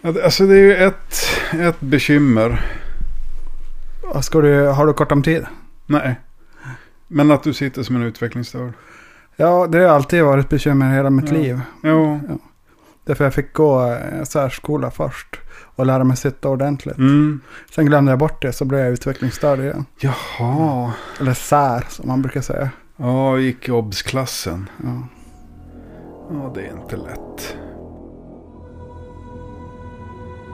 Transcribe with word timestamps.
Ja, 0.00 0.14
Alltså 0.24 0.46
det 0.46 0.54
är 0.54 0.58
ju 0.62 0.74
ett, 0.76 1.14
ett 1.52 1.80
bekymmer. 1.80 2.66
Ska 4.22 4.40
du, 4.40 4.66
har 4.66 4.86
du 4.86 4.92
kort 4.92 5.12
om 5.12 5.22
tid? 5.22 5.46
Nej. 5.86 6.20
Men 7.08 7.30
att 7.30 7.42
du 7.42 7.52
sitter 7.52 7.82
som 7.82 7.96
en 7.96 8.02
utvecklingsstörd. 8.02 8.72
Ja, 9.36 9.66
det 9.66 9.78
har 9.78 9.88
alltid 9.88 10.24
varit 10.24 10.44
ett 10.44 10.50
bekymmer 10.50 10.94
hela 10.94 11.10
mitt 11.10 11.28
Ja. 11.30 11.36
liv. 11.36 11.60
Jo. 11.82 12.20
Därför 13.04 13.24
jag 13.24 13.34
fick 13.34 13.52
gå 13.52 13.92
eh, 13.92 14.22
särskola 14.24 14.90
först. 14.90 15.36
Och 15.76 15.86
lära 15.86 16.04
mig 16.04 16.16
sitta 16.16 16.48
ordentligt. 16.48 16.98
Mm. 16.98 17.40
Sen 17.74 17.86
glömde 17.86 18.12
jag 18.12 18.18
bort 18.18 18.42
det 18.42 18.52
så 18.52 18.64
blev 18.64 18.80
jag 18.80 18.90
utvecklingsstörd 18.90 19.58
igen. 19.60 19.84
Jaha. 20.00 20.92
Eller 21.20 21.34
sär 21.34 21.84
som 21.88 22.08
man 22.08 22.22
brukar 22.22 22.40
säga. 22.40 22.70
Ja, 22.96 23.38
gick 23.38 23.68
i 23.68 23.70
obs-klassen. 23.72 24.68
Ja. 24.84 25.02
Ja, 26.30 26.52
det 26.54 26.60
är 26.66 26.72
inte 26.82 26.96
lätt. 26.96 27.56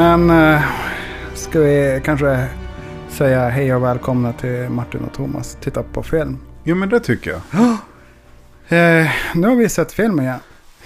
Men 0.00 0.30
eh, 0.30 0.62
ska 1.34 1.60
vi 1.60 2.00
kanske 2.04 2.46
säga 3.08 3.48
hej 3.48 3.74
och 3.74 3.84
välkomna 3.84 4.32
till 4.32 4.68
Martin 4.68 5.00
och 5.00 5.12
Thomas. 5.12 5.56
Titta 5.60 5.82
på 5.82 6.02
film. 6.02 6.38
Jo, 6.64 6.76
men 6.76 6.88
det 6.88 7.00
tycker 7.00 7.30
jag. 7.30 7.40
Eh, 8.68 9.10
nu 9.34 9.48
har 9.48 9.54
vi 9.54 9.68
sett 9.68 9.92
film 9.92 10.20
igen. 10.20 10.38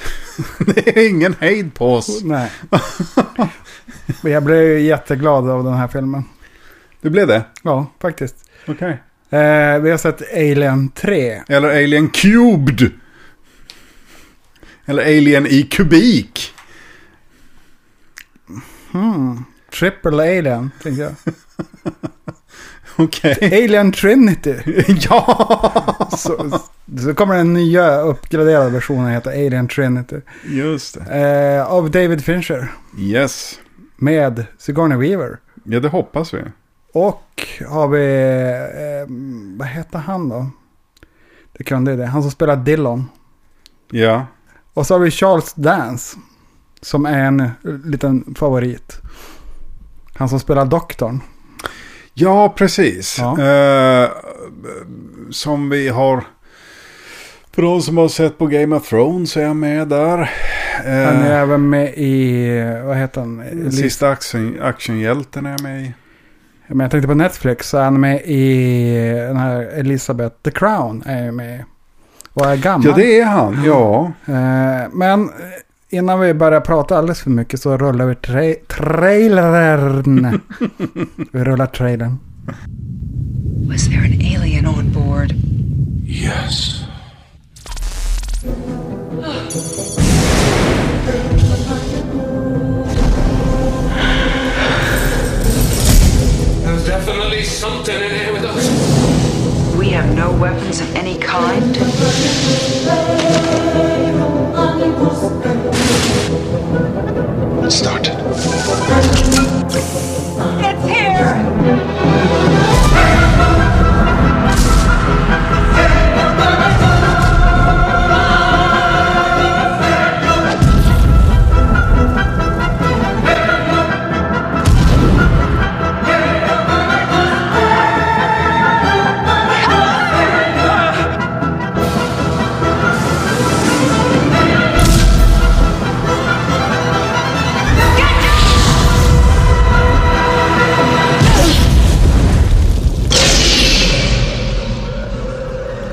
Det 0.59 0.99
är 0.99 1.09
ingen 1.09 1.35
hejd 1.41 1.75
på 1.75 1.95
oss. 1.95 2.25
Nej. 2.25 2.51
Men 4.23 4.33
jag 4.33 4.43
blev 4.43 4.79
jätteglad 4.79 5.51
av 5.51 5.65
den 5.65 5.75
här 5.75 5.89
filmen. 5.89 6.25
Det 7.01 7.11
blev 7.11 7.27
det? 7.27 7.45
Ja, 7.63 7.87
faktiskt. 8.01 8.51
Okej. 8.67 9.03
Eh, 9.31 9.79
vi 9.79 9.91
har 9.91 9.97
sett 9.97 10.33
Alien 10.33 10.89
3. 10.89 11.43
Eller 11.49 11.69
Alien 11.69 12.09
Cubed. 12.09 12.91
Eller 14.87 15.03
Alien 15.03 15.47
i 15.47 15.63
kubik. 15.63 16.54
Hmm. 18.95 19.45
Triple 19.79 20.39
Alien, 20.39 20.71
tänkte 20.83 21.03
jag. 21.03 21.13
Okej. 22.97 23.39
Alien 23.43 23.93
Trinity. 23.93 24.55
ja! 24.87 26.09
Så, 26.19 26.61
så 27.03 27.15
kommer 27.15 27.35
den 27.37 27.53
nya 27.53 28.01
uppgraderade 28.01 28.71
versionen 28.71 29.13
heta 29.13 29.31
Alien 29.31 29.69
Trinity. 29.69 30.17
Just 30.45 30.95
det. 30.95 31.59
Eh, 31.59 31.73
av 31.73 31.91
David 31.91 32.25
Fincher. 32.25 32.73
Yes. 32.99 33.61
Med 33.97 34.47
Sigourney 34.59 34.99
Weaver. 34.99 35.39
Ja, 35.65 35.81
det 35.81 35.89
hoppas 35.89 36.35
vi. 36.35 36.43
Och 36.93 37.47
har 37.69 37.89
vi, 37.89 38.07
eh, 38.61 39.15
vad 39.59 39.69
heter 39.69 39.99
han 39.99 40.29
då? 40.29 40.51
Det 41.53 41.65
kunde 41.65 41.97
det. 41.97 42.07
Han 42.07 42.23
som 42.23 42.31
spelar 42.31 42.57
Dillon. 42.57 43.09
Ja. 43.91 44.27
Och 44.75 44.87
så 44.87 44.95
har 44.95 44.99
vi 44.99 45.11
Charles 45.11 45.55
Dance. 45.55 46.17
Som 46.85 47.07
är 47.07 47.25
en 47.25 47.51
liten 47.85 48.35
favorit. 48.39 49.01
Han 50.15 50.29
som 50.29 50.41
spelar 50.41 50.65
doktorn. 50.65 51.21
Ja, 52.15 52.49
precis. 52.57 53.17
Ja. 53.19 53.43
Eh, 53.43 54.11
som 55.31 55.69
vi 55.71 55.89
har... 55.89 56.25
För 57.55 57.63
de 57.63 57.83
som 57.83 57.97
har 57.99 58.09
sett 58.09 58.39
på 58.39 58.47
Game 58.47 58.77
of 58.77 58.89
Thrones 58.89 59.37
är 59.37 59.43
jag 59.43 59.57
med 59.57 59.89
där. 59.89 60.19
Eh, 60.85 61.05
Han 61.05 61.23
är 61.23 61.31
även 61.43 61.71
med 61.71 61.95
i, 61.95 62.49
vad 62.85 62.97
heter 62.97 63.21
han? 63.21 63.73
Sista 63.73 64.11
action, 64.11 64.59
actionhjälten 64.63 65.47
är 65.47 65.51
jag 65.51 65.63
med 65.63 65.83
i. 65.83 65.95
Men 66.67 66.81
jag 66.81 66.91
tänkte 66.91 67.09
på 67.09 67.15
Netflix 67.15 67.69
så 67.69 67.79
är 67.79 67.85
han 67.85 68.01
med 68.01 68.21
i 68.25 69.25
den 69.29 69.37
här 69.37 69.61
Elizabeth 69.63 70.37
The 70.43 70.51
Crown. 70.51 71.03
Är 71.07 71.31
med 71.31 71.61
i. 71.61 71.65
Och 72.33 72.47
är 72.47 72.57
gammal. 72.57 72.87
Ja, 72.89 72.97
det 72.97 73.21
är 73.21 73.25
han. 73.25 73.63
Ja. 73.65 74.13
Eh, 74.27 74.91
men 74.93 75.31
innan 75.95 76.21
vi 76.21 76.35
börjar 76.35 76.61
prata 76.61 76.99
alldeles 76.99 77.21
för 77.21 77.31
mycket 77.31 77.61
så 77.61 77.77
rullar 77.77 78.07
vi 78.07 78.15
tra- 78.15 78.67
trailern. 78.69 80.41
vi 81.33 81.45
rullar 81.45 81.67
trailern. 81.67 82.19
Was 83.69 83.87
there 83.89 83.99
an 84.05 84.13
alien 84.21 84.67
on 84.67 84.93
board? 84.93 85.33
Yes. 86.07 86.85
There's 96.65 96.87
definitely 96.87 97.43
something 97.45 97.95
in 97.95 98.11
here 98.11 98.33
with 98.33 98.45
us. 98.45 99.77
We 99.77 99.91
have 99.91 100.15
no 100.17 100.33
weapons 100.33 100.81
of 100.81 100.95
any 100.97 101.19
kind. 101.19 101.77
Let's. 107.71 108.11
It's 110.65 110.85
here! 110.89 111.94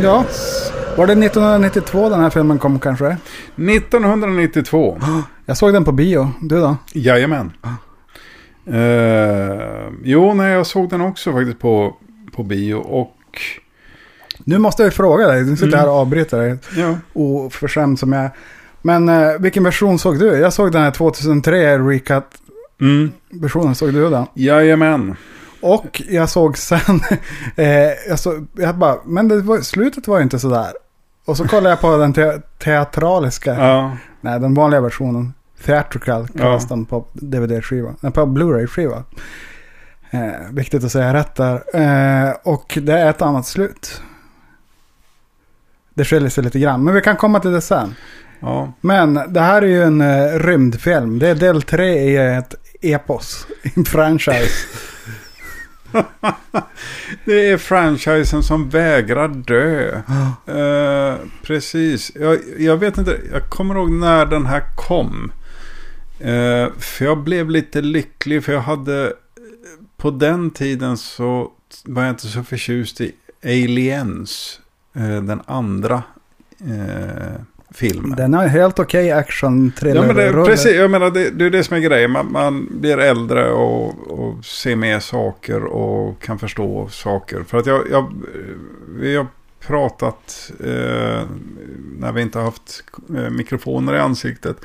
Ja, 0.03 0.25
var 0.97 1.07
det 1.07 1.13
1992 1.13 2.09
den 2.09 2.19
här 2.19 2.29
filmen 2.29 2.57
kom 2.59 2.79
kanske? 2.79 3.17
1992. 3.55 4.99
Jag 5.45 5.57
såg 5.57 5.73
den 5.73 5.85
på 5.85 5.91
bio. 5.91 6.29
Du 6.41 6.59
då? 6.59 6.77
Jajamän. 6.93 7.51
Eh, 8.67 9.89
jo, 10.03 10.33
nej, 10.33 10.51
jag 10.51 10.67
såg 10.67 10.89
den 10.89 11.01
också 11.01 11.31
faktiskt 11.33 11.59
på, 11.59 11.95
på 12.35 12.43
bio. 12.43 12.75
Och 12.75 13.15
Nu 14.39 14.57
måste 14.57 14.83
jag 14.83 14.93
fråga 14.93 15.27
dig. 15.27 15.43
Du 15.43 15.55
sitter 15.55 15.77
här 15.77 15.87
och 15.89 15.95
avbryter 15.95 16.37
dig. 16.37 16.57
ja, 16.77 16.97
Oförskämd 17.13 17.99
som 17.99 18.13
jag 18.13 18.23
är. 18.23 18.29
Men 18.81 19.09
eh, 19.09 19.31
vilken 19.39 19.63
version 19.63 19.99
såg 19.99 20.19
du? 20.19 20.25
Jag 20.27 20.53
såg 20.53 20.71
den 20.71 20.81
här 20.81 20.91
2003 20.91 21.77
Recut-versionen. 21.79 23.11
mm, 23.65 23.75
Såg 23.75 23.93
du 23.93 24.09
den? 24.09 24.25
jajamän. 24.33 25.15
Och 25.61 26.01
jag 26.09 26.29
såg 26.29 26.57
sen, 26.57 26.79
eh, 27.55 27.89
jag, 28.09 28.19
såg, 28.19 28.47
jag 28.57 28.75
bara, 28.77 28.97
men 29.05 29.27
det 29.27 29.41
var, 29.41 29.59
slutet 29.61 30.07
var 30.07 30.17
ju 30.17 30.23
inte 30.23 30.39
sådär. 30.39 30.71
Och 31.25 31.37
så 31.37 31.47
kollade 31.47 31.69
jag 31.69 31.81
på 31.81 31.97
den 31.97 32.13
te, 32.13 32.39
teatraliska, 32.63 33.53
Ja, 33.55 33.97
nej 34.21 34.39
den 34.39 34.53
vanliga 34.53 34.81
versionen. 34.81 35.33
Theatrical 35.65 36.27
kallas 36.27 36.63
Ja. 36.63 36.75
den 36.75 36.85
på 36.85 37.05
DVD-skiva, 37.13 37.95
nej 37.99 38.11
på 38.11 38.25
Blu-ray-skiva. 38.25 39.03
Eh, 40.11 40.49
viktigt 40.51 40.83
att 40.83 40.91
säga 40.91 41.13
rätt 41.13 41.35
där. 41.35 41.53
Eh, 41.73 42.33
och 42.43 42.77
det 42.81 42.93
är 42.99 43.09
ett 43.09 43.21
annat 43.21 43.45
slut. 43.47 44.01
Det 45.93 46.05
skiljer 46.05 46.29
sig 46.29 46.43
lite 46.43 46.59
grann, 46.59 46.83
men 46.83 46.93
vi 46.93 47.01
kan 47.01 47.15
komma 47.15 47.39
till 47.39 47.51
det 47.51 47.61
sen. 47.61 47.95
ja. 48.39 48.73
Men 48.81 49.13
det 49.27 49.41
här 49.41 49.61
är 49.61 49.67
ju 49.67 49.83
en 49.83 50.01
eh, 50.01 50.39
rymdfilm. 50.39 51.19
Det 51.19 51.27
är 51.27 51.35
del 51.35 51.61
tre 51.61 51.93
i 51.99 52.17
ett 52.37 52.55
epos, 52.81 53.47
en 53.75 53.85
franchise. 53.85 54.53
Det 57.25 57.49
är 57.49 57.57
franchisen 57.57 58.43
som 58.43 58.69
vägrar 58.69 59.27
dö. 59.27 60.01
Eh, 60.45 61.15
precis. 61.43 62.11
Jag, 62.15 62.39
jag 62.59 62.77
vet 62.77 62.97
inte. 62.97 63.19
Jag 63.31 63.49
kommer 63.49 63.75
ihåg 63.75 63.91
när 63.91 64.25
den 64.25 64.45
här 64.45 64.63
kom. 64.75 65.31
Eh, 66.19 66.67
för 66.77 67.05
jag 67.05 67.17
blev 67.17 67.49
lite 67.49 67.81
lycklig. 67.81 68.43
För 68.43 68.53
jag 68.53 68.61
hade. 68.61 69.13
På 69.97 70.11
den 70.11 70.51
tiden 70.51 70.97
så 70.97 71.51
var 71.85 72.03
jag 72.03 72.11
inte 72.11 72.27
så 72.27 72.43
förtjust 72.43 73.01
i 73.01 73.11
Aliens. 73.43 74.59
Eh, 74.93 75.21
den 75.21 75.41
andra 75.45 76.03
eh, 77.71 77.75
filmen. 77.75 78.17
Den 78.17 78.33
har 78.33 78.47
helt 78.47 78.79
okej 78.79 79.11
action 79.11 79.73
Ja, 79.81 79.85
men 79.85 80.07
det, 80.07 80.13
thriller 80.13 80.45
precis, 80.45 80.75
jag 80.75 80.91
menar 80.91 81.11
det, 81.11 81.29
det 81.29 81.45
är 81.45 81.49
det 81.49 81.63
som 81.63 81.77
är 81.77 81.81
grejen. 81.81 82.11
Man, 82.11 82.31
man 82.31 82.67
blir 82.71 82.97
äldre 82.97 83.51
och, 83.51 84.11
och 84.11 84.45
ser 84.45 84.75
mer 84.75 84.99
saker 84.99 85.63
och 85.63 86.21
kan 86.21 86.39
förstå 86.39 86.89
saker. 86.89 87.43
För 87.47 87.57
att 87.57 87.65
jag, 87.65 87.81
jag 87.91 88.13
vi 88.95 89.15
har 89.15 89.27
pratat 89.59 90.51
eh, 90.59 91.21
när 91.99 92.11
vi 92.11 92.21
inte 92.21 92.37
har 92.37 92.45
haft 92.45 92.83
eh, 93.15 93.29
mikrofoner 93.29 93.95
i 93.95 93.99
ansiktet 93.99 94.57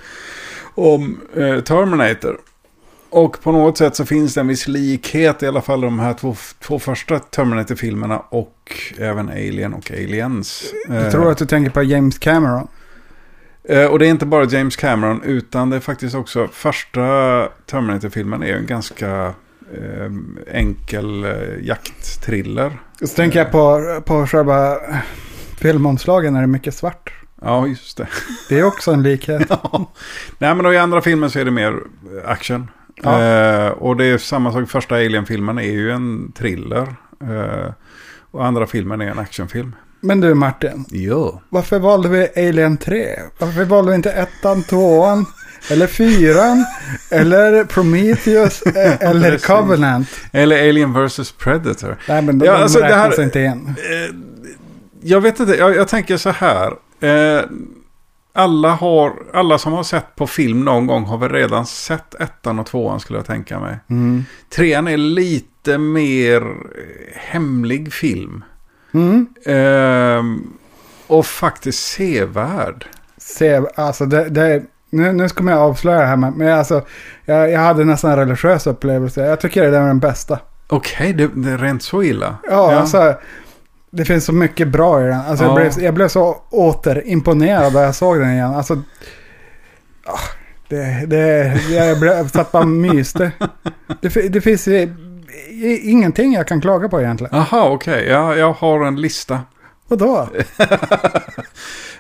om 0.75 1.21
eh, 1.37 1.61
Terminator. 1.61 2.39
Och 3.11 3.43
på 3.43 3.53
något 3.53 3.79
sätt 3.79 3.97
så 3.97 4.05
finns 4.05 4.35
det 4.35 4.41
en 4.41 4.49
viss 4.49 4.69
likhet 4.69 5.43
i 5.43 5.47
alla 5.47 5.61
fall 5.61 5.81
de 5.81 5.99
här 5.99 6.15
två, 6.15 6.37
två 6.61 6.79
första 6.79 7.19
Terminator-filmerna 7.19 8.19
och 8.19 8.73
även 8.99 9.29
Alien 9.29 9.75
och 9.75 9.91
Aliens. 9.91 10.65
Jag 10.89 11.13
tror 11.13 11.31
att 11.31 11.39
du 11.39 11.47
tänker 11.47 11.71
på 11.71 11.83
James 11.83 12.19
Cameron. 12.19 12.69
Eh, 13.69 13.85
Och 13.87 13.99
det 13.99 14.07
är 14.07 14.11
inte 14.11 14.27
bara 14.27 14.45
James 14.45 14.77
Cameron 14.77 15.23
utan 15.23 15.71
det 15.71 15.77
är 15.77 15.81
faktiskt 15.81 16.15
också 16.15 16.49
första 16.53 17.01
Terminator-filmen 17.67 18.43
är 18.43 18.55
en 18.57 18.67
ganska 18.67 19.35
eh, 19.75 20.11
enkel 20.53 21.25
eh, 21.25 21.33
jaktthriller. 21.63 22.73
Så 23.01 23.07
tänker 23.17 23.39
jag 23.39 23.51
på, 23.51 24.01
på 24.07 24.27
själva 24.27 24.77
filmomslagen 25.59 26.33
när 26.33 26.41
det 26.41 26.45
är 26.45 26.47
mycket 26.47 26.75
svart. 26.75 27.13
Ja, 27.43 27.67
just 27.67 27.97
det. 27.97 28.07
Det 28.49 28.59
är 28.59 28.65
också 28.65 28.93
en 28.93 29.03
likhet. 29.03 29.43
Ja. 29.49 29.93
Nej, 30.39 30.55
men 30.55 30.65
då 30.65 30.73
i 30.73 30.79
andra 30.79 31.01
filmen 31.01 31.31
så 31.31 31.39
är 31.39 31.45
det 31.45 31.51
mer 31.51 31.75
action. 32.25 32.71
Ja. 33.03 33.23
Eh, 33.23 33.69
och 33.71 33.97
det 33.97 34.05
är 34.05 34.19
samma 34.19 34.53
sak, 34.53 34.69
första 34.71 34.95
Alien-filmen 34.95 35.59
är 35.59 35.63
ju 35.73 35.91
en 35.91 36.33
thriller. 36.33 36.97
Eh, 37.21 37.73
och 38.31 38.47
andra 38.47 38.67
filmen 38.67 39.01
är 39.01 39.07
en 39.11 39.19
actionfilm. 39.19 39.75
Men 40.01 40.21
du 40.21 40.35
Martin, 40.35 40.85
Ja. 40.89 41.41
varför 41.49 41.79
valde 41.79 42.09
vi 42.09 42.49
Alien 42.49 42.77
3? 42.77 43.07
Varför 43.39 43.65
valde 43.65 43.91
vi 43.91 43.97
inte 43.97 44.11
ettan, 44.13 44.63
tvåan, 44.63 45.27
eller 45.71 45.87
fyran, 45.87 46.65
eller 47.11 47.65
Prometheus, 47.65 48.63
eh, 48.63 49.01
eller. 49.11 49.39
Covenant? 49.39 50.09
Eller 50.33 50.69
Alien 50.69 50.93
vs 51.07 51.33
Predator. 51.33 51.97
Nej 52.09 52.23
men 52.23 52.39
de, 52.39 52.47
Ja, 52.47 52.53
alltså, 52.57 52.79
det 52.79 52.85
räknas 52.85 53.17
här- 53.17 53.25
inte 53.25 53.41
in. 53.41 53.75
Eh, 53.79 54.15
jag 55.01 55.21
vet 55.21 55.41
inte, 55.41 55.55
jag, 55.57 55.77
jag 55.77 55.89
tänker 55.89 56.17
så 56.17 56.31
här. 56.31 56.73
Eh, 57.01 57.43
alla, 58.33 58.69
har, 58.69 59.13
alla 59.35 59.59
som 59.59 59.73
har 59.73 59.83
sett 59.83 60.15
på 60.17 60.27
film 60.27 60.65
någon 60.65 60.87
gång 60.87 61.05
har 61.05 61.19
väl 61.19 61.29
redan 61.31 61.67
sett 61.67 62.15
ettan 62.15 62.59
och 62.59 62.67
tvåan 62.67 63.01
skulle 63.01 63.19
jag 63.19 63.27
tänka 63.27 63.61
mig. 63.61 63.79
Mm. 63.91 64.25
Trean 64.57 64.89
är 64.89 64.97
lite 64.97 65.79
mer 65.79 66.41
eh, 66.43 67.17
hemlig 67.17 67.93
film. 67.93 68.45
Mm. 68.97 69.27
Ehm, 69.47 70.51
och 71.07 71.27
faktiskt 71.27 71.87
sevärd. 71.89 72.87
Se, 73.19 73.61
alltså 73.75 74.07
det, 74.07 74.29
det, 74.29 74.63
nu, 74.91 75.13
nu 75.13 75.29
ska 75.29 75.45
jag 75.45 75.59
avslöja 75.59 76.01
det 76.01 76.07
här 76.07 76.17
men, 76.17 76.49
alltså, 76.59 76.83
jag, 77.25 77.51
jag 77.51 77.61
hade 77.61 77.85
nästan 77.85 78.11
en 78.11 78.17
religiös 78.17 78.67
upplevelse. 78.67 79.21
Jag 79.27 79.41
tycker 79.41 79.71
det 79.71 79.77
är 79.77 79.87
den 79.87 79.99
bästa. 79.99 80.39
Okej, 80.69 81.13
det, 81.13 81.31
det 81.35 81.51
är 81.51 81.59
rent 81.59 81.83
så 81.83 82.03
illa. 82.03 82.37
Ja, 82.51 82.75
alltså. 82.75 83.15
Det 83.91 84.05
finns 84.05 84.25
så 84.25 84.33
mycket 84.33 84.69
bra 84.69 85.03
i 85.03 85.07
den. 85.07 85.21
Alltså, 85.21 85.45
Ja. 85.45 85.49
jag, 85.61 85.73
blev, 85.73 85.85
jag 85.85 85.95
blev 85.95 86.09
så 86.09 86.37
återimponerad 86.51 87.73
när 87.73 87.83
jag 87.83 87.95
såg 87.95 88.19
den 88.19 88.31
igen. 88.33 88.55
Alltså, 88.55 88.83
ah, 90.05 90.19
det, 90.69 91.07
det, 91.07 91.61
jag 91.71 92.01
blev, 92.01 92.29
satt 92.29 92.53
bara 92.53 92.65
myste. 92.65 93.33
Det, 94.01 94.29
det 94.33 94.41
finns 94.41 94.69
ingenting 95.83 96.33
jag 96.33 96.49
kan 96.49 96.61
klaga 96.61 96.89
på 96.89 97.01
egentligen. 97.01 97.37
Jaha, 97.51 97.69
okej. 97.71 98.07
Ja, 98.09 98.37
jag 98.37 98.53
har 98.53 98.85
en 98.87 99.01
lista. 99.01 99.41
Vadå? 99.89 100.29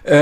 Eh, 0.09 0.19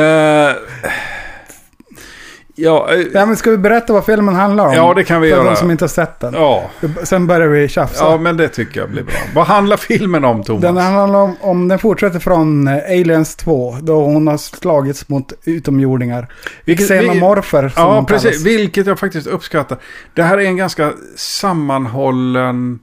ja, 2.54 2.92
eh, 2.92 3.00
Ja, 3.14 3.26
men 3.26 3.36
ska 3.36 3.50
vi 3.50 3.56
berätta 3.58 3.92
vad 3.92 4.04
filmen 4.04 4.34
handlar 4.34 4.66
om? 4.66 4.74
Ja, 4.74 4.94
det 4.94 5.04
kan 5.04 5.20
vi 5.20 5.30
För 5.30 5.36
göra. 5.36 5.50
de 5.50 5.56
som 5.56 5.70
inte 5.70 5.84
har 5.84 5.88
sett 5.88 6.20
den. 6.20 6.34
ja. 6.34 6.70
Sen 7.02 7.26
börjar 7.26 7.48
vi 7.48 7.68
tjafsa. 7.68 8.04
ja, 8.04 8.16
men 8.18 8.36
det 8.36 8.48
tycker 8.48 8.80
jag 8.80 8.90
blir 8.90 9.02
bra. 9.02 9.14
Vad 9.34 9.46
handlar 9.46 9.76
filmen 9.76 10.24
om, 10.24 10.42
Thomas? 10.42 10.62
Den 10.62 10.76
handlar 10.76 11.20
om, 11.20 11.36
om 11.40 11.68
den 11.68 11.78
fortsätter 11.78 12.18
från 12.18 12.68
eh, 12.68 12.74
Aliens 12.84 13.36
2. 13.36 13.76
Då 13.82 14.04
hon 14.04 14.26
har 14.26 14.36
slagits 14.36 15.08
mot 15.08 15.32
utomjordingar. 15.44 16.28
Vilket- 16.64 16.86
Xenomorfer 16.86 17.68
som 17.68 17.82
Ja, 17.82 18.04
precis. 18.08 18.30
kallas. 18.30 18.46
Vilket 18.46 18.86
jag 18.86 18.98
faktiskt 18.98 19.26
uppskattar. 19.26 19.78
Det 20.14 20.22
här 20.22 20.38
är 20.38 20.42
en 20.44 20.56
ganska 20.56 20.92
sammanhållen... 21.16 22.78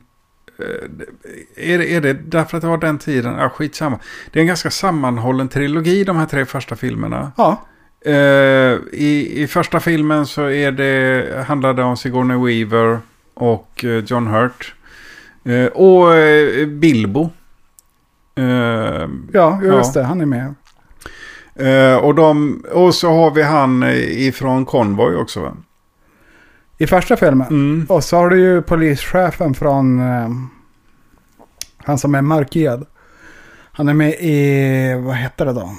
eh, 0.62 1.72
Är 1.74 1.78
det, 1.78 1.94
är 1.96 2.02
det 2.02 2.14
därför 2.14 2.58
att 2.58 2.62
det 2.62 2.68
var 2.68 2.78
den 2.78 2.98
tiden? 2.98 3.36
Ja, 3.40 3.50
skitsamma. 3.50 4.00
Det 4.32 4.40
är 4.40 4.42
en 4.42 4.48
ganska 4.48 4.70
sammanhållen 4.72 5.48
trilogi, 5.50 6.04
de 6.04 6.18
här 6.18 6.26
tre 6.26 6.46
första 6.46 6.76
filmerna. 6.76 7.32
Ja, 7.38 7.62
Eh, 8.06 8.78
i, 8.94 9.32
I 9.44 9.48
första 9.48 9.80
filmen 9.80 10.26
så 10.26 10.50
är 10.50 10.72
det, 10.72 11.44
handlar 11.48 11.74
det 11.74 11.84
om 11.84 11.98
Sigourney 11.98 12.38
Weaver 12.38 13.00
och 13.34 13.86
eh, 13.86 14.04
John 14.04 14.28
Hurt. 14.28 14.74
Eh, 15.46 15.66
och 15.66 16.16
eh, 16.16 16.68
Bilbo. 16.68 17.30
Ja, 19.32 19.60
just 19.64 19.96
Ja. 19.96 20.02
det. 20.02 20.08
Han 20.08 20.22
är 20.22 20.26
med. 20.26 20.54
och, 22.02 22.16
de, 22.16 22.64
och 22.72 22.96
så 22.96 23.10
har 23.10 23.32
vi 23.32 23.42
han 23.44 23.84
ifrån 24.08 24.66
Convoy 24.66 25.16
också? 25.16 25.58
I 26.82 26.88
första 26.88 27.18
filmen. 27.18 27.48
Mm. 27.48 27.86
Och 27.90 28.04
så 28.04 28.18
har 28.18 28.30
du 28.30 28.40
ju 28.40 28.62
polischefen 28.62 29.54
från... 29.54 30.00
Eh, 30.00 30.30
han 31.78 31.98
som 31.98 32.16
är 32.16 32.22
mörkhyad. 32.22 32.86
Han 33.72 33.90
är 33.90 33.94
med 33.94 34.14
i... 34.20 35.02
Vad 35.06 35.16
heter 35.16 35.46
det 35.46 35.54
då? 35.54 35.76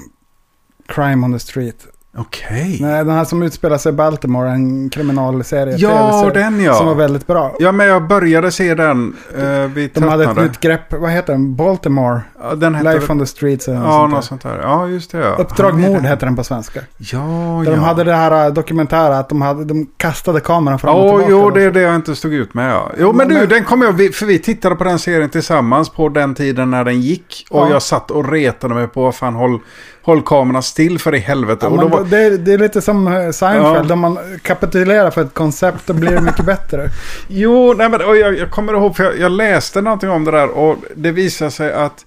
Crime 0.87 1.25
on 1.25 1.33
the 1.33 1.39
Street. 1.39 1.87
Okej. 2.17 2.77
Nej, 2.81 3.05
den 3.05 3.09
här 3.15 3.25
som 3.25 3.43
utspelar 3.43 3.77
sig 3.77 3.89
i 3.89 3.93
Baltimore. 3.93 4.49
En 4.49 4.89
kriminalserie. 4.89 5.75
Ja, 5.77 6.31
den 6.33 6.63
ja. 6.63 6.73
Som 6.73 6.87
var 6.87 6.95
väldigt 6.95 7.27
bra. 7.27 7.55
Ja, 7.59 7.71
men 7.71 7.87
jag 7.87 8.07
började 8.07 8.51
se 8.51 8.75
den. 8.75 9.15
Uh, 9.37 9.43
vi 9.73 9.87
De 9.93 10.03
hade 10.03 10.23
ett 10.23 10.37
nytt 10.37 10.59
grepp. 10.59 10.93
Vad 10.93 11.11
heter 11.11 11.33
den? 11.33 11.55
Baltimore. 11.55 12.21
Ja, 12.43 12.55
den 12.55 12.75
hette... 12.75 12.93
Life 12.93 13.11
on 13.11 13.19
the 13.19 13.25
Streets. 13.25 13.67
Eller 13.67 13.77
Ja, 13.79 14.01
något 14.01 14.11
något 14.11 14.25
sånt 14.25 14.41
där. 14.43 14.59
Ja, 14.61 14.87
just 14.87 15.11
det. 15.11 15.17
Ja. 15.17 15.35
Uppdrag 15.35 15.79
mord 15.79 16.01
heter 16.05 16.25
den 16.25 16.35
på 16.35 16.43
svenska. 16.43 16.79
Ja, 16.97 17.17
Där 17.65 17.71
ja. 17.71 17.75
de 17.77 17.79
hade 17.79 18.03
det 18.03 18.13
här 18.13 18.45
äh, 18.47 18.53
dokumentära 18.53 19.19
att 19.19 19.29
de, 19.29 19.41
hade, 19.41 19.65
de 19.65 19.87
kastade 19.97 20.39
kameran 20.39 20.79
fram 20.79 20.95
och 20.95 21.01
Ja, 21.01 21.09
tillbaka. 21.25 21.31
jo, 21.31 21.49
det 21.49 21.63
är 21.63 21.71
det 21.71 21.81
jag 21.81 21.95
inte 21.95 22.15
stod 22.15 22.33
ut 22.33 22.53
med. 22.53 22.71
Ja. 22.71 22.91
Jo, 22.99 23.13
men 23.13 23.27
Men- 23.27 23.39
du, 23.39 23.45
den 23.47 23.63
kommer 23.63 23.85
jag... 23.85 24.15
För 24.15 24.25
vi 24.25 24.39
tittade 24.39 24.75
på 24.75 24.83
den 24.83 24.99
serien 24.99 25.29
tillsammans 25.29 25.89
på 25.89 26.09
den 26.09 26.35
tiden 26.35 26.71
när 26.71 26.83
den 26.83 27.01
gick. 27.01 27.45
Och 27.49 27.67
Ja. 27.67 27.69
jag 27.69 27.81
satt 27.81 28.11
och 28.11 28.31
retade 28.31 28.73
mig 28.73 28.87
på, 28.87 29.11
fan 29.11 29.35
håll, 29.35 29.59
håll 30.03 30.21
kameran 30.21 30.63
still 30.63 30.99
för 30.99 31.15
i 31.15 31.19
helvete. 31.19 31.65
Ja, 31.65 31.69
och 31.69 31.77
då 31.79 31.87
var, 31.87 32.03
det, 32.03 32.37
det 32.37 32.53
är 32.53 32.57
lite 32.57 32.81
som 32.81 33.07
eh, 33.07 33.31
Seinfeld, 33.31 33.89
Ja. 33.89 33.93
om 33.93 33.99
man 33.99 34.17
kapitulerar 34.41 35.11
för 35.11 35.21
ett 35.21 35.33
koncept 35.33 35.87
då 35.87 35.93
blir 35.93 36.11
det 36.11 36.21
mycket 36.21 36.45
bättre. 36.45 36.89
Jo, 37.27 37.73
nej 37.77 37.89
men 37.89 38.01
och 38.01 38.17
jag, 38.17 38.37
jag 38.37 38.51
kommer 38.51 38.73
ihåg, 38.73 38.95
för 38.95 39.03
jag, 39.03 39.19
jag 39.19 39.31
läste 39.31 39.81
någonting 39.81 40.09
om 40.09 40.25
det 40.25 40.31
där 40.31 40.47
och 40.49 40.77
det 40.95 41.11
visar 41.11 41.49
sig 41.49 41.73
att 41.73 42.05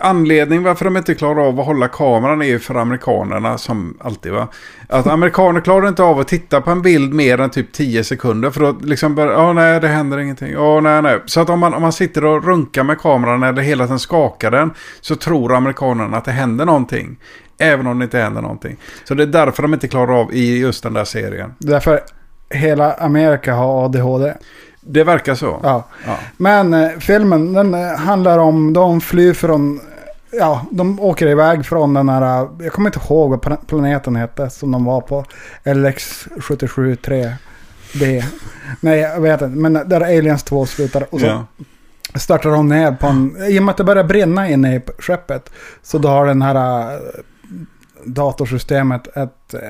Anledning 0.00 0.62
varför 0.62 0.84
de 0.84 0.96
inte 0.96 1.14
klarar 1.14 1.48
av 1.48 1.60
att 1.60 1.66
hålla 1.66 1.88
kameran 1.88 2.42
är 2.42 2.46
ju 2.46 2.58
för 2.58 2.74
amerikanerna 2.74 3.58
som 3.58 3.96
alltid 4.00 4.32
va. 4.32 4.48
Att 4.88 5.06
amerikaner 5.06 5.60
klarar 5.60 5.88
inte 5.88 6.02
av 6.02 6.20
att 6.20 6.28
titta 6.28 6.60
på 6.60 6.70
en 6.70 6.82
bild 6.82 7.14
mer 7.14 7.40
än 7.40 7.50
typ 7.50 7.72
10 7.72 8.04
sekunder 8.04 8.50
för 8.50 8.60
då 8.60 8.76
liksom 8.82 9.14
bara, 9.14 9.32
ja 9.32 9.52
nej 9.52 9.80
det 9.80 9.88
händer 9.88 10.18
ingenting, 10.18 10.52
ja 10.52 10.80
nej 10.80 11.02
nej. 11.02 11.20
Så 11.26 11.40
att 11.40 11.50
om 11.50 11.60
man, 11.60 11.74
om 11.74 11.82
man 11.82 11.92
sitter 11.92 12.24
och 12.24 12.44
runkar 12.44 12.84
med 12.84 12.98
kameran 12.98 13.42
eller 13.42 13.62
hela 13.62 13.84
tiden 13.84 13.98
skakar 13.98 14.50
den 14.50 14.70
så 15.00 15.16
tror 15.16 15.54
amerikanerna 15.54 16.16
att 16.16 16.24
det 16.24 16.32
händer 16.32 16.64
någonting. 16.64 17.16
Även 17.58 17.86
om 17.86 17.98
det 17.98 18.04
inte 18.04 18.18
händer 18.18 18.42
någonting. 18.42 18.76
Så 19.04 19.14
det 19.14 19.22
är 19.22 19.26
därför 19.26 19.62
de 19.62 19.74
inte 19.74 19.88
klarar 19.88 20.20
av 20.20 20.34
i 20.34 20.58
just 20.58 20.82
den 20.82 20.92
där 20.92 21.04
serien. 21.04 21.54
Därför 21.58 22.00
hela 22.50 22.92
Amerika 22.92 23.54
har 23.54 23.84
ADHD. 23.84 24.34
Det 24.84 25.04
verkar 25.04 25.34
så. 25.34 25.60
Ja. 25.62 25.84
Ja. 26.06 26.16
Men 26.36 26.74
eh, 26.74 26.90
filmen 26.98 27.52
den 27.52 27.74
eh, 27.74 27.92
handlar 27.96 28.38
om, 28.38 28.72
de 28.72 29.00
flyr 29.00 29.34
från, 29.34 29.80
ja, 30.32 30.66
de 30.70 31.00
åker 31.00 31.26
iväg 31.26 31.66
från 31.66 31.94
den 31.94 32.08
här, 32.08 32.42
eh, 32.42 32.48
jag 32.60 32.72
kommer 32.72 32.88
inte 32.88 33.00
ihåg 33.08 33.30
vad 33.30 33.40
pla- 33.40 33.66
planeten 33.66 34.16
hette 34.16 34.50
som 34.50 34.72
de 34.72 34.84
var 34.84 35.00
på. 35.00 35.24
LX773B. 35.64 37.36
Nej, 38.80 38.98
jag 39.00 39.20
vet 39.20 39.42
inte. 39.42 39.56
Men 39.58 39.72
där 39.72 40.00
Aliens 40.00 40.42
2 40.44 40.66
slutar. 40.66 41.06
Och 41.14 41.20
så 41.20 41.26
Ja. 41.26 41.44
startar 42.14 42.50
de 42.50 42.68
ner 42.68 42.92
på 42.92 43.06
en... 43.06 43.36
I 43.48 43.58
och 43.58 43.62
med 43.62 43.70
att 43.72 43.76
det 43.76 43.84
börjar 43.84 44.04
brinna 44.04 44.48
inne 44.50 44.76
i 44.76 44.80
skeppet. 44.98 45.50
Så 45.82 45.98
då 45.98 46.08
har 46.08 46.26
den 46.26 46.42
här 46.42 46.98
datorsystemet 48.04 49.16
ett 49.16 49.54
äh, 49.54 49.60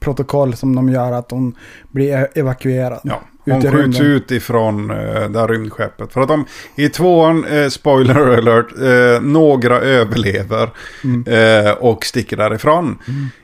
protokoll 0.00 0.56
som 0.56 0.76
de 0.76 0.88
gör 0.88 1.12
att 1.12 1.30
hon 1.30 1.54
blir 1.90 2.18
e- 2.22 2.28
evakuerad. 2.34 3.00
Ja, 3.02 3.20
hon 3.44 3.66
i 3.66 3.70
skjuts 3.70 4.00
ut 4.00 4.30
ifrån 4.30 4.90
uh, 4.90 5.30
det 5.30 5.40
här 5.40 5.48
rymdskeppet. 5.48 6.12
För 6.12 6.20
att 6.20 6.28
de 6.28 6.44
i 6.76 6.88
tvåan, 6.88 7.44
eh, 7.44 7.68
spoiler 7.68 8.38
alert, 8.38 8.66
eh, 8.80 9.22
några 9.22 9.80
överlever 9.80 10.70
Mm. 11.04 11.24
eh, 11.66 11.72
och 11.72 12.04
sticker 12.04 12.36
därifrån. 12.36 12.98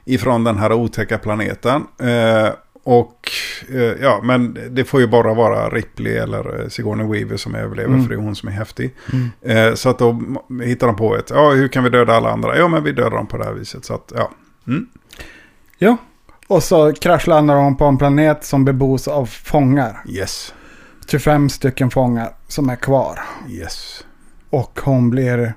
Ifrån 0.05 0.45
den 0.45 0.59
här 0.59 0.73
otäcka 0.73 1.19
planeten. 1.19 1.83
Eh, 2.01 2.49
och 2.89 3.31
eh, 3.75 3.83
ja, 4.03 4.21
men 4.25 4.59
det 4.71 4.85
får 4.85 5.01
ju 5.01 5.07
bara 5.07 5.35
vara 5.35 5.69
Ripley 5.69 6.13
eller 6.17 6.61
eh, 6.63 6.69
Sigourney 6.69 7.07
Weaver 7.07 7.37
som 7.37 7.55
överlever 7.55 7.89
Mm. 7.89 8.03
för 8.03 8.09
det 8.09 8.15
är 8.15 8.23
hon 8.25 8.37
som 8.37 8.49
är 8.49 8.53
häftig. 8.53 8.95
Mm. 9.13 9.69
Eh, 9.69 9.75
så 9.75 9.89
att 9.89 9.99
då 9.99 10.23
hittar 10.65 10.87
de 10.87 10.97
på 10.97 11.17
ett, 11.17 11.31
ja 11.35 11.51
hur 11.51 11.69
kan 11.69 11.85
vi 11.85 11.91
döda 11.91 12.13
alla 12.13 12.31
andra? 12.31 12.59
Ja 12.59 12.69
men 12.69 12.85
vi 12.85 12.93
dödar 12.93 13.11
dem 13.11 13.27
på 13.27 13.37
det 13.39 13.45
här 13.45 13.53
viset. 13.53 13.85
Så 13.85 13.95
att 13.95 14.13
ja. 14.17 14.31
Mm. 14.69 14.87
Ja. 15.79 15.97
Och 16.49 16.63
så 16.63 16.93
kraschlandar 16.93 17.55
de 17.55 17.77
på 17.77 17.85
en 17.85 17.99
planet 17.99 18.45
som 18.45 18.65
bebos 18.65 19.09
av 19.09 19.27
fångar. 19.27 20.03
Yes. 20.09 20.55
25 21.09 21.49
stycken 21.49 21.91
fångar 21.91 22.35
som 22.49 22.71
är 22.71 22.77
kvar. 22.77 23.21
Yes. 23.49 24.05
Och 24.51 24.81
hon 24.85 25.11
blir 25.11 25.55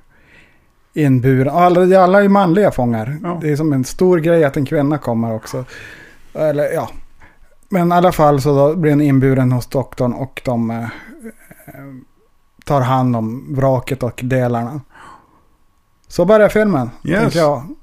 inburen. 0.94 1.56
Alla, 1.56 2.00
alla 2.04 2.24
är 2.24 2.30
manliga 2.30 2.72
fångar. 2.72 3.18
Ja. 3.24 3.40
Det 3.42 3.52
är 3.52 3.56
som 3.56 3.74
en 3.74 3.84
stor 3.84 4.18
grej 4.18 4.44
att 4.44 4.58
en 4.58 4.66
kvinna 4.66 4.98
kommer 4.98 5.36
också. 5.36 5.66
Eller 6.34 6.74
ja. 6.74 6.90
Men 7.70 7.92
i 7.92 7.96
alla 7.96 8.12
fall 8.12 8.42
så 8.42 8.76
blir 8.76 8.92
hon 8.92 9.02
inburen 9.02 9.52
hos 9.52 9.68
doktorn 9.68 10.14
och 10.14 10.42
de 10.46 10.72
eh, 10.72 10.88
tar 12.66 12.82
hand 12.82 13.16
om 13.16 13.56
vraket 13.56 14.04
och 14.04 14.20
delarna. 14.24 14.82
Så 16.08 16.26
börjar 16.26 16.50
filmen. 16.50 16.90
Yes. 17.04 17.36
Jag. 17.36 17.76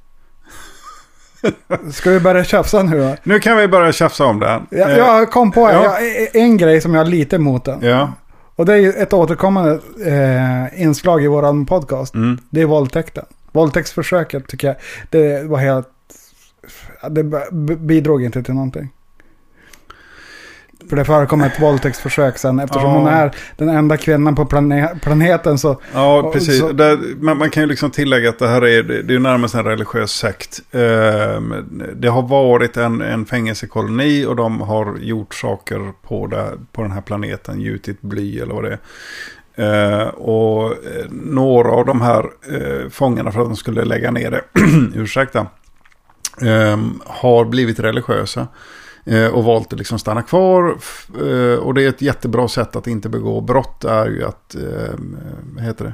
Ska 1.93 2.11
vi 2.11 2.21
börja 2.21 2.45
tjafsa 2.45 2.83
nu 2.83 2.99
då? 3.01 3.17
Nu 3.23 3.41
kan 3.41 3.57
vi 3.57 3.69
börja 3.69 3.93
tjafsa 3.93 4.25
om 4.25 4.41
den. 4.41 4.67
Jag, 4.71 4.91
Eh, 4.91 4.97
jag 4.99 5.31
kom 5.31 5.53
på 5.53 5.61
ja. 5.61 5.83
jag, 5.83 6.37
en 6.43 6.57
grej 6.57 6.81
som 6.81 6.95
jag 6.95 7.01
har 7.01 7.11
lite 7.11 7.37
emot 7.37 7.65
den. 7.65 7.79
ja. 7.83 8.13
Och 8.57 8.67
det 8.67 8.75
är 8.75 9.03
ett 9.03 9.13
återkommande 9.13 9.81
eh, 10.07 10.83
inslag 10.83 11.25
i 11.25 11.27
våran 11.27 11.67
podcast. 11.67 12.15
Mm. 12.15 12.39
Det 12.51 12.63
är 12.63 12.67
våldtäkten. 12.67 13.25
Våldtäktsförsöket 13.53 14.49
tycker 14.49 14.67
jag, 14.67 14.77
det 15.11 15.45
var 15.49 15.59
helt... 15.59 15.89
Det 17.11 17.23
bidrog 17.77 18.25
inte 18.25 18.43
till 18.43 18.55
någonting. 18.55 18.89
För 20.89 20.97
det 20.97 21.05
förekom 21.05 21.43
ett 21.43 21.61
våldtäktsförsök 21.61 22.39
sen. 22.39 22.59
Eftersom 22.59 22.91
Ja. 22.91 22.99
hon 22.99 23.07
är 23.07 23.31
den 23.57 23.69
enda 23.69 23.97
kvinnan 23.97 24.35
på 24.35 24.45
plane- 24.45 24.99
planeten 25.03 25.59
så... 25.59 25.81
Ja, 25.95 26.31
precis. 26.33 26.59
så- 26.61 26.73
Där, 26.73 26.99
man, 27.21 27.39
man 27.39 27.51
kan 27.51 27.63
ju 27.63 27.67
liksom 27.69 27.91
tillägga 27.91 28.29
att 28.29 28.39
det 28.39 28.49
här 28.49 28.65
är, 28.67 28.83
det 28.83 29.15
är 29.15 29.19
närmast 29.19 29.55
en 29.55 29.65
religiös 29.65 30.11
sekt. 30.11 30.61
Ehm, 30.73 31.55
det 31.97 32.09
har 32.09 32.23
varit 32.23 32.77
en, 32.77 33.01
en 33.03 33.27
fängelsekoloni 33.27 34.27
och 34.27 34.37
de 34.37 34.61
har 34.61 34.97
gjort 34.99 35.35
saker 35.35 35.93
på, 36.03 36.27
det, 36.27 36.47
på 36.73 36.83
den 36.83 36.91
här 36.93 37.01
planeten, 37.01 37.61
gjutit 37.61 38.03
bly 38.03 38.39
eller 38.41 38.55
vad 38.55 38.65
det 38.65 38.71
är. 38.73 38.79
Eh, 40.03 40.09
och 40.09 40.71
eh, 40.73 41.07
några 41.11 41.71
av 41.71 41.87
de 41.87 42.01
här 42.01 42.25
eh, 42.51 42.89
fångarna 42.91 43.33
för 43.33 43.41
att 43.41 43.47
de 43.47 43.57
skulle 43.57 43.85
lägga 43.85 44.11
ner 44.11 44.31
det, 44.31 44.41
ursäkta, 44.95 45.47
ehm, 46.43 47.01
har 47.07 47.45
blivit 47.45 47.81
religiösa. 47.81 48.47
Eh, 49.07 49.27
Och 49.27 49.45
valt 49.45 49.73
att 49.73 49.79
liksom 49.79 49.99
stanna 49.99 50.23
kvar. 50.23 50.77
Eh, 51.21 51.59
Och 51.59 51.75
det 51.75 51.83
är 51.83 51.89
ett 51.89 52.03
jättebra 52.03 52.49
sätt 52.49 52.77
att 52.77 52.87
inte 52.87 53.09
begå 53.09 53.41
brott 53.41 53.85
är 53.85 54.07
ju 54.07 54.25
att, 54.25 54.55
ehm, 54.55 55.17
vad 55.55 55.65
heter 55.65 55.85
det? 55.85 55.93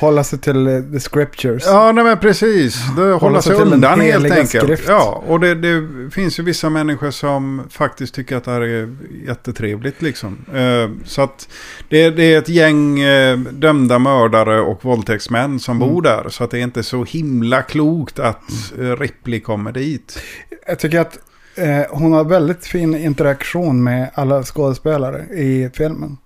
Hålla 0.00 0.24
sig 0.24 0.38
till 0.38 0.66
eh, 0.66 0.80
the 0.92 1.00
scriptures. 1.00 1.62
Ja, 1.66 1.92
nej 1.92 2.04
men 2.04 2.18
precis. 2.18 2.76
Det 2.96 3.02
hålla 3.12 3.42
sig 3.42 3.56
sig 3.56 3.64
den 3.64 3.72
undan 3.74 4.00
helt 4.00 4.32
enkelt. 4.32 4.64
skrift. 4.64 4.84
Ja, 4.88 5.22
och 5.26 5.40
det, 5.40 5.54
det 5.54 5.88
finns 6.10 6.38
ju 6.38 6.42
vissa 6.42 6.70
människor 6.70 7.10
som 7.10 7.62
faktiskt 7.70 8.14
tycker 8.14 8.36
att 8.36 8.44
det 8.44 8.50
här 8.50 8.60
är 8.60 8.96
jättetrevligt 9.26 10.02
liksom. 10.02 10.38
Eh, 10.54 10.90
Så 11.06 11.22
att 11.22 11.48
det, 11.88 12.10
det 12.10 12.34
är 12.34 12.38
ett 12.38 12.48
gäng 12.48 13.00
eh, 13.00 13.38
dömda 13.38 13.98
mördare 13.98 14.60
och 14.60 14.84
våldtäktsmän 14.84 15.60
som 15.60 15.76
Mm. 15.76 15.88
bor 15.88 16.02
där. 16.02 16.26
Så 16.28 16.44
att 16.44 16.50
det 16.50 16.58
är 16.58 16.62
inte 16.62 16.82
så 16.82 17.04
himla 17.04 17.62
klokt 17.62 18.18
att 18.18 18.72
eh, 18.78 18.96
Ripley 18.96 19.40
kommer 19.40 19.72
dit. 19.72 20.18
Jag 20.66 20.78
tycker 20.78 21.00
att 21.00 21.18
eh, 21.56 21.82
hon 21.90 22.12
har 22.12 22.24
väldigt 22.24 22.66
fin 22.66 22.94
interaktion 22.94 23.82
med 23.84 24.10
alla 24.14 24.42
skådespelare 24.42 25.22
i 25.22 25.70
filmen. 25.74 26.16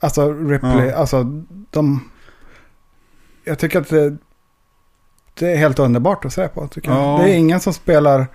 Alltså 0.00 0.32
Ripley, 0.32 0.86
Ja. 0.88 0.94
alltså 0.96 1.22
de... 1.70 2.10
Jag 3.44 3.58
tycker 3.58 3.80
att 3.80 3.88
det, 3.88 4.16
det 5.34 5.52
är 5.52 5.56
helt 5.56 5.78
underbart 5.78 6.24
att 6.24 6.32
se 6.32 6.48
på. 6.48 6.68
Tycker 6.68 6.90
Ja. 6.90 7.18
jag. 7.18 7.20
Det 7.28 7.32
är 7.32 7.36
ingen 7.36 7.60
som 7.60 7.72
spelar 7.72 8.20
eh, 8.20 8.26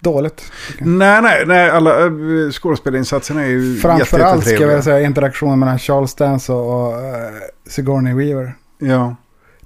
dåligt. 0.00 0.52
Nej, 0.80 1.22
nej, 1.22 1.44
nej, 1.46 1.70
alla 1.70 2.06
äh, 2.06 2.10
skådespelarinsatserna 2.50 3.42
är 3.42 3.46
ju 3.48 3.76
Framförallt 3.76 4.44
ska 4.44 4.52
jag 4.54 4.68
vilja 4.68 4.82
säga 4.82 5.00
interaktionen 5.06 5.58
mellan 5.58 5.78
Charles 5.78 6.14
Dance 6.14 6.52
och, 6.52 6.88
och 6.88 6.94
Sigourney 7.66 8.14
Weaver. 8.14 8.54
Ja. 8.78 9.16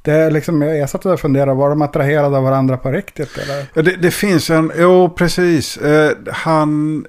Det 0.07 0.13
är 0.13 0.31
liksom, 0.31 0.63
jag, 0.63 0.91
satt 0.91 1.07
och 1.07 1.21
funderade, 1.21 1.55
var 1.55 1.69
de 1.69 1.83
attraherade 1.83 2.37
av 2.37 2.43
varandra 2.43 2.77
på 2.77 2.91
riktigt? 2.91 3.39
Eller? 3.39 3.67
Ja, 3.75 3.83
det, 3.83 3.97
det 3.97 4.11
finns 4.11 4.51
en, 4.51 4.73
jo 4.79 5.11
precis. 5.17 5.77
Eh, 5.77 6.17
han, 6.33 7.05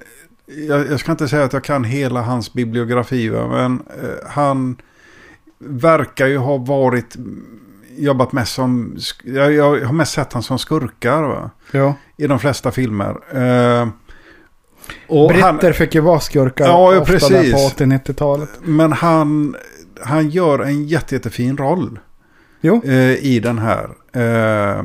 jag, 0.68 0.90
jag 0.90 1.00
ska 1.00 1.12
inte 1.12 1.28
säga 1.28 1.44
att 1.44 1.52
jag 1.52 1.64
kan 1.64 1.84
hela 1.84 2.22
hans 2.22 2.52
bibliografi, 2.52 3.30
men 3.30 3.82
eh, 4.02 4.28
han 4.28 4.76
verkar 5.58 6.26
ju 6.26 6.36
ha 6.36 6.56
varit, 6.56 7.16
jobbat 7.96 8.32
mest 8.32 8.52
som, 8.52 8.96
jag, 9.24 9.52
jag 9.52 9.80
har 9.80 9.92
mest 9.92 10.12
sett 10.12 10.32
han 10.32 10.42
som 10.42 10.58
skurkar 10.58 11.22
va? 11.22 11.50
Jo. 11.72 11.94
i 12.16 12.26
de 12.26 12.38
flesta 12.38 12.70
filmer. 12.70 13.16
Eh, 13.32 13.88
och 15.08 15.32
han, 15.32 15.56
Britter 15.56 15.72
fick 15.72 15.94
ju 15.94 16.00
vara 16.00 16.20
skurkar 16.20 16.64
Ja, 16.64 16.94
ja, 16.94 17.00
ofta 17.00 17.12
precis. 17.12 17.30
där 17.30 17.52
på 17.52 17.84
80-90-talet. 17.84 18.50
men 18.60 18.92
han, 18.92 19.56
han 20.02 20.28
gör 20.30 20.58
en 20.58 20.84
jätte, 20.86 21.14
jättefin 21.14 21.56
roll. 21.56 21.98
Jo. 22.60 22.82
eh, 22.84 23.12
i 23.14 23.40
den 23.42 23.58
här. 23.58 23.88
Eh, 24.12 24.82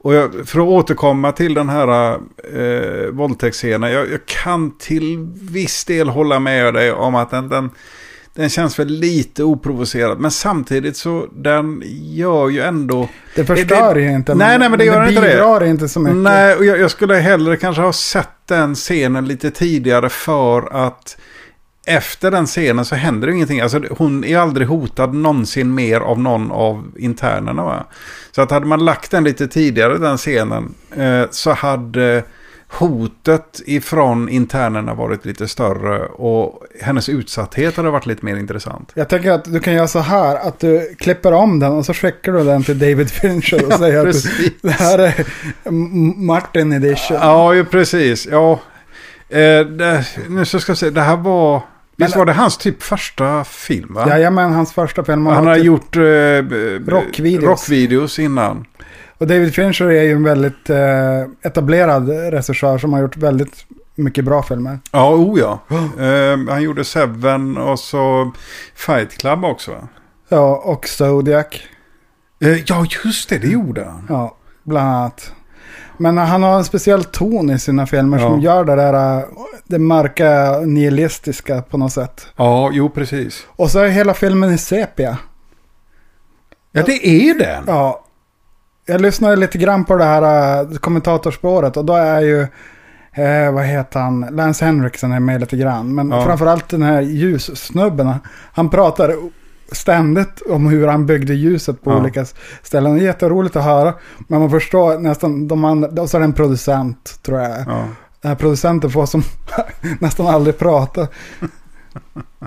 och 0.00 0.14
jag, 0.14 0.30
för 0.44 0.60
att 0.60 0.66
återkomma 0.68 1.32
till 1.32 1.54
den 1.54 1.68
här 1.68 2.12
eh, 2.54 3.08
våldtäktsscenen. 3.12 3.92
Jag, 3.92 4.10
jag 4.10 4.26
kan 4.26 4.78
till 4.78 5.18
viss 5.50 5.84
del 5.84 6.08
hålla 6.08 6.38
med 6.38 6.74
dig 6.74 6.92
om 6.92 7.14
att 7.14 7.30
den, 7.30 7.48
den, 7.48 7.70
den 8.34 8.48
känns 8.48 8.78
väl 8.78 8.88
lite 8.88 9.44
oprovocerad. 9.44 10.18
Men 10.20 10.30
samtidigt 10.30 10.96
så 10.96 11.26
den 11.36 11.82
gör 12.02 12.48
ju 12.48 12.60
ändå... 12.60 13.08
Det 13.34 13.44
förstör 13.44 13.94
det- 13.94 14.00
ju 14.00 14.10
inte. 14.10 14.34
Nej, 14.34 14.58
nej, 14.58 14.68
men 14.68 14.78
det 14.78 14.84
gör 14.84 15.08
inte 15.08 15.20
det. 15.20 15.28
bidrar 15.28 15.64
inte 15.64 15.88
så 15.88 16.00
mycket. 16.00 16.16
Nej, 16.16 16.54
och 16.56 16.64
jag, 16.64 16.78
jag 16.80 16.90
skulle 16.90 17.14
hellre 17.14 17.56
kanske 17.56 17.82
ha 17.82 17.92
sett 17.92 18.28
den 18.46 18.74
scenen 18.74 19.26
lite 19.28 19.50
tidigare 19.50 20.08
för 20.08 20.86
att 20.86 21.16
efter 21.88 22.30
den 22.30 22.46
scenen 22.46 22.84
så 22.84 22.94
händer 22.94 23.26
det 23.26 23.34
ingenting. 23.34 23.60
Alltså 23.60 23.82
hon 23.90 24.24
är 24.24 24.38
aldrig 24.38 24.68
hotad 24.68 25.14
någonsin 25.14 25.74
mer 25.74 26.00
av 26.00 26.20
någon 26.20 26.50
av 26.50 26.84
internerna. 26.96 27.64
Va? 27.64 27.86
Så 28.32 28.42
att 28.42 28.50
hade 28.50 28.66
man 28.66 28.84
lagt 28.84 29.10
den 29.10 29.24
lite 29.24 29.48
tidigare 29.48 29.98
den 29.98 30.16
scenen 30.16 30.74
eh, 30.96 31.24
så 31.30 31.52
hade 31.52 32.22
hotet 32.68 33.60
ifrån 33.66 34.28
internerna 34.28 34.94
varit 34.94 35.24
lite 35.24 35.48
större 35.48 36.06
och 36.06 36.62
hennes 36.80 37.08
utsatthet 37.08 37.76
hade 37.76 37.90
varit 37.90 38.06
lite 38.06 38.24
mer 38.24 38.36
intressant. 38.36 38.92
Jag 38.94 39.08
tänker 39.08 39.30
att 39.30 39.44
du 39.44 39.60
kan 39.60 39.74
göra 39.74 39.88
så 39.88 39.98
här, 39.98 40.36
att 40.36 40.60
du 40.60 40.94
klipper 40.98 41.32
om 41.32 41.58
den 41.58 41.72
och 41.72 41.86
så 41.86 41.94
skickar 41.94 42.32
du 42.32 42.44
den 42.44 42.64
till 42.64 42.78
David 42.78 43.10
Fincher 43.10 43.66
och 43.66 43.72
säger 43.78 43.98
att 43.98 44.04
du, 44.04 44.12
precis. 44.12 44.52
det 44.62 44.70
här 44.70 44.98
är 44.98 45.24
Martin 46.26 46.72
edition. 46.72 47.16
Ja, 47.20 47.54
ju 47.54 47.64
precis. 47.64 48.26
Ja, 48.30 48.52
eh, 49.28 49.60
det, 49.60 50.04
nu 50.28 50.44
så 50.44 50.60
ska 50.60 50.70
jag 50.70 50.78
säga, 50.78 50.90
det 50.90 51.00
här 51.00 51.16
var... 51.16 51.62
Visst 51.98 52.16
var 52.16 52.26
det 52.26 52.32
hans 52.32 52.56
typ 52.58 52.82
första 52.82 53.44
film 53.44 53.94
va? 53.94 54.08
Jajamän, 54.08 54.52
hans 54.52 54.72
första 54.72 55.04
film. 55.04 55.26
Han 55.26 55.46
har 55.46 55.54
typ- 55.54 55.64
gjort 55.64 55.96
eh, 55.96 56.02
Rockvideos. 56.92 57.44
rockvideos 57.44 58.18
innan. 58.18 58.64
Och 59.18 59.26
David 59.26 59.54
Fincher 59.54 59.84
är 59.90 60.02
ju 60.02 60.12
en 60.12 60.22
väldigt 60.24 60.70
eh, 60.70 60.76
etablerad 61.42 62.08
regissör 62.08 62.78
som 62.78 62.92
har 62.92 63.00
gjort 63.00 63.16
väldigt 63.16 63.66
mycket 63.94 64.24
bra 64.24 64.42
filmer. 64.42 64.78
Ja, 64.92 65.14
oh 65.14 65.40
ja. 65.40 65.60
Eh, 66.04 66.38
han 66.52 66.62
gjorde 66.62 66.84
Seven 66.84 67.56
och 67.56 67.78
så 67.78 68.32
Fight 68.74 69.18
Club 69.18 69.44
också 69.44 69.70
va? 69.70 69.88
Ja, 70.28 70.56
och 70.64 70.88
Zodiac. 70.88 71.46
Eh, 72.40 72.56
ja, 72.66 72.86
just 73.04 73.28
det, 73.28 73.38
det 73.38 73.46
gjorde 73.48 73.84
han. 73.84 74.06
Ja, 74.08 74.36
bland 74.64 74.88
annat. 74.88 75.32
Men 75.98 76.18
han 76.18 76.42
har 76.42 76.56
en 76.56 76.64
speciell 76.64 77.04
ton 77.04 77.50
i 77.50 77.58
sina 77.58 77.86
filmer 77.86 78.18
som 78.18 78.40
Ja. 78.40 78.54
gör 78.54 78.64
det 78.64 78.74
där, 78.74 79.18
eh, 79.18 79.24
det 79.66 79.78
mörka 79.78 80.58
nihilistiska 80.66 81.62
på 81.62 81.78
något 81.78 81.92
sätt. 81.92 82.26
Ja, 82.36 82.70
jo 82.72 82.90
precis. 82.90 83.46
Och 83.48 83.70
så 83.70 83.78
är 83.78 83.88
hela 83.88 84.14
filmen 84.14 84.50
i 84.54 84.58
sepia. 84.58 85.18
Ja, 86.72 86.82
det 86.86 87.06
är 87.08 87.38
den. 87.38 87.64
Ja. 87.66 88.04
Jag 88.86 89.00
lyssnade 89.00 89.36
lite 89.36 89.58
grann 89.58 89.84
på 89.84 89.96
det 89.96 90.04
här 90.04 90.62
uh, 90.64 90.76
kommentatorspåret 90.78 91.76
och 91.76 91.84
då 91.84 91.94
är 91.94 92.20
ju, 92.20 92.40
eh, 93.12 93.52
vad 93.52 93.64
heter 93.64 94.00
han, 94.00 94.26
Lance 94.30 94.64
Henriksen 94.64 95.12
är 95.12 95.20
med 95.20 95.40
lite 95.40 95.56
grann. 95.56 95.94
Men 95.94 96.10
Ja. 96.10 96.24
framförallt 96.24 96.68
den 96.68 96.82
här 96.82 97.00
ljussnubben, 97.00 98.14
han 98.52 98.70
pratar 98.70 99.14
ständigt 99.72 100.42
om 100.50 100.66
hur 100.66 100.86
han 100.86 101.06
byggde 101.06 101.34
ljuset 101.34 101.82
på 101.82 101.90
Ja. 101.90 101.96
olika 101.98 102.24
ställen. 102.62 102.94
Det 102.94 103.00
är 103.00 103.04
jätteroligt 103.04 103.56
att 103.56 103.64
höra. 103.64 103.94
Men 104.28 104.40
man 104.40 104.50
förstår 104.50 104.98
nästan, 104.98 105.48
de 105.48 105.64
andra, 105.64 106.02
och 106.02 106.10
så 106.10 106.16
är 106.16 106.20
det 106.20 106.24
en 106.24 106.32
producent 106.32 107.18
tror 107.22 107.40
jag. 107.40 107.50
Ja. 107.66 107.84
Den 108.20 108.28
här 108.28 108.34
producenten 108.34 108.90
får 108.90 109.06
som 109.06 109.22
nästan 110.00 110.26
aldrig 110.26 110.58
prata. 110.58 111.08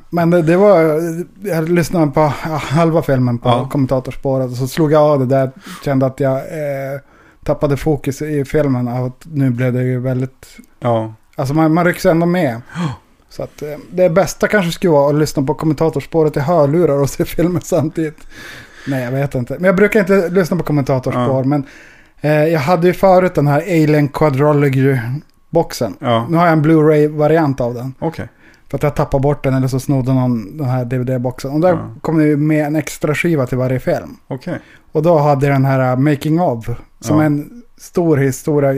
Men 0.10 0.30
det, 0.30 0.42
det 0.42 0.58
var, 0.58 1.02
jag 1.44 1.70
lyssnade 1.70 2.12
på 2.12 2.22
halva 2.62 3.02
filmen 3.02 3.38
på 3.38 3.50
Ja. 3.50 3.70
kommentatorspåret 3.72 4.50
och 4.52 4.58
så 4.58 4.68
slog 4.68 4.92
jag 4.92 5.02
av 5.02 5.20
det 5.20 5.26
där. 5.26 5.52
Kände 5.86 6.06
att 6.06 6.20
jag, 6.20 6.38
eh, 6.38 7.00
tappade 7.46 7.78
fokus 7.78 8.22
i 8.22 8.46
filmen 8.46 8.88
att 8.88 9.22
nu 9.24 9.50
blev 9.50 9.74
det 9.74 9.84
ju 9.84 10.00
väldigt... 10.00 10.48
Ja. 10.80 11.14
Alltså 11.36 11.54
man, 11.54 11.74
man 11.74 11.86
rycks 11.86 12.06
ändå 12.06 12.26
med. 12.26 12.62
Så 13.32 13.44
att 13.44 13.62
eh, 13.62 13.68
det 13.92 14.10
bästa 14.10 14.48
kanske 14.48 14.72
skulle 14.72 14.92
vara 14.92 15.10
att 15.10 15.16
lyssna 15.20 15.44
på 15.44 15.54
kommentatorspåret 15.54 16.38
i 16.38 16.40
hörlurar 16.40 17.02
och 17.02 17.10
se 17.10 17.26
filmen 17.26 17.62
samtidigt. 17.62 18.18
Nej, 18.88 19.04
jag 19.04 19.12
vet 19.12 19.36
inte. 19.36 19.54
Men 19.54 19.64
jag 19.64 19.76
brukar 19.76 20.00
inte 20.00 20.30
lyssna 20.30 20.58
på 20.58 20.64
kommentatorspår. 20.64 21.42
Ja. 21.42 21.44
Men 21.44 21.66
eh, 22.22 22.32
jag 22.46 22.60
hade 22.60 22.88
ju 22.88 22.94
förut 22.94 23.36
den 23.36 23.48
här 23.48 23.62
Alien 23.62 24.10
Quadrology-boxen. 24.10 25.94
Ja. 26.00 26.28
Nu 26.30 26.38
har 26.38 26.44
jag 26.46 26.54
en 26.54 26.62
Blu-ray-variant 26.62 27.62
av 27.62 27.74
den. 27.74 27.94
Okej. 28.00 28.28
För 28.70 28.78
att 28.78 28.84
jag 28.84 28.96
tappade 28.96 29.22
bort 29.22 29.44
den 29.44 29.54
eller 29.54 29.68
så 29.68 29.80
snodde 29.80 30.14
någon 30.14 30.58
den 30.58 30.68
här 30.68 30.86
DVD-boxen. 30.86 31.52
Och 31.52 31.60
där 31.60 31.70
Ja. 31.70 31.90
kom 32.02 32.18
det 32.18 32.38
med 32.38 32.66
en 32.66 32.76
extra 32.76 33.16
skiva 33.16 33.46
till 33.48 33.58
varje 33.58 33.80
film. 33.80 34.18
Okej. 34.28 34.60
Och 34.92 35.04
då 35.04 35.18
hade 35.18 35.46
jag 35.46 35.56
den 35.56 35.66
här 35.66 35.92
uh, 35.94 36.00
Making 36.00 36.42
of. 36.42 36.70
Som 37.00 37.20
en 37.20 37.64
stor 37.78 38.18
historia. 38.18 38.74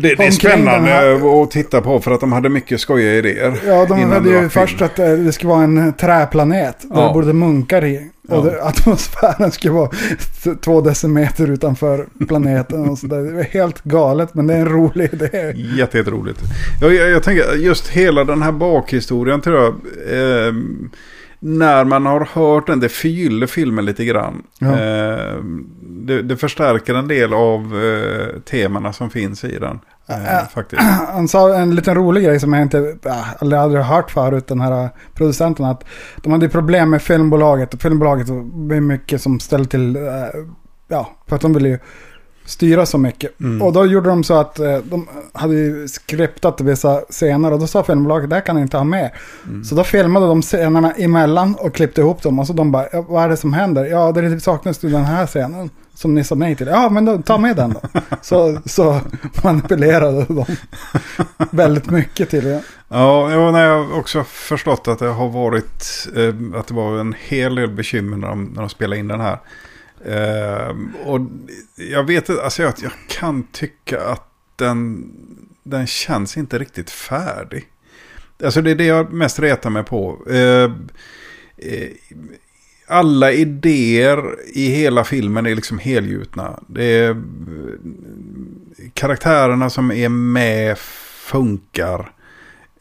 Det, 0.00 0.14
det 0.14 0.26
är 0.26 0.30
spännande 0.30 0.88
här- 0.90 1.42
att 1.42 1.50
titta 1.50 1.80
på 1.80 2.00
för 2.00 2.10
att 2.10 2.20
de 2.20 2.32
hade 2.32 2.48
mycket 2.48 2.80
skojiga 2.80 3.14
idéer. 3.14 3.60
Ja, 3.66 3.86
de 3.88 4.02
hade 4.02 4.28
ju 4.30 4.48
först 4.48 4.82
att 4.82 4.98
eh, 4.98 5.08
det 5.12 5.32
skulle 5.32 5.48
vara 5.52 5.64
en 5.64 5.92
träplanet. 5.92 6.76
Där 6.80 7.00
Ja. 7.00 7.06
det 7.08 7.12
bodde 7.12 7.32
munkar 7.32 7.84
i. 7.84 8.10
Och 8.28 8.46
Ja. 8.46 8.68
atmosfären 8.68 9.50
skulle 9.52 9.74
vara 9.74 9.90
två 10.64 10.80
decimeter 10.80 11.50
utanför 11.50 12.06
planeten. 12.28 12.88
Och 12.88 12.98
så 12.98 13.06
där. 13.06 13.18
Det 13.22 13.32
var 13.32 13.42
helt 13.42 13.82
galet, 13.84 14.34
men 14.34 14.46
det 14.46 14.54
är 14.54 14.58
en 14.58 14.68
rolig 14.68 15.08
idé. 15.12 15.52
Jätte, 15.78 15.98
jätteroligt. 15.98 16.40
Jag, 16.80 16.94
jag, 16.94 17.10
jag 17.10 17.22
tänker 17.22 17.54
just 17.54 17.88
hela 17.88 18.24
den 18.24 18.42
här 18.42 18.52
bakhistorien 18.52 19.40
tror 19.40 19.56
jag. 19.60 19.68
Eh, 20.46 20.54
när 21.46 21.84
man 21.84 22.06
har 22.06 22.28
hört 22.32 22.66
den, 22.66 22.80
det 22.80 22.88
förgyller 22.88 23.46
filmen 23.46 23.84
lite 23.84 24.04
grann. 24.04 24.42
Ja. 24.58 24.66
Eh, 24.66 25.36
det, 25.82 26.22
det 26.22 26.36
förstärker 26.36 26.94
en 26.94 27.08
del 27.08 27.34
av 27.34 27.60
eh, 27.84 28.40
temana 28.40 28.92
som 28.92 29.10
finns 29.10 29.44
i 29.44 29.58
den. 29.58 29.80
Eh, 30.08 30.34
Äh. 30.34 30.48
faktiskt. 30.48 30.82
Han 31.12 31.28
sa 31.28 31.54
en 31.54 31.74
liten 31.74 31.94
rolig 31.94 32.24
grej 32.24 32.40
som 32.40 32.52
jag 32.52 32.62
inte 32.62 32.96
äh, 33.04 33.42
aldrig, 33.54 33.82
hört 33.82 34.10
förut, 34.10 34.46
den 34.46 34.60
här 34.60 34.88
producenten. 35.14 35.66
Att 35.66 35.84
de 36.16 36.32
hade 36.32 36.48
problem 36.48 36.90
med 36.90 37.02
filmbolaget. 37.02 37.74
Och 37.74 37.80
filmbolaget 37.80 38.28
var 38.28 38.80
mycket 38.80 39.22
som 39.22 39.40
ställde 39.40 39.68
till, 39.68 39.96
äh, 39.96 40.02
ja, 40.88 41.10
för 41.28 41.36
att 41.36 41.42
de 41.42 41.52
ville 41.54 41.68
ju 41.68 41.78
styra 42.44 42.86
så 42.86 42.98
mycket. 42.98 43.40
Mm. 43.40 43.62
Och 43.62 43.72
då 43.72 43.86
gjorde 43.86 44.08
de 44.08 44.24
så 44.24 44.34
att 44.34 44.58
eh, 44.58 44.78
de 44.78 45.08
hade 45.32 45.54
ju 45.54 45.88
skriptat 45.88 46.60
vissa 46.60 47.00
scener 47.00 47.52
och 47.52 47.60
då 47.60 47.66
sa 47.66 47.82
filmbolaget 47.82 48.30
det 48.30 48.36
här 48.36 48.42
kan 48.42 48.56
ni 48.56 48.62
inte 48.62 48.76
ha 48.76 48.84
med. 48.84 49.10
Mm. 49.46 49.64
Så 49.64 49.74
då 49.74 49.84
filmade 49.84 50.26
de 50.26 50.42
scenerna 50.42 50.92
emellan 50.92 51.54
och 51.54 51.74
klippte 51.74 52.00
ihop 52.00 52.22
dem 52.22 52.38
och 52.38 52.46
så 52.46 52.52
de 52.52 52.72
bara, 52.72 53.02
vad 53.08 53.24
är 53.24 53.28
det 53.28 53.36
som 53.36 53.52
händer? 53.52 53.84
Ja, 53.84 54.12
det 54.12 54.40
saknas 54.40 54.84
ju 54.84 54.88
den 54.88 55.04
här 55.04 55.26
scenen 55.26 55.70
som 55.94 56.14
ni 56.14 56.24
sa 56.24 56.34
nej 56.34 56.56
till. 56.56 56.66
Ja, 56.66 56.88
men 56.88 57.04
då, 57.04 57.22
ta 57.22 57.38
med 57.38 57.56
den 57.56 57.72
då. 57.72 57.80
så, 58.22 58.58
så 58.64 59.00
manipulerade 59.44 60.26
de 60.28 60.44
väldigt 61.50 61.90
mycket 61.90 62.30
till 62.30 62.44
det. 62.44 62.62
Ja, 62.88 63.30
jag 63.30 63.52
har 63.52 63.98
också 63.98 64.24
förstått 64.24 64.88
att 64.88 64.98
det 64.98 65.06
har 65.06 65.28
varit 65.28 66.08
eh, 66.16 66.58
att 66.60 66.66
det 66.66 66.74
var 66.74 67.00
en 67.00 67.14
hel 67.28 67.54
del 67.54 67.70
bekymmer 67.70 68.16
när 68.16 68.28
de, 68.28 68.44
när 68.44 68.60
de 68.60 68.68
spelade 68.68 69.00
in 69.00 69.08
den 69.08 69.20
här. 69.20 69.38
Eh, 70.04 70.76
och 71.04 71.20
jag 71.76 72.04
vet 72.04 72.28
inte, 72.28 72.42
alltså 72.42 72.62
jag, 72.62 72.74
jag 72.82 72.92
kan 73.08 73.42
tycka 73.52 74.00
att 74.00 74.28
den, 74.56 75.10
den 75.62 75.86
känns 75.86 76.36
inte 76.36 76.58
riktigt 76.58 76.90
färdig. 76.90 77.64
Alltså 78.44 78.62
det 78.62 78.70
är 78.70 78.74
det 78.74 78.84
jag 78.84 79.12
mest 79.12 79.38
retar 79.38 79.70
mig 79.70 79.84
på. 79.84 80.18
Eh, 80.30 80.72
eh, 81.56 81.90
alla 82.86 83.32
idéer 83.32 84.36
i 84.54 84.68
hela 84.68 85.04
filmen 85.04 85.46
är 85.46 85.54
liksom 85.54 85.78
helgjutna. 85.78 86.60
Det 86.66 86.84
är 86.84 87.10
eh, 87.10 87.16
karaktärerna 88.94 89.70
som 89.70 89.92
är 89.92 90.08
med 90.08 90.78
funkar. 90.78 92.12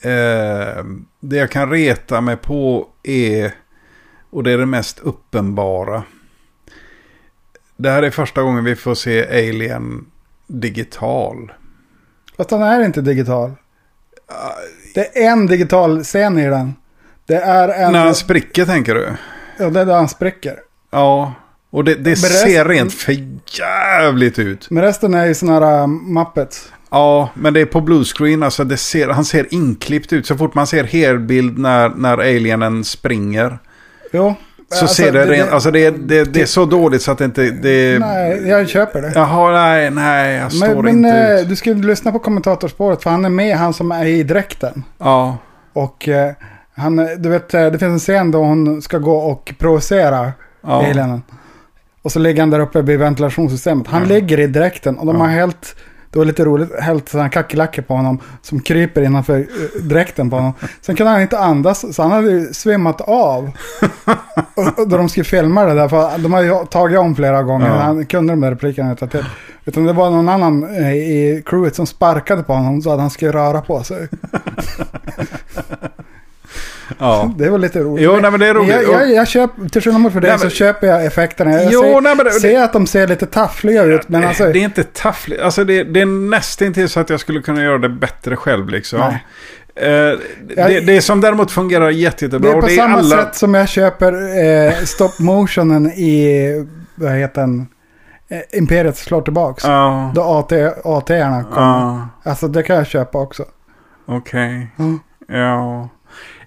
Ehm, 0.01 1.05
det 1.19 1.35
jag 1.35 1.51
kan 1.51 1.71
reta 1.71 2.21
mig 2.21 2.37
på 2.37 2.87
är, 3.03 3.51
och 4.29 4.43
det 4.43 4.51
är 4.51 4.57
det 4.57 4.65
mest 4.65 4.99
uppenbara. 4.99 6.03
Det 7.83 7.89
här 7.89 8.03
är 8.03 8.09
första 8.11 8.41
gången 8.41 8.63
vi 8.63 8.75
får 8.75 8.95
se 8.95 9.25
Alien 9.27 10.05
digital. 10.47 11.51
Fast 12.37 12.49
den 12.49 12.61
är 12.61 12.85
inte 12.85 13.01
digital. 13.01 13.51
Det 14.95 15.17
är 15.23 15.31
en 15.31 15.45
digital 15.47 16.03
scen 16.03 16.39
i 16.39 16.49
den. 16.49 16.73
Det 17.25 17.35
är 17.35 17.69
en... 17.69 17.91
När 17.91 18.05
han 18.05 18.15
spricker 18.15 18.65
tänker 18.65 18.95
du? 18.95 19.13
Ja, 19.59 19.69
det 19.69 19.79
är 19.81 19.85
där 19.85 19.95
han 19.95 20.09
spricker. 20.09 20.55
Ja, 20.91 21.33
och 21.69 21.83
det, 21.83 21.95
det 21.95 22.03
Men 22.09 22.15
ser 22.15 22.45
resten- 22.47 22.67
rent 22.67 22.93
för 22.93 23.15
jävligt 23.59 24.39
ut. 24.39 24.69
Men 24.69 24.83
resten 24.83 25.13
är 25.13 25.25
ju 25.25 25.33
sådana 25.35 25.65
här 25.65 25.81
uh, 25.81 25.87
Muppets. 25.87 26.71
Ja, 26.91 27.29
men 27.33 27.53
det 27.53 27.61
är 27.61 27.65
på 27.65 27.81
bluescreen. 27.81 28.43
Alltså 28.43 28.63
det 28.63 28.77
ser, 28.77 29.09
han 29.09 29.25
ser 29.25 29.53
inklippt 29.53 30.13
ut. 30.13 30.27
Så 30.27 30.37
fort 30.37 30.53
man 30.53 30.67
ser 30.67 30.83
helbild 30.83 31.57
när, 31.57 31.89
när 31.89 32.17
alienen 32.17 32.83
springer. 32.83 33.59
Jo. 34.11 34.35
Så 34.73 34.81
Alltså, 34.81 35.01
ser 35.03 35.11
det, 35.11 35.25
rent, 35.25 35.51
alltså 35.51 35.71
det, 35.71 35.85
är- 35.85 35.91
det, 35.91 36.23
det 36.33 36.41
är 36.41 36.45
så 36.45 36.65
dåligt 36.65 37.01
så 37.01 37.11
att 37.11 37.17
det 37.17 37.25
inte... 37.25 37.41
Det, 37.49 37.99
Nej, 37.99 38.47
jag 38.47 38.69
köper 38.69 39.01
det. 39.01 39.11
Jaha, 39.15 39.51
nej, 39.51 39.89
nej, 39.91 40.35
jag 40.35 40.51
står 40.51 40.67
men 40.67 40.83
men 40.85 40.95
inte 40.95 41.09
eh, 41.17 41.41
ut. 41.41 41.49
du 41.49 41.55
ska 41.55 41.69
lyssna 41.73 42.11
på 42.11 42.19
kommentatorspåret 42.19 43.03
för 43.03 43.09
han 43.09 43.25
är 43.25 43.29
med, 43.29 43.57
han 43.57 43.73
som 43.73 43.91
är 43.91 44.05
i 44.05 44.23
dräkten. 44.23 44.83
Ja, 44.97 45.37
Och 45.73 46.07
eh, 46.07 46.31
han, 46.75 46.95
du 47.17 47.29
vet, 47.29 47.53
eh, 47.53 47.65
det 47.65 47.79
finns 47.79 47.93
en 47.93 47.99
scen 48.15 48.31
då 48.31 48.39
hon 48.43 48.81
ska 48.81 48.97
gå 48.97 49.15
och 49.17 49.53
provocera 49.59 50.31
ja. 50.61 50.69
alienen. 50.87 51.21
Och 52.01 52.11
så 52.11 52.19
ligger 52.19 52.41
han 52.41 52.49
där 52.49 52.59
uppe 52.59 52.81
vid 52.81 52.99
ventilationssystemet. 52.99 53.87
Han 53.87 54.01
Ja. 54.01 54.07
ligger 54.07 54.39
i 54.39 54.47
dräkten 54.47 54.97
och 54.97 55.05
de 55.05 55.15
Ja. 55.15 55.21
har 55.21 55.29
hällt, 55.29 55.75
det 56.13 56.19
var 56.19 56.25
lite 56.25 56.45
roligt, 56.45 56.79
hällt 56.79 57.09
sådana 57.09 57.29
kackerlackor 57.29 57.81
på 57.81 57.93
honom 57.93 58.19
som 58.41 58.59
kryper 58.59 59.01
innanför 59.01 59.39
eh, 59.39 59.45
dräkten 59.81 60.29
på 60.29 60.35
honom. 60.35 60.53
Sen 60.81 60.95
kunde 60.95 61.11
han 61.11 61.21
inte 61.21 61.39
andas 61.39 61.95
så 61.95 62.01
han 62.01 62.11
hade 62.11 62.31
ju 62.31 62.53
svimmat 62.53 63.01
av. 63.01 63.51
och, 64.55 64.79
och 64.79 64.89
då 64.89 64.97
de 64.97 65.09
skulle 65.09 65.23
filma 65.23 65.65
det 65.65 65.73
där, 65.73 65.87
för 65.87 66.17
de 66.17 66.33
har 66.33 66.41
ju 66.41 66.65
tagit 66.65 66.99
om 66.99 67.15
flera 67.15 67.43
gånger. 67.43 67.67
Ja. 67.67 67.73
Han 67.73 68.05
kunde 68.05 68.33
de 68.33 68.41
där 68.41 68.51
replikerna 68.51 68.93
utan 68.93 69.09
till. 69.09 69.25
Utan 69.65 69.85
det 69.85 69.93
var 69.93 70.09
någon 70.09 70.29
annan 70.29 70.63
eh, 70.63 70.93
i 70.93 71.43
crewet 71.45 71.75
som 71.75 71.87
sparkade 71.87 72.43
på 72.43 72.53
honom 72.53 72.81
så 72.81 72.91
att 72.91 72.99
han 72.99 73.09
skulle 73.09 73.31
röra 73.31 73.61
på 73.61 73.83
sig. 73.83 74.07
ja. 76.97 77.33
Det 77.37 77.49
var 77.49 77.57
lite 77.57 77.79
roligt. 77.79 78.03
Jo, 78.05 78.17
nej, 78.21 78.31
men 78.31 78.39
det 78.39 78.47
är 78.47 78.53
roligt. 78.53 78.69
Jag, 78.69 78.83
jag, 78.83 79.11
jag 79.13 79.27
köper, 79.27 79.69
till 79.69 79.81
skillnad 79.81 80.01
mot 80.01 80.13
för 80.13 80.21
dig 80.21 80.39
så 80.39 80.49
köper 80.49 80.87
jag 80.87 81.05
effekterna. 81.05 81.51
Jag 81.51 81.73
Jo, 81.73 81.81
ser, 81.81 82.01
nej, 82.01 82.15
men 82.15 82.25
det- 82.25 82.31
ser 82.31 82.63
att 82.63 82.73
de 82.73 82.87
ser 82.87 83.07
lite 83.07 83.25
taffliga 83.25 83.83
ut. 83.83 84.09
Men 84.09 84.23
alltså, 84.23 84.43
det 84.45 84.59
är 84.59 84.63
inte 84.63 84.83
taffligt. 84.83 85.41
Alltså 85.41 85.63
det, 85.63 85.83
det 85.83 86.01
är 86.01 86.05
nästan 86.05 86.87
så 86.89 86.99
att 86.99 87.09
jag 87.09 87.19
skulle 87.19 87.41
kunna 87.41 87.63
göra 87.63 87.77
det 87.77 87.89
bättre 87.89 88.35
själv 88.35 88.69
liksom. 88.69 88.99
Nej. 88.99 89.23
Eh, 89.75 90.19
det, 90.55 90.79
det 90.85 91.01
som 91.01 91.21
däremot 91.21 91.51
fungerar 91.51 91.89
jätte, 91.89 92.25
jättebra. 92.25 92.51
det 92.51 92.57
är 92.57 92.61
på 92.61 92.67
det 92.67 92.73
är 92.73 92.77
samma 92.77 92.97
alla... 92.97 93.23
sätt 93.23 93.35
som 93.35 93.53
jag 93.53 93.69
köper 93.69 94.13
eh, 94.45 94.73
stop 94.83 95.09
motionen 95.19 95.85
i, 95.91 96.67
vad 96.95 97.11
heter 97.11 97.41
den, 97.41 97.67
eh, 98.29 98.57
Imperiet 98.59 98.97
slår 98.97 99.21
tillbaks. 99.21 99.63
Ja, 99.63 100.11
Då 100.15 100.21
AT, 100.21 100.51
AT-erna 100.83 101.43
kommer. 101.43 101.67
ja, 101.67 102.07
Alltså 102.23 102.47
det 102.47 102.63
kan 102.63 102.75
jag 102.75 102.87
köpa 102.87 103.17
också. 103.19 103.45
okej. 104.05 104.67
Mm. 104.79 104.99
Ja. 105.27 105.89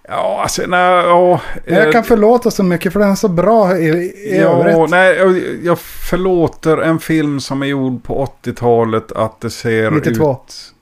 Ja, 0.09 0.41
alltså 0.43 0.63
nej, 0.67 0.81
ja. 1.05 1.41
Jag 1.65 1.87
eh, 1.87 1.93
kan 1.93 2.05
förlåta 2.05 2.51
så 2.51 2.63
mycket 2.63 2.93
för 2.93 3.01
den 3.01 3.11
är 3.11 3.15
så 3.15 3.29
bra 3.29 3.77
i, 3.79 3.89
i 3.89 4.39
Ja, 4.41 4.49
övrigt. 4.49 4.91
nej, 4.91 5.17
jag, 5.17 5.41
jag 5.65 5.79
förlåter 5.79 6.77
en 6.79 6.99
film 6.99 7.41
som 7.41 7.63
är 7.63 7.67
gjord 7.67 8.03
på 8.05 8.29
80-talet 8.43 9.13
att 9.13 9.41
det 9.41 9.51
ser 9.51 9.91
92. 9.91 10.33
ut... 10.33 10.73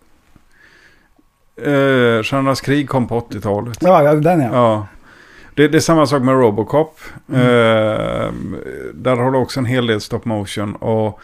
Eh, 1.66 2.22
Stjärnornas 2.22 2.60
krig 2.60 2.88
kom 2.88 3.08
på 3.08 3.20
80-talet. 3.20 3.78
Ja, 3.80 4.02
ja, 4.02 4.14
den 4.14 4.40
ja. 4.40 4.48
Ja. 4.52 4.86
Det, 5.54 5.68
det 5.68 5.78
är 5.78 5.80
samma 5.80 6.06
sak 6.06 6.22
med 6.22 6.34
Robocop. 6.34 7.00
Mm. 7.28 7.40
Eh, 7.40 8.32
där 8.94 9.16
har 9.16 9.30
du 9.30 9.38
också 9.38 9.60
en 9.60 9.66
hel 9.66 9.86
del 9.86 10.00
stop 10.00 10.20
motion. 10.24 10.74
Och 10.76 11.20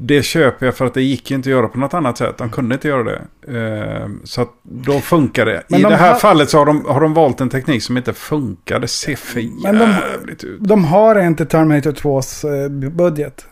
det 0.00 0.22
köper 0.22 0.66
jag 0.66 0.74
för 0.76 0.86
att 0.86 0.94
det 0.94 1.02
gick 1.02 1.30
ju 1.30 1.36
inte 1.36 1.48
att 1.48 1.50
göra 1.50 1.68
på 1.68 1.78
något 1.78 1.94
annat 1.94 2.18
sätt. 2.18 2.38
De 2.38 2.50
kunde 2.50 2.74
inte 2.74 2.88
göra 2.88 3.02
det. 3.02 3.20
Eh, 3.58 4.08
så 4.24 4.42
att 4.42 4.50
då 4.62 5.00
funkar 5.00 5.46
det. 5.46 5.62
Men 5.68 5.80
I 5.80 5.82
de 5.82 5.88
det 5.88 5.96
här 5.96 6.12
har- 6.12 6.18
fallet 6.18 6.50
så 6.50 6.58
har 6.58 6.66
de, 6.66 6.84
har 6.84 7.00
de 7.00 7.14
valt 7.14 7.40
en 7.40 7.48
teknik 7.48 7.82
som 7.82 7.96
inte 7.96 8.12
funkar. 8.12 8.80
Det 8.80 8.88
ser 8.88 9.16
för 9.16 9.40
jävligt 9.64 10.44
ut. 10.44 10.60
De 10.60 10.84
har 10.84 11.20
inte 11.20 11.46
Terminator 11.46 11.92
2s 11.92 12.44
eh, 12.64 12.90
budget. 12.90 13.46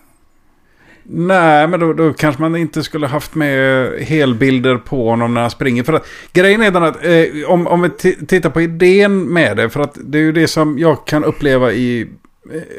Nej, 1.09 1.69
men 1.69 1.81
då, 1.81 1.93
då 1.93 2.13
kanske 2.13 2.43
man 2.43 2.57
inte 2.57 2.83
skulle 2.83 3.07
haft 3.07 3.35
med 3.35 3.91
helbilder 4.03 4.77
på 4.77 5.09
honom 5.11 5.35
när 5.35 5.41
han 5.41 5.51
springer. 5.51 5.83
För 5.83 5.93
att 5.93 6.07
grejen 6.33 6.63
är 6.63 6.71
den 6.71 6.83
att 6.83 7.05
eh, 7.05 7.51
om, 7.51 7.67
om 7.67 7.83
vi 7.83 7.89
ti- 7.89 8.27
tittar 8.27 8.51
på 8.51 8.61
idén 8.61 9.33
med 9.33 9.57
det. 9.57 9.71
För 9.71 9.81
att 9.81 9.99
det 10.05 10.19
är 10.19 10.23
ju 10.23 10.33
det 10.33 10.47
som 10.49 10.79
jag 10.79 11.07
kan 11.07 11.25
uppleva 11.25 11.73
i 11.73 12.01
eh, 12.03 12.07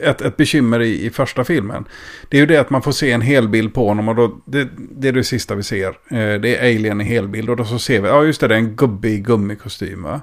ett, 0.03 0.21
ett 0.21 0.37
bekymmer 0.37 0.79
i, 0.79 1.05
i 1.05 1.09
första 1.09 1.43
filmen. 1.43 1.85
Det 2.29 2.37
är 2.37 2.41
ju 2.41 2.45
det 2.47 2.57
att 2.57 2.69
man 2.69 2.81
får 2.81 2.91
se 2.91 3.11
en 3.11 3.21
helbild 3.21 3.73
på 3.73 3.87
honom 3.87 4.07
och 4.07 4.15
då, 4.15 4.31
det, 4.45 4.67
det 4.75 5.07
är 5.07 5.11
det 5.13 5.23
sista 5.23 5.55
vi 5.55 5.63
ser. 5.63 5.87
Eh, 5.87 6.39
det 6.41 6.55
är 6.57 6.59
Alien 6.75 7.01
i 7.01 7.03
helbild 7.03 7.49
och 7.49 7.57
då 7.57 7.65
så 7.65 7.79
ser 7.79 8.01
vi, 8.01 8.07
ja 8.07 8.23
just 8.23 8.41
det, 8.41 8.47
det 8.47 8.55
är 8.55 8.59
en 8.59 8.75
gubbe 8.75 9.07
i 9.09 9.19
gummikostym 9.19 10.03
va? 10.03 10.21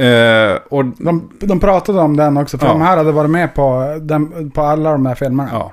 Eh, 0.00 0.58
och, 0.68 0.84
De, 0.84 1.30
de 1.40 1.60
pratade 1.60 2.00
om 2.00 2.16
den 2.16 2.36
också, 2.36 2.58
för 2.58 2.66
Ja. 2.66 2.72
de 2.72 2.80
här 2.82 2.96
hade 2.96 3.12
varit 3.12 3.30
med 3.30 3.54
på, 3.54 3.98
den, 4.02 4.50
på 4.50 4.62
alla 4.62 4.92
de 4.92 5.06
här 5.06 5.14
filmerna. 5.14 5.48
ja. 5.52 5.72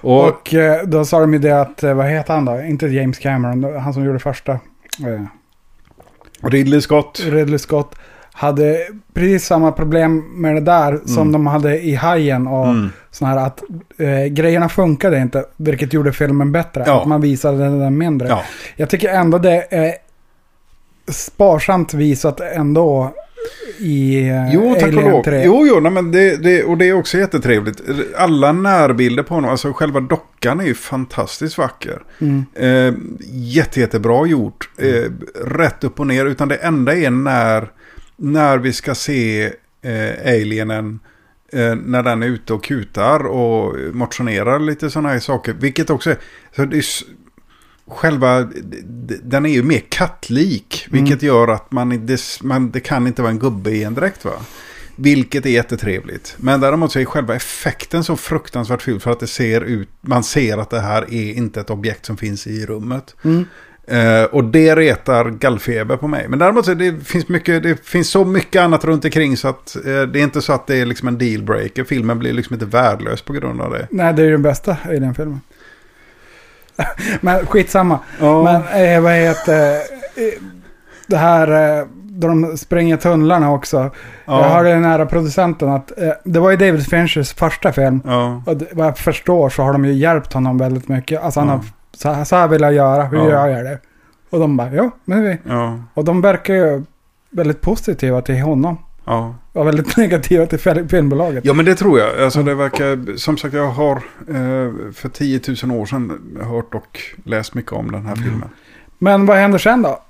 Och, 0.00 0.28
Och 0.28 0.54
eh, 0.54 0.82
då 0.86 1.04
sa 1.04 1.20
de 1.20 1.32
ju 1.32 1.38
det 1.38 1.60
att, 1.60 1.82
eh, 1.82 1.94
vad 1.94 2.06
heter 2.06 2.34
han 2.34 2.44
då? 2.44 2.60
Inte 2.62 2.86
James 2.86 3.18
Cameron, 3.18 3.80
han 3.80 3.94
som 3.94 4.04
gjorde 4.04 4.18
första. 4.18 4.52
Eh, 4.52 5.22
Ridley 6.42 6.80
Scott. 6.80 7.20
Ridley 7.26 7.58
Scott. 7.58 7.94
Hade 8.32 8.86
precis 9.14 9.44
samma 9.46 9.72
problem 9.72 10.18
med 10.34 10.54
det 10.54 10.60
där 10.60 11.00
som 11.06 11.32
de 11.32 11.46
hade 11.46 11.80
i 11.80 11.94
Hajen 11.94 12.46
och 12.46 12.66
Mm. 12.66 12.90
här 13.20 13.36
att 13.36 13.62
eh, 13.98 14.26
grejerna 14.26 14.68
funkade 14.68 15.18
inte, 15.18 15.44
vilket 15.56 15.92
gjorde 15.92 16.12
filmen 16.12 16.52
bättre. 16.52 16.84
Ja. 16.86 17.00
Att 17.00 17.08
man 17.08 17.20
visade 17.20 17.58
den 17.78 17.98
mindre. 17.98 18.28
Ja. 18.28 18.42
Jag 18.76 18.90
tycker 18.90 19.08
ändå 19.08 19.38
det 19.38 19.66
är 19.70 19.94
sparsamt 21.08 21.94
visat 21.94 22.40
ändå 22.40 23.14
i 23.78 24.28
eh, 24.28 24.54
Jo, 24.54 24.74
tack 24.74 24.82
och 24.82 24.88
Alien 24.88 25.10
lov. 25.10 25.22
3. 25.22 25.42
Jo, 25.44 25.64
jo, 25.66 25.80
nej, 25.80 25.92
men 25.92 26.12
det, 26.12 26.36
det, 26.36 26.64
och 26.64 26.78
det 26.78 26.88
är 26.88 26.92
också 26.92 27.18
jättetrevligt. 27.18 27.82
Alla 28.16 28.52
närbilder 28.52 29.22
på 29.22 29.34
honom, 29.34 29.50
alltså 29.50 29.72
själva 29.72 30.00
dockan 30.00 30.60
är 30.60 30.64
ju 30.64 30.74
fantastiskt 30.74 31.58
vacker. 31.58 32.02
Mm. 32.20 32.44
Eh, 32.54 32.94
jätte, 33.30 33.80
jättebra 33.80 34.26
gjort. 34.26 34.70
Eh, 34.78 35.10
rätt 35.44 35.84
upp 35.84 36.00
och 36.00 36.06
ner, 36.06 36.26
utan 36.26 36.48
det 36.48 36.56
enda 36.56 36.96
är 36.96 37.10
när, 37.10 37.70
när 38.22 38.58
vi 38.58 38.72
ska 38.72 38.94
se 38.94 39.44
eh, 39.82 40.32
alienen. 40.32 41.00
Eh, 41.52 41.74
när 41.74 42.02
den 42.02 42.22
är 42.22 42.26
ute 42.26 42.54
och 42.54 42.64
kutar 42.64 43.26
och 43.26 43.76
motionerar 43.94 44.58
lite 44.58 44.90
sådana 44.90 45.08
här 45.08 45.18
saker. 45.18 45.52
Vilket 45.52 45.90
också 45.90 46.10
är, 46.10 46.16
så 46.56 46.64
det 46.64 46.76
är 46.76 46.84
själva, 47.86 48.48
den 49.22 49.46
är 49.46 49.50
ju 49.50 49.62
mer 49.62 49.82
kattlik. 49.88 50.86
Vilket 50.90 51.22
gör 51.22 51.48
att 51.48 51.72
man, 51.72 52.06
det, 52.06 52.20
man, 52.42 52.70
det 52.70 52.80
kan 52.80 53.06
inte 53.06 53.22
vara 53.22 53.32
en 53.32 53.38
gubbe 53.38 53.70
i 53.70 53.84
en 53.84 53.94
dräkt 53.94 54.24
va. 54.24 54.32
Vilket 54.96 55.46
är 55.46 55.50
jättetrevligt. 55.50 56.34
Men 56.38 56.60
däremot 56.60 56.92
så 56.92 56.98
är 56.98 57.04
själva 57.04 57.34
effekten 57.34 58.04
så 58.04 58.16
fruktansvärt 58.16 58.82
ful 58.82 59.00
för 59.00 59.10
att 59.10 59.20
det 59.20 59.26
ser 59.26 59.60
ut, 59.60 59.88
man 60.00 60.24
ser 60.24 60.58
att 60.58 60.70
det 60.70 60.80
här 60.80 61.02
är 61.02 61.32
inte 61.34 61.60
ett 61.60 61.70
objekt 61.70 62.06
som 62.06 62.16
finns 62.16 62.46
i 62.46 62.66
rummet. 62.66 63.16
Mm. 63.22 63.44
Eh, 63.86 64.24
och 64.24 64.44
det 64.44 64.76
retar 64.76 65.30
gallfeber 65.30 65.96
på 65.96 66.08
mig. 66.08 66.26
Men 66.28 66.38
däremot 66.38 66.64
så 66.64 66.74
det 66.74 67.06
finns, 67.06 67.28
mycket, 67.28 67.62
det 67.62 67.86
finns 67.86 68.10
så 68.10 68.24
mycket 68.24 68.62
annat 68.62 68.84
runt 68.84 69.04
omkring 69.04 69.36
så 69.36 69.48
att 69.48 69.76
eh, 69.76 69.82
det 70.02 70.18
är 70.20 70.22
inte 70.22 70.42
så 70.42 70.52
att 70.52 70.66
det 70.66 70.80
är 70.80 70.86
liksom 70.86 71.08
en 71.08 71.18
dealbreaker. 71.18 71.84
Filmen 71.84 72.18
blir 72.18 72.32
liksom 72.32 72.54
inte 72.54 72.66
värdelös 72.66 73.22
på 73.22 73.32
grund 73.32 73.60
av 73.60 73.70
det. 73.72 73.86
Nej, 73.90 74.14
det 74.14 74.22
är 74.22 74.26
ju 74.26 74.32
den 74.32 74.42
bästa 74.42 74.76
i 74.92 74.98
den 74.98 75.14
filmen. 75.14 75.40
Men 77.20 77.46
skitsamma. 77.46 77.98
Ja. 78.20 78.42
Men 78.42 78.84
eh, 78.94 79.00
vad 79.00 79.12
heter 79.12 79.74
eh, 79.74 80.42
det 81.06 81.16
här 81.16 81.78
eh, 81.80 81.86
då 82.04 82.28
de 82.28 82.56
springer 82.58 82.96
tunnlarna 82.96 83.52
också. 83.52 83.90
Ja. 84.24 84.42
Jag 84.42 84.48
hörde 84.48 84.68
den 84.68 84.82
nära 84.82 85.06
producenten 85.06 85.68
att 85.68 85.98
eh, 85.98 86.08
det 86.24 86.40
var 86.40 86.50
ju 86.50 86.56
David 86.56 86.86
Finchers 86.86 87.32
första 87.34 87.72
film. 87.72 88.00
Ja. 88.04 88.42
Och 88.46 88.56
det, 88.56 88.66
vad 88.72 88.86
jag 88.86 88.98
förstår 88.98 89.48
så 89.50 89.62
har 89.62 89.72
de 89.72 89.84
ju 89.84 89.92
hjälpt 89.92 90.32
honom 90.32 90.58
väldigt 90.58 90.88
mycket. 90.88 91.22
Alltså 91.22 91.40
han 91.40 91.48
Ja. 91.48 91.54
har, 91.54 91.62
så, 91.92 92.08
här- 92.12 92.24
så 92.24 92.36
här 92.36 92.48
vill 92.48 92.60
jag 92.62 92.72
göra, 92.74 93.04
hur 93.04 93.18
Ja. 93.18 93.28
gör 93.30 93.48
jag 93.48 93.64
det? 93.64 93.78
Och 94.30 94.40
de 94.40 94.56
bara, 94.56 94.74
ja, 94.74 94.90
men 95.04 95.22
vi. 95.22 95.38
Ja. 95.48 95.78
Och 95.94 96.04
de 96.04 96.20
verkar 96.20 96.54
ju 96.54 96.82
väldigt 97.30 97.60
positiva 97.60 98.22
till 98.22 98.40
honom. 98.40 98.78
Ja. 99.04 99.34
Och 99.52 99.66
väldigt 99.66 99.96
negativa 99.96 100.46
till 100.46 100.58
fil- 100.58 100.88
filmbolaget. 100.88 101.44
ja, 101.44 101.52
men 101.52 101.64
det 101.64 101.74
tror 101.74 101.98
jag. 101.98 102.18
Alltså 102.20 102.42
det 102.42 102.54
verkar, 102.54 103.16
som 103.16 103.36
sagt 103.36 103.54
jag 103.54 103.68
har 103.68 103.96
eh, 104.28 104.92
för 104.94 105.08
10 105.12 105.40
000 105.64 105.80
år 105.80 105.86
sedan 105.86 106.20
hört 106.42 106.74
och 106.74 107.00
läst 107.24 107.54
mycket 107.54 107.72
om 107.72 107.92
den 107.92 108.06
här 108.06 108.14
filmen. 108.16 108.48
Men 108.98 109.26
vad 109.26 109.36
händer 109.36 109.58
sen 109.58 109.82
då? 109.82 110.02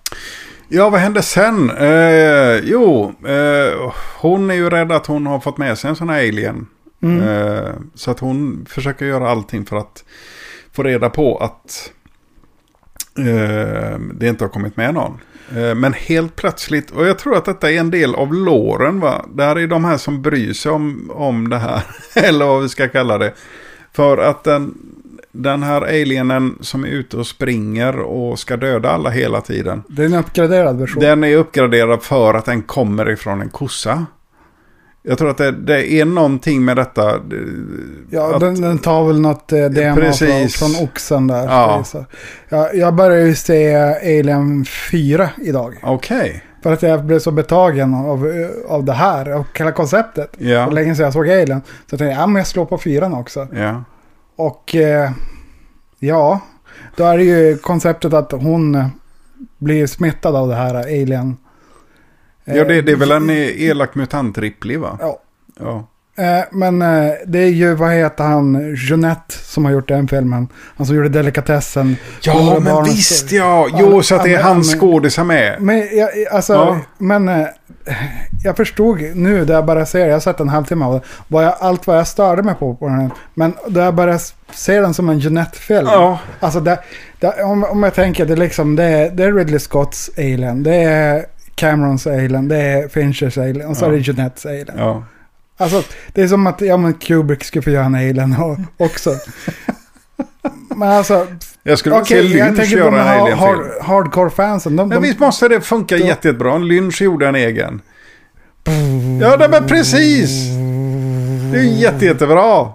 Ja, 0.69 0.91
vad 0.91 1.01
hände 1.01 1.23
sen? 1.23 1.71
Eh, 1.71 2.57
jo, 2.63 3.13
eh, 3.27 3.93
hon 4.21 4.51
är 4.51 4.55
ju 4.55 4.71
rädd 4.71 4.93
att 4.93 5.07
hon 5.07 5.27
har 5.27 5.41
fått 5.41 5.59
med 5.59 5.79
sig 5.79 5.91
en 5.91 5.97
sån 5.97 6.09
här 6.09 6.19
alien. 6.29 6.67
Mm. 7.03 7.21
Eh, 7.29 7.71
så 7.95 8.11
att 8.11 8.19
hon 8.19 8.67
försöker 8.69 9.07
göra 9.07 9.31
allting 9.31 9.65
för 9.65 9.77
att 9.77 10.05
få 10.73 10.83
reda 10.83 11.11
på 11.11 11.37
att 11.37 11.93
eh, 13.19 13.99
det 14.15 14.29
inte 14.29 14.45
har 14.45 14.49
kommit 14.49 14.77
med 14.77 14.95
någon. 14.95 15.19
Eh, 15.57 15.75
men 15.75 15.93
helt 15.93 16.37
plötsligt, 16.37 16.91
och 16.91 17.07
jag 17.07 17.19
tror 17.19 17.37
att 17.37 17.45
detta 17.45 17.71
är 17.71 17.79
en 17.79 17.91
del 17.91 18.15
av 18.15 18.35
låren 18.35 19.01
va. 19.01 19.25
Det 19.35 19.45
här 19.45 19.59
är 19.59 19.67
de 19.67 19.85
här 19.85 19.97
som 19.97 20.23
bryr 20.23 20.53
sig 20.53 20.73
om, 20.73 21.11
om 21.15 21.51
det 21.51 21.59
här. 21.59 21.83
Eller 22.15 22.47
vad 22.47 22.63
vi 22.63 22.69
ska 22.69 22.89
kalla 22.89 23.19
det. 23.19 23.33
För 23.93 24.19
att 24.19 24.45
den, 24.45 24.75
den 25.33 25.63
här 25.63 25.81
alienen 25.81 26.59
som 26.61 26.85
är 26.85 26.89
ute 26.89 27.17
och 27.17 27.27
springer 27.27 27.99
och 27.99 28.39
ska 28.39 28.57
döda 28.57 28.91
alla 28.91 29.11
hela 29.11 29.41
tiden. 29.41 29.83
Det 29.89 30.05
är 30.05 30.19
uppgraderad 30.19 30.79
version. 30.79 31.03
Den 31.03 31.25
är 31.25 31.37
uppgraderad 31.37 32.03
för 32.03 32.35
att 32.35 32.45
den 32.45 32.63
kommer 32.63 33.11
ifrån 33.11 33.41
en 33.41 33.51
kossa. 33.51 34.07
Jag 35.05 35.19
tror 35.19 35.31
att 35.31 35.39
det, 35.39 35.51
det 35.51 35.87
är 36.01 36.05
någonting 36.05 36.65
med 36.65 36.77
detta. 36.77 37.11
eh, 37.11 37.19
Ja, 38.11 38.35
att, 38.35 38.41
den, 38.41 38.61
den 38.61 38.79
tar 38.79 39.05
väl 39.07 39.21
något 39.21 39.53
eh, 39.53 39.65
DNA 39.65 39.95
från, 39.95 40.05
Precis. 40.05 40.57
från 40.57 40.85
oxen 40.85 41.27
där. 41.27 41.45
Ja. 41.45 41.85
Så, 41.85 42.05
ja, 42.49 42.71
jag 42.73 42.95
började 42.95 43.23
ju 43.27 43.35
se 43.35 43.75
Alien 43.95 44.65
4 44.91 45.29
idag. 45.43 45.75
Okej. 45.83 46.45
För 46.63 46.73
att 46.73 46.83
jag 46.83 47.05
blev 47.05 47.19
så 47.19 47.31
betagen 47.31 47.95
av, 47.95 48.27
eh, 48.29 48.73
av 48.73 48.85
det 48.85 48.93
här 48.93 49.37
och 49.37 49.59
hela 49.59 49.73
konceptet. 49.73 50.31
Ja. 50.39 50.67
Och 50.67 50.73
länge 50.73 50.95
sedan 50.95 51.05
jag 51.05 51.13
såg 51.13 51.31
Alien. 51.31 51.61
Så 51.67 51.69
jag 51.91 51.99
tänkte, 51.99 52.05
ja 52.21 52.27
men 52.27 52.37
jag 52.37 52.47
slår 52.47 52.65
på 52.67 52.79
fyran 52.79 53.15
också. 53.15 53.49
Ja. 53.57 53.85
Och 54.37 54.75
eh, 54.75 55.11
ja, 55.99 56.41
då 56.97 57.05
är 57.05 57.17
det 57.19 57.25
ju 57.25 57.59
konceptet 57.59 58.13
att 58.13 58.33
hon 58.33 58.75
eh, 58.75 58.87
blir 59.59 59.87
smittad 59.87 60.37
av 60.37 60.49
det 60.49 60.55
här 60.55 60.75
Alien. 60.75 61.37
Ja, 62.45 62.65
det, 62.65 62.83
det 62.83 62.93
är 62.93 62.97
väl 62.97 63.11
Eh, 63.11 63.17
en 63.17 63.31
elak 63.31 63.95
mutant 63.95 64.39
Ripley 64.39 64.77
va? 64.77 64.99
Ja. 65.01 65.19
Ja. 65.61 65.89
Eh, 66.19 66.45
men 66.53 66.83
eh, 66.83 67.13
det 67.27 67.39
är 67.39 67.47
ju, 67.49 67.75
vad 67.75 67.93
heter 67.93 68.25
han, 68.25 68.77
Jeanette 68.89 69.35
som 69.35 69.65
har 69.65 69.73
gjort 69.73 69.89
den 69.89 70.09
filmen. 70.09 70.49
Han 70.77 70.87
som 70.87 70.97
gjorde 70.97 71.09
Delikatessen. 71.09 71.97
Ja, 72.23 72.55
men 72.61 72.65
barn- 72.75 72.85
visst 72.85 73.33
ja. 73.33 73.69
Jo, 73.79 74.03
så 74.03 74.15
att 74.15 74.25
det 74.25 74.35
är 74.35 74.43
hans 74.43 74.75
skådisar 74.75 75.25
med. 75.25 75.63
Men, 75.63 75.79
jag, 75.97 76.09
alltså, 76.31 76.53
Ja. 76.53 76.79
men 76.99 77.29
eh, 77.29 77.47
jag 78.45 78.57
förstod 78.57 79.01
nu 79.15 79.45
där 79.45 79.55
jag 79.55 79.67
bara 79.67 79.87
ser, 79.87 80.07
jag 80.07 80.13
har 80.13 80.21
sett 80.21 80.41
en 80.41 80.49
halvtimme 80.49 80.85
av 80.85 80.93
det, 80.95 81.01
vad 81.29 81.45
jag, 81.45 81.55
allt 81.61 81.87
vad 81.87 81.99
jag 81.99 82.07
störde 82.07 82.43
mig 82.43 82.55
på 82.55 82.75
på 82.75 82.89
den. 82.89 83.11
Men 83.35 83.55
där 83.69 83.85
jag 83.85 83.95
bara 83.95 84.19
se 84.53 84.81
den 84.81 84.95
som 84.95 85.09
en 85.09 85.19
Jeanette-film. 85.19 85.87
Ja. 85.87 86.19
Alltså 86.41 86.61
det, 86.61 86.79
det, 87.21 87.43
om, 87.43 87.65
om 87.65 87.83
jag 87.83 87.95
tänker, 87.95 88.27
det 88.27 88.37
liksom, 88.37 88.77
det 88.77 88.85
är, 88.85 89.11
det 89.11 89.25
är 89.25 89.33
Ridley 89.33 89.59
Scotts 89.59 90.11
Alien, 90.19 90.63
det 90.63 90.75
är 90.75 91.25
Camerons 91.71 92.07
Alien, 92.07 92.49
det 92.49 92.57
är 92.57 92.89
Finchers 92.89 93.39
Alien 93.39 93.67
och 93.67 93.77
så 93.77 93.85
Ja. 93.85 93.89
är 93.89 93.93
det 93.93 93.99
Jeanettes 93.99 94.47
Alien. 94.47 94.67
Ja. 94.77 95.05
Alltså, 95.57 95.83
det 96.13 96.23
är 96.23 96.29
som 96.29 96.47
att 96.47 96.61
ja, 96.61 96.77
men 96.77 96.95
Kubrick 96.95 97.45
skulle 97.45 97.63
få 97.63 97.71
göra 97.71 97.85
en 97.85 97.95
Alien 97.95 98.35
också. 98.77 99.15
men 100.77 100.89
alltså, 100.89 101.27
Jag 101.63 101.79
skulle 101.79 101.95
vilja 101.95 102.03
okej, 102.03 102.29
se 102.29 102.45
Lynch 102.53 102.73
göra 102.73 103.03
en 103.03 103.09
alien-film. 103.21 103.39
hard, 103.39 103.67
hardcore-fansen. 103.83 104.77
De, 104.77 104.89
Men 104.89 105.01
de, 105.03 105.09
visst 105.09 105.19
måste 105.21 105.49
det 105.49 105.61
funka 105.61 105.97
då- 105.97 106.05
jätte, 106.07 106.29
jättebra. 106.29 106.59
Lynch 106.59 107.03
gjorde 107.03 107.29
en 107.29 107.35
egen. 107.35 107.81
Ja, 109.21 109.37
nej, 109.39 109.49
men 109.49 109.67
precis. 109.67 110.31
Det 111.53 111.59
är 111.59 111.63
jätte, 111.63 112.05
jättebra. 112.05 112.69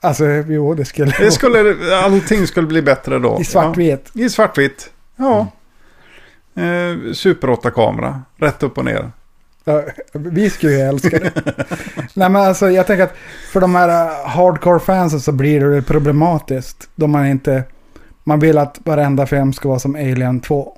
Alltså, 0.00 0.24
jo, 0.26 0.74
det 0.74 0.84
skulle 0.84 1.12
Det 1.18 1.30
skulle, 1.30 1.74
allting 2.04 2.46
skulle 2.46 2.66
bli 2.66 2.82
bättre 2.82 3.18
då. 3.18 3.38
I 3.40 3.44
svartvitt. 3.44 4.10
Ja, 4.12 4.24
I 4.24 4.28
svartvitt. 4.30 4.90
Ja. 5.16 5.46
Eh, 6.54 7.12
Super 7.12 7.48
8-kamera. 7.48 8.22
Rätt 8.36 8.62
upp 8.62 8.78
och 8.78 8.84
ner. 8.84 9.10
Ja, 9.64 9.82
vi 10.12 10.50
skulle 10.50 10.72
ju 10.72 10.80
älska 10.80 11.18
det. 11.18 11.32
Nej 12.14 12.30
men 12.30 12.36
alltså 12.36 12.70
jag 12.70 12.86
tänker 12.86 13.04
att 13.04 13.14
för 13.52 13.60
de 13.60 13.74
här 13.74 13.88
uh, 13.88 14.28
hardcore-fansen 14.28 15.20
så 15.20 15.32
blir 15.32 15.60
det 15.60 15.82
problematiskt. 15.82 16.88
Då 16.94 17.06
man 17.06 17.26
inte... 17.26 17.62
Man 18.24 18.40
vill 18.40 18.58
att 18.58 18.78
varenda 18.84 19.26
film 19.26 19.52
ska 19.52 19.68
vara 19.68 19.78
som 19.78 19.94
Alien 19.94 20.40
2. 20.40 20.76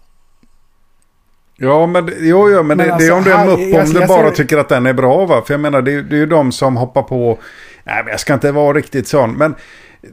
Ja, 1.56 1.86
men, 1.86 2.12
jo, 2.18 2.50
jo, 2.50 2.62
men, 2.62 2.66
Men 2.66 2.78
det, 2.78 2.84
det 2.84 2.92
alltså, 2.92 3.08
är 3.08 3.16
om 3.16 3.24
du 3.24 3.32
är 3.32 3.44
mupp 3.44 3.86
om 3.86 3.92
du 3.92 4.06
bara 4.06 4.28
ser- 4.28 4.36
tycker 4.36 4.58
att 4.58 4.68
den 4.68 4.86
är 4.86 4.92
bra 4.92 5.26
va? 5.26 5.42
För 5.46 5.54
jag 5.54 5.60
menar, 5.60 5.82
det, 5.82 6.02
det 6.02 6.16
är 6.16 6.20
ju 6.20 6.26
de 6.26 6.52
som 6.52 6.76
hoppar 6.76 7.02
på... 7.02 7.38
Nej, 7.84 8.02
men 8.04 8.10
jag 8.10 8.20
ska 8.20 8.34
inte 8.34 8.52
vara 8.52 8.72
riktigt 8.76 9.08
sån. 9.08 9.32
Men 9.32 9.54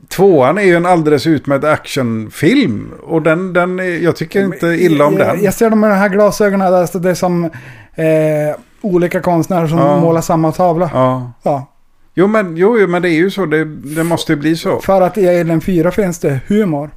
tvåan 0.09 0.57
är 0.57 0.61
ju 0.63 0.75
en 0.75 0.85
alldeles 0.85 1.27
utmärkt 1.27 1.63
actionfilm. 1.65 2.91
Och 3.03 3.21
den, 3.21 3.53
den 3.53 3.79
är, 3.79 4.03
jag 4.03 4.15
tycker 4.15 4.43
inte 4.45 4.67
illa 4.67 5.05
om 5.05 5.17
jag, 5.17 5.27
den. 5.27 5.43
Jag 5.43 5.53
ser 5.53 5.69
dem 5.69 5.79
med 5.79 5.89
de 5.89 5.95
här 5.95 6.09
glasögonen 6.09 6.71
där 6.71 6.85
så 6.85 6.99
det 6.99 7.09
är 7.09 7.13
som 7.13 7.43
eh, 7.45 8.55
olika 8.81 9.21
konstnärer 9.21 9.67
som 9.67 9.77
Ja. 9.77 9.99
målar 9.99 10.21
samma 10.21 10.51
tavla. 10.51 10.89
Ja. 10.93 11.31
Ja. 11.43 11.67
Jo, 12.13 12.27
men, 12.27 12.57
jo, 12.57 12.87
men 12.87 13.01
det 13.01 13.09
är 13.09 13.15
ju 13.17 13.31
så. 13.31 13.45
Det, 13.45 13.65
det 13.65 14.03
måste 14.03 14.33
ju 14.33 14.39
bli 14.39 14.55
så. 14.55 14.79
För 14.79 15.01
att 15.01 15.17
i 15.17 15.39
Alien 15.39 15.61
4 15.61 15.91
finns 15.91 16.19
det 16.19 16.39
humor. 16.47 16.89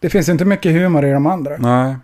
Det 0.00 0.10
finns 0.10 0.28
inte 0.28 0.44
mycket 0.44 0.72
humor 0.72 1.04
i 1.06 1.10
de 1.12 1.26
andra. 1.26 1.56
Nej. 1.58 1.94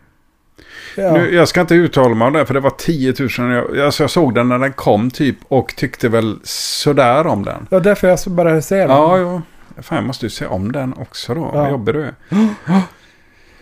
Ja. 0.97 1.13
Nu, 1.13 1.35
jag 1.35 1.49
ska 1.49 1.61
inte 1.61 1.75
uttala 1.75 2.15
mig 2.15 2.27
om 2.27 2.33
det, 2.33 2.47
för 2.47 2.55
det 2.55 2.61
var 2.61 2.71
10 2.71 3.15
000. 3.39 3.53
Jag, 3.53 3.79
alltså 3.87 4.03
jag 4.03 4.11
såg 4.11 4.35
den 4.35 4.49
när 4.49 4.59
den 4.59 4.73
kom 4.73 5.11
typ 5.11 5.37
och 5.49 5.77
tyckte 5.77 6.09
väl 6.09 6.37
sådär 6.45 7.27
om 7.27 7.45
den. 7.45 7.67
Var 7.71 7.81
därför 7.81 8.09
jag 8.09 8.19
började 8.27 8.63
se 8.63 8.77
den. 8.77 8.89
Ja, 8.91 9.19
ja. 9.19 9.43
Fan, 9.79 9.97
jag 9.97 10.05
måste 10.05 10.27
ju 10.27 10.31
se 10.31 10.47
om 10.47 10.73
den 10.73 10.93
också 10.93 11.35
då. 11.35 11.41
Ja. 11.55 11.61
Vad 11.63 11.71
jobbig 11.71 11.95
du. 11.95 12.11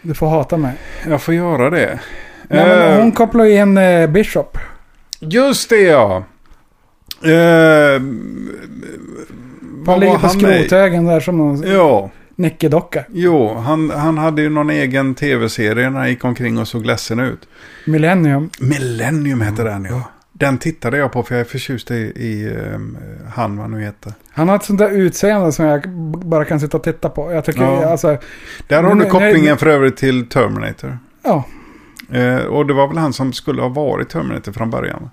Du 0.02 0.14
får 0.14 0.28
hata 0.28 0.56
mig. 0.56 0.74
Jag 1.08 1.22
får 1.22 1.34
göra 1.34 1.70
det. 1.70 2.00
Nej, 2.48 2.70
Eh, 2.70 3.00
hon 3.00 3.12
kopplar 3.12 3.44
ju 3.44 3.56
in 3.56 3.78
eh, 3.78 4.06
Bishop. 4.10 4.58
Just 5.20 5.70
det 5.70 5.80
ja. 5.80 6.24
Vad 9.60 9.88
Han 9.88 10.00
ligger 10.00 10.18
på 10.18 10.28
skrothögen 10.28 11.06
där 11.06 11.20
som 11.20 11.40
en 11.40 11.62
Ja, 11.72 12.10
nickedocka. 12.36 13.04
jo, 13.12 13.54
han, 13.54 13.90
han 13.90 14.18
hade 14.18 14.42
ju 14.42 14.48
någon 14.50 14.70
egen 14.70 15.14
tv-serie 15.14 15.90
när 15.90 15.98
han 15.98 16.08
gick 16.08 16.24
omkring 16.24 16.58
och 16.58 16.68
såg 16.68 16.86
ledsen 16.86 17.20
ut. 17.20 17.48
Millennium. 17.86 18.50
Millennium 18.60 19.40
heter 19.40 19.64
den 19.64 19.84
ja. 19.84 20.02
Den 20.40 20.58
tittade 20.58 20.96
jag 20.98 21.12
på 21.12 21.22
för 21.22 21.34
jag 21.34 21.40
är 21.40 21.44
förtjust 21.44 21.90
i, 21.90 21.94
i 21.94 22.48
um, 22.74 22.98
han 23.34 23.56
vad 23.56 23.70
nu 23.70 23.80
heter. 23.80 24.12
Han 24.30 24.48
har 24.48 24.56
ett 24.56 24.64
sånt 24.64 24.78
där 24.78 24.90
utseende 24.90 25.52
som 25.52 25.64
jag 25.64 25.88
bara 26.26 26.44
kan 26.44 26.60
sitta 26.60 26.76
och 26.76 26.82
titta 26.82 27.08
på. 27.08 27.32
Jag 27.32 27.44
tycker, 27.44 27.62
Ja. 27.62 27.84
alltså, 27.90 28.16
Där 28.66 28.82
har 28.82 28.94
du 28.94 29.04
kopplingen 29.04 29.44
nej. 29.44 29.56
för 29.56 29.66
övrigt 29.66 29.96
till 29.96 30.28
Terminator. 30.28 30.98
ja. 31.22 31.44
Eh, 32.12 32.36
och 32.36 32.66
det 32.66 32.74
var 32.74 32.88
väl 32.88 32.98
han 32.98 33.12
som 33.12 33.32
skulle 33.32 33.62
ha 33.62 33.68
varit 33.68 34.08
Terminator 34.08 34.52
från 34.52 34.70
början. 34.70 35.10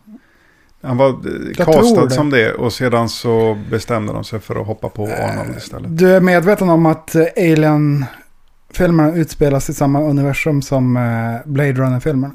Han 0.82 0.98
var 0.98 1.10
eh, 1.10 1.66
castad 1.66 2.10
som 2.10 2.30
det 2.30 2.54
och 2.54 2.74
sedan 2.74 3.10
så 3.10 3.58
bestämde 3.72 4.14
de 4.14 4.24
sig 4.24 4.40
för 4.40 4.62
att 4.62 4.68
hoppa 4.68 4.90
på 4.90 5.04
Arnold 5.04 5.58
istället. 5.58 5.98
Du 5.98 6.10
är 6.16 6.22
medveten 6.22 6.70
om 6.70 6.86
att 6.86 7.16
eh, 7.16 7.24
Alien-filmerna 7.38 9.14
utspelas 9.16 9.70
i 9.70 9.74
samma 9.74 10.02
universum 10.02 10.62
som 10.62 10.98
eh, 10.98 11.52
Blade 11.52 11.74
Runner-filmerna? 11.74 12.34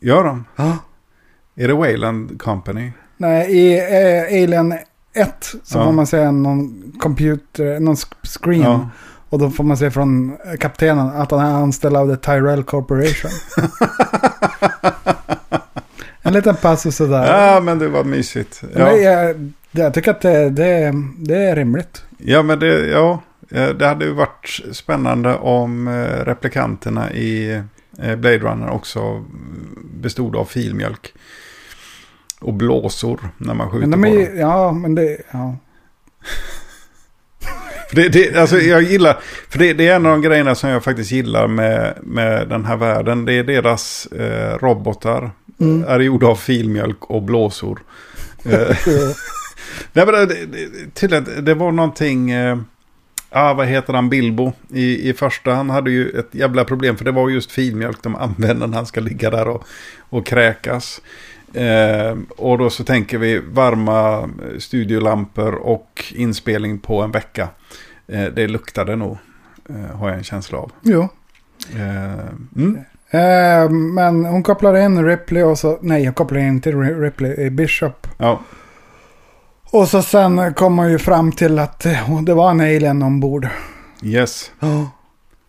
Gör 0.00 0.24
de? 0.24 0.44
Ja. 0.56 0.78
Är 1.56 1.68
det 1.68 1.74
Wayland 1.74 2.40
Company? 2.42 2.92
Nej, 3.16 3.50
i 3.50 3.78
eh, 3.78 4.42
Alien 4.42 4.72
1 5.14 5.54
så 5.64 5.78
Ja. 5.78 5.84
får 5.84 5.92
man 5.92 6.06
se 6.06 6.30
någon 6.30 6.92
computer, 7.00 7.80
någon 7.80 7.96
screen. 8.22 8.60
Ja. 8.62 8.88
Och 9.28 9.38
då 9.38 9.50
får 9.50 9.64
man 9.64 9.76
se 9.76 9.90
från 9.90 10.36
kaptenen 10.60 11.06
att 11.08 11.30
han 11.30 11.40
är 11.40 11.54
anställd 11.54 11.96
av 11.96 12.16
The 12.16 12.22
Tyrell 12.32 12.64
Corporation. 12.64 13.30
en 16.22 16.32
liten 16.32 16.54
passus 16.56 16.96
sådär. 16.96 17.26
ja, 17.54 17.60
men 17.60 17.78
det 17.78 17.88
var 17.88 18.04
mysigt. 18.04 18.62
Ja, 18.76 18.92
jag, 18.92 19.52
jag 19.70 19.94
tycker 19.94 20.10
att 20.10 20.20
det, 20.20 20.50
det, 20.50 20.92
det 21.18 21.36
är 21.36 21.56
rimligt. 21.56 22.04
ja 22.18 22.42
men 22.42 22.58
det, 22.58 22.86
ja, 22.86 23.22
det 23.78 23.86
hade 23.86 24.04
ju 24.04 24.12
varit 24.12 24.60
spännande 24.72 25.34
om 25.36 25.88
eh, 25.88 26.24
replikanterna 26.24 27.12
i 27.12 27.62
eh, 28.02 28.16
Blade 28.16 28.38
Runner 28.38 28.70
också 28.70 29.24
bestod 29.94 30.36
av 30.36 30.44
filmjölk. 30.44 31.14
Och 32.40 32.54
blåsor 32.54 33.20
när 33.38 33.54
man 33.54 33.70
skjuter 33.70 33.86
Men 33.86 34.00
de 34.02 34.08
på 34.10 34.14
är, 34.16 34.26
dem. 34.26 34.34
ju- 34.34 34.40
ja, 34.40 34.72
men 34.72 34.94
det, 34.94 35.16
ja. 35.30 35.56
För 37.88 37.96
Det, 37.96 38.08
det, 38.08 38.36
alltså 38.36 38.58
jag 38.58 38.82
gillar, 38.82 39.18
för 39.48 39.58
det, 39.58 39.72
det 39.72 39.88
är 39.88 39.96
en 39.96 40.06
av 40.06 40.12
de 40.12 40.22
grejerna 40.22 40.54
som 40.54 40.70
jag 40.70 40.84
faktiskt 40.84 41.10
gillar 41.12 41.48
med, 41.48 41.98
med 42.02 42.48
den 42.48 42.64
här 42.64 42.76
världen. 42.76 43.24
Det 43.24 43.32
är 43.32 43.44
deras 43.44 44.06
eh, 44.06 44.58
robotar. 44.58 45.30
Mm. 45.60 45.84
Är 45.88 46.00
gjorda 46.00 46.26
av 46.26 46.36
filmjölk 46.36 47.04
och 47.04 47.22
blåsor. 47.22 47.78
Eh, 48.44 48.76
Nej, 49.92 50.06
men 50.06 50.14
det, 50.14 50.46
det, 50.46 50.94
tydligen, 50.94 51.44
det 51.44 51.54
var 51.54 51.72
någonting... 51.72 52.30
Eh, 52.30 52.58
ah, 53.30 53.54
vad 53.54 53.66
heter 53.66 53.92
han? 53.92 54.08
Bilbo. 54.10 54.52
I, 54.70 55.08
I 55.10 55.12
första 55.12 55.54
han 55.54 55.70
hade 55.70 55.90
ju 55.90 56.08
ett 56.10 56.28
jävla 56.34 56.64
problem. 56.64 56.96
För 56.96 57.04
det 57.04 57.10
var 57.12 57.28
just 57.30 57.52
filmjölk 57.52 58.02
de 58.02 58.16
använde 58.16 58.66
när 58.66 58.76
han 58.76 58.86
ska 58.86 59.00
ligga 59.00 59.30
där 59.30 59.48
och, 59.48 59.64
och 59.98 60.26
kräkas. 60.26 61.00
Eh, 61.56 62.16
och 62.36 62.58
då 62.58 62.70
så 62.70 62.84
tänker 62.84 63.18
vi 63.18 63.38
varma 63.38 64.18
eh, 64.22 64.58
studiolampor 64.58 65.54
och 65.54 66.04
inspelning 66.14 66.78
på 66.78 67.02
en 67.02 67.10
vecka. 67.10 67.48
Eh, 68.08 68.24
det 68.24 68.48
luktade 68.48 68.96
nog. 68.96 69.16
Eh, 69.68 69.96
har 69.96 70.08
jag 70.08 70.18
en 70.18 70.24
känsla 70.24 70.58
av. 70.58 70.72
Jo. 70.82 71.08
Eh, 71.74 72.26
mm. 72.56 72.78
Eh, 73.10 73.70
men 73.70 74.24
hon 74.24 74.42
kopplar 74.42 74.76
in 74.76 75.04
Ripley 75.04 75.42
och 75.42 75.58
så, 75.58 75.78
nej 75.82 76.04
hon 76.04 76.14
kopplar 76.14 76.40
in 76.40 76.60
till 76.60 76.74
Ri- 76.76 77.00
Ripley 77.00 77.34
i 77.46 77.50
Bishop. 77.50 78.06
Ja, 78.18 78.40
Och 79.70 79.88
så 79.88 80.02
sen 80.02 80.54
kommer 80.54 80.76
man 80.76 80.90
ju 80.90 80.98
fram 80.98 81.32
till 81.32 81.58
att 81.58 81.86
eh, 81.86 82.20
det 82.22 82.34
var 82.34 82.50
en 82.50 82.60
alien 82.60 83.02
ombord. 83.02 83.48
yes. 84.02 84.50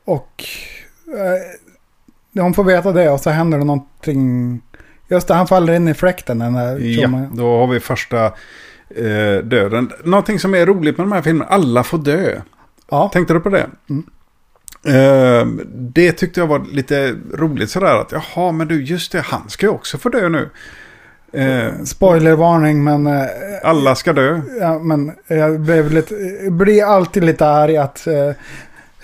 Och 0.06 0.44
eh, 2.36 2.42
hon 2.44 2.54
får 2.54 2.64
veta 2.64 2.92
det 2.92 3.10
och 3.10 3.20
så 3.20 3.30
händer 3.30 3.58
det 3.58 3.64
någonting. 3.66 4.62
Just 5.10 5.28
det, 5.28 5.34
han 5.34 5.48
faller 5.48 5.74
in 5.74 5.88
i 5.88 5.94
fläkten 5.94 6.40
den 6.40 6.54
där 6.54 6.78
Ja, 6.80 7.28
då 7.34 7.58
har 7.58 7.68
vi 7.68 7.80
första 7.80 8.26
eh, 8.90 9.44
döden. 9.44 9.92
Någonting 10.04 10.40
som 10.40 10.56
är 10.56 10.66
roligt 10.66 10.98
med 10.98 11.08
de 11.08 11.12
här 11.12 11.22
filmerna, 11.22 11.50
alla 11.52 11.84
får 11.84 11.98
dö. 11.98 12.42
Ja. 12.90 13.10
Tänkte 13.14 13.34
du 13.34 13.40
på 13.40 13.50
det? 13.50 13.68
Mm. 13.90 14.04
Eh, 14.86 15.48
det 15.72 16.12
tyckte 16.12 16.40
jag 16.40 16.48
var 16.48 16.66
lite 16.72 17.16
roligt 17.34 17.70
sådär 17.70 18.02
att 18.02 18.12
jaha 18.12 18.52
men 18.52 18.68
du 18.68 18.84
just 18.84 19.12
det, 19.12 19.22
han 19.22 19.50
ska 19.50 19.66
ju 19.66 19.72
också 19.72 19.98
få 19.98 20.10
dö 20.10 20.30
nu. 20.30 20.50
Eh, 21.34 21.84
Spoilervarning 21.84 22.84
men, 22.84 23.08
eh, 23.08 23.26
alla 23.64 23.96
ska 23.96 24.14
dö. 24.14 24.42
ja, 24.60 24.80
men 24.80 25.12
jag 25.28 25.60
blev 25.60 25.92
lite, 25.92 26.16
blir 26.52 26.84
alltid 26.84 27.24
lite 27.24 27.48
arg 27.48 27.78
att 27.78 28.08
eh, 28.08 28.28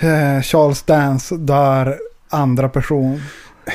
eh, 0.09 0.41
Charles 0.41 0.83
Dance 0.83 1.37
dör 1.37 1.97
andra 2.29 2.69
person. 2.69 3.21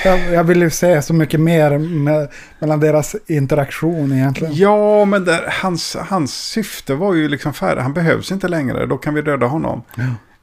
Jag, 0.05 0.33
jag 0.33 0.45
vill 0.45 0.63
ju 0.63 0.71
se 0.71 1.03
så 1.03 1.15
mycket 1.15 1.41
mer 1.41 1.79
med, 1.79 2.29
mellan 2.59 2.81
deras 2.81 3.17
interaktion 3.27 4.13
egentligen. 4.13 4.55
Ja, 4.55 5.05
men 5.05 5.25
där, 5.25 5.45
hans, 5.63 5.97
hans 6.01 6.35
syfte 6.35 6.95
var 6.95 7.15
ju 7.15 7.29
liksom 7.29 7.53
färdigt. 7.53 7.83
Han 7.83 7.93
behövs 7.93 8.33
inte 8.33 8.49
längre, 8.49 8.87
då 8.87 8.97
kan 8.99 9.15
vi 9.15 9.23
döda 9.23 9.47
honom. 9.47 9.83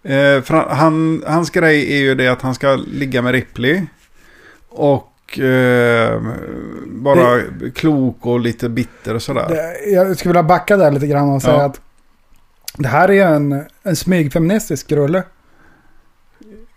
Eh, 0.04 0.42
för 0.42 0.54
han- 0.54 0.78
han, 0.78 1.24
hans 1.28 1.50
grej 1.50 1.94
är 1.94 1.98
ju 2.00 2.16
det 2.16 2.28
att 2.28 2.42
han 2.42 2.56
ska 2.56 2.76
ligga 2.76 3.22
med 3.22 3.32
Ripley. 3.32 3.82
Och 4.70 5.40
eh, 5.40 6.22
vara 6.86 7.42
klok 7.76 8.26
och 8.26 8.40
lite 8.40 8.70
bitter 8.70 9.14
och 9.16 9.22
sådär. 9.22 9.46
Det, 9.50 9.90
jag 9.92 10.18
skulle 10.18 10.30
vilja 10.30 10.44
backa 10.44 10.78
där 10.78 10.92
lite 10.92 11.08
grann 11.08 11.30
och 11.30 11.42
säga 11.42 11.54
Ja. 11.58 11.64
att 11.66 11.82
det 12.78 12.88
här 12.88 13.12
är 13.12 13.26
en, 13.28 13.64
en 13.84 13.96
smygfeministisk 13.96 14.92
rulle. 14.92 15.24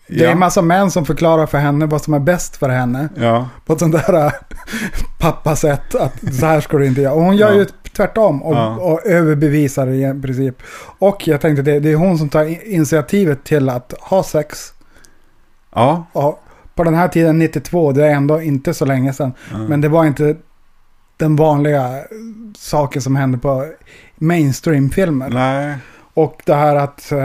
Det 0.08 0.24
är 0.24 0.32
en 0.32 0.38
massa 0.38 0.62
män 0.62 0.90
som 0.90 1.04
förklarar 1.06 1.46
för 1.46 1.58
henne 1.58 1.86
vad 1.86 2.02
som 2.02 2.14
är 2.14 2.18
bäst 2.18 2.56
för 2.56 2.68
henne. 2.68 3.08
ja, 3.14 3.48
På 3.66 3.72
ett 3.72 3.78
sånt 3.78 3.92
där 3.92 4.26
äh, 4.26 4.32
pappasätt 5.18 5.94
att 5.94 6.34
så 6.34 6.46
här 6.46 6.60
ska 6.60 6.76
du 6.78 6.86
inte 6.86 7.00
göra. 7.00 7.12
Och 7.14 7.22
hon 7.22 7.36
gör 7.36 7.52
ju 7.52 7.66
tvärtom 7.96 8.42
och, 8.42 8.54
Ja. 8.56 8.76
och 8.76 9.06
överbevisar 9.06 9.86
i 9.88 10.20
princip. 10.22 10.62
Och 10.98 11.28
jag 11.28 11.40
tänkte 11.40 11.62
det, 11.62 11.80
det 11.80 11.92
är 11.92 11.96
hon 11.96 12.18
som 12.18 12.28
tar 12.28 12.68
initiativet 12.72 13.44
till 13.44 13.68
att 13.68 13.94
ha 14.00 14.22
sex. 14.22 14.72
ja. 15.74 16.06
Och 16.12 16.42
på 16.74 16.84
den 16.84 16.94
här 16.94 17.08
tiden 17.08 17.38
92, 17.38 17.92
det 17.92 18.06
är 18.06 18.10
ändå 18.10 18.42
inte 18.42 18.74
så 18.74 18.84
länge 18.84 19.12
sedan. 19.12 19.32
ja. 19.50 19.58
Men 19.58 19.80
det 19.80 19.88
var 19.88 20.04
inte 20.04 20.36
den 21.16 21.36
vanliga 21.36 21.90
saken 22.58 23.02
som 23.02 23.16
hände 23.16 23.38
på 23.38 23.66
mainstream-filmer. 24.16 25.28
Nej, 25.30 25.74
Och 26.14 26.42
det 26.44 26.54
här 26.54 26.76
att 26.76 27.12
eh, 27.12 27.18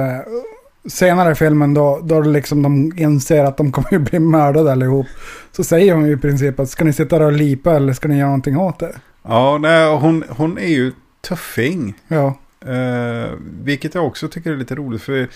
senare 0.90 1.32
i 1.32 1.36
filmen 1.36 1.74
då, 1.74 2.00
då 2.04 2.22
liksom 2.22 2.62
de 2.62 2.92
inser 2.98 3.44
att 3.44 3.58
de 3.58 3.72
kommer 3.72 3.92
ju 3.92 4.00
bli 4.00 4.20
mördade 4.20 4.72
allihop. 4.72 5.08
Så 5.52 5.64
säger 5.64 5.94
hon 5.94 6.06
ju 6.06 6.14
i 6.14 6.18
princip 6.18 6.60
att 6.60 6.70
ska 6.70 6.84
ni 6.86 6.94
sitta 6.94 7.20
där 7.20 7.26
och 7.26 7.32
lipa 7.32 7.76
eller 7.76 7.94
ska 7.94 8.08
ni 8.08 8.18
göra 8.18 8.28
någonting 8.28 8.58
åt 8.58 8.80
det? 8.80 8.96
ja 9.24 9.58
nej, 9.58 9.96
hon, 9.98 10.24
hon 10.30 10.58
är 10.58 10.68
ju 10.68 10.92
tuffing. 11.28 11.94
Ja, 12.08 12.36
Eh, 12.66 13.30
vilket 13.64 13.96
jag 13.96 14.06
också 14.08 14.28
tycker 14.28 14.52
är 14.52 14.58
lite 14.58 14.76
roligt. 14.76 15.02
För 15.02 15.28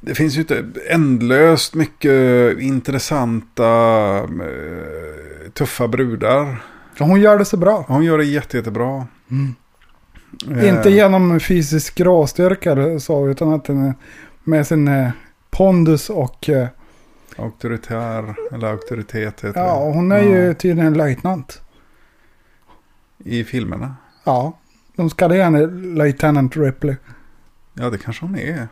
det 0.00 0.14
finns 0.14 0.36
ju 0.36 0.40
inte 0.40 0.64
ändlöst 0.90 1.74
mycket 1.74 2.12
intressanta 2.58 3.68
eh, 4.18 5.50
tuffa 5.52 5.88
brudar. 5.88 6.62
hon 6.98 7.20
gör 7.20 7.38
det 7.38 7.44
så 7.44 7.56
bra. 7.56 7.84
Hon 7.88 8.04
gör 8.04 8.18
det 8.18 8.24
jätte, 8.24 8.56
jättebra. 8.56 9.06
Eh, 10.50 10.68
Inte 10.68 10.90
genom 10.90 11.40
fysisk 11.40 12.00
råstyrka 12.00 12.72
eller 12.72 12.98
så, 12.98 13.28
utan 13.28 13.52
att 13.52 13.64
den 13.64 13.86
är 13.86 13.94
med 14.44 14.66
sin 14.66 14.88
eh, 14.88 15.10
pondus 15.50 16.10
och 16.10 16.48
eh, 16.48 16.68
Auktoritär, 17.36 18.34
eller 18.52 18.66
auktoritet 18.70 19.40
heter 19.44 19.60
ja, 19.60 19.74
och 19.74 19.94
hon 19.94 20.12
är 20.12 20.22
ju 20.22 20.36
Ja, 20.46 20.54
tydligen 20.54 20.86
en 20.86 20.94
löjtnant. 20.98 21.62
I 23.18 23.44
filmerna. 23.44 23.96
Ja, 24.24 24.58
de 24.96 25.10
kallar 25.10 25.36
henne 25.36 25.66
Lieutenant 26.04 26.56
Ripley. 26.56 26.96
Ja, 27.74 27.90
det 27.90 27.98
kanske 27.98 28.24
hon 28.26 28.36
är. 28.38 28.68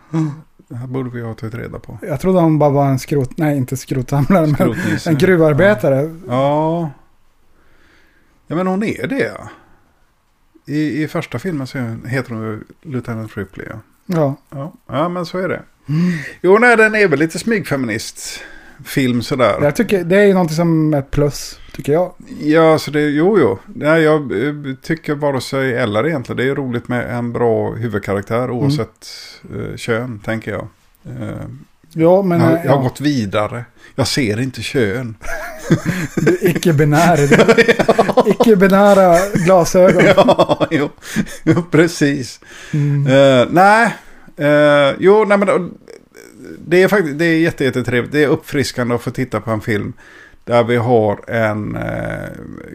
Det 0.69 0.77
här 0.77 0.87
borde 0.87 1.11
vi 1.11 1.23
ha 1.23 1.35
tagit 1.35 1.55
reda 1.55 1.79
på. 1.79 1.99
Jag 2.03 2.21
trodde 2.21 2.41
hon 2.41 2.59
bara 2.59 2.71
var 2.71 2.87
en 2.89 2.99
skrot, 2.99 3.39
nej 3.39 3.57
inte 3.57 3.77
skrotsamlare, 3.77 4.47
men 4.59 4.75
en 5.07 5.19
gruvarbetare. 5.19 6.15
Ja. 6.29 6.91
Ja, 8.47 8.57
men 8.57 8.67
hon 8.67 8.83
är 8.83 9.07
det. 9.07 9.19
ja. 9.39 9.49
I, 10.67 11.03
I 11.03 11.09
första 11.09 11.39
filmen 11.39 11.67
så 11.67 11.79
heter 12.07 12.35
hon 12.35 12.43
ju 12.43 12.61
Lieutenant 12.83 13.37
Ripley. 13.37 13.67
Ja. 13.71 13.77
Ja. 14.11 14.37
Ja, 14.51 14.73
ja, 14.87 15.09
men 15.09 15.27
så 15.27 15.39
är 15.39 15.49
det. 15.49 15.63
Jo, 16.43 16.59
nej, 16.59 16.77
den 16.77 16.95
är 16.95 17.09
väl 17.09 17.19
lite 17.19 17.39
smygfeminist. 17.39 18.41
Film 18.85 19.23
sådär. 19.23 19.59
Jag 19.63 19.77
tycker 19.77 20.05
det 20.05 20.17
är 20.17 20.25
ju 20.25 20.33
någonting 20.33 20.57
som 20.57 20.95
är 20.95 20.99
ett 20.99 21.11
plus, 21.11 21.61
tycker 21.73 21.93
jag. 21.93 22.13
Ja, 22.41 22.79
så 22.79 22.91
det, 22.91 23.01
jo, 23.01 23.39
jo. 23.39 23.59
Nej, 23.67 24.03
jag 24.03 24.47
eh, 24.47 24.55
tycker 24.83 25.15
vare 25.15 25.41
sig 25.41 25.75
eller 25.75 26.07
egentligen. 26.07 26.37
Det 26.37 26.45
är 26.45 26.55
roligt 26.55 26.89
med 26.89 27.17
en 27.17 27.33
bra 27.33 27.71
huvudkaraktär 27.71 28.51
oavsett 28.51 29.09
eh, 29.55 29.77
kön, 29.77 30.21
tänker 30.25 30.51
jag. 30.51 30.69
Jo, 31.93 32.23
men... 32.23 32.41
Jag, 32.41 32.53
eh, 32.53 32.61
jag 32.65 32.71
har 32.71 32.77
ja, 32.77 32.83
gått 32.83 33.01
vidare. 33.01 33.65
Jag 33.95 34.07
ser 34.07 34.41
inte 34.41 34.63
kön. 34.63 35.17
du 36.17 36.31
är 36.33 36.49
icke-binär. 36.57 37.17
du- 37.17 38.31
Icke-binära 38.31 39.17
glasögon. 39.45 40.03
ja, 40.17 40.67
jo, 40.71 40.89
jo, 41.43 41.63
precis. 41.71 42.41
Mm. 42.73 43.07
Eh, 43.07 43.47
nej, 43.51 43.95
eh, 44.37 44.97
jo, 44.99 45.25
nej 45.25 45.39
men 45.39 45.71
det 46.67 46.83
är 46.83 46.89
faktiskt 46.89 47.19
det 47.19 47.25
är 47.25 47.39
jätte, 47.39 47.65
jättetrevligt. 47.65 48.13
Det 48.13 48.23
är 48.23 48.29
uppfriskande 48.29 48.95
att 48.95 49.03
få 49.03 49.11
titta 49.11 49.41
på 49.41 49.51
en 49.51 49.61
film 49.61 49.93
där 50.45 50.65
vi 50.65 50.77
har 50.77 51.31
en 51.31 51.77
eh, 51.77 52.29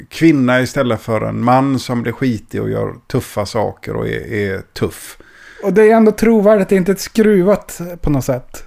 kvinna 0.10 0.62
istället 0.62 1.02
för 1.02 1.22
en 1.22 1.44
man 1.44 1.80
som 1.80 2.02
blir 2.02 2.12
skitig 2.12 2.62
och 2.62 2.70
gör 2.70 2.94
tuffa 3.12 3.46
saker 3.46 3.96
och 3.96 4.08
är, 4.08 4.34
är 4.34 4.62
tuff. 4.74 5.18
Och 5.64 5.74
det 5.74 5.84
är 5.92 5.96
ändå 5.96 6.12
trovärdigt, 6.12 6.70
det 6.70 6.76
är 6.76 6.78
inte 6.78 6.92
ett 6.92 7.00
skruvat 7.02 7.82
på 8.02 8.10
något 8.10 8.26
sätt. 8.26 8.64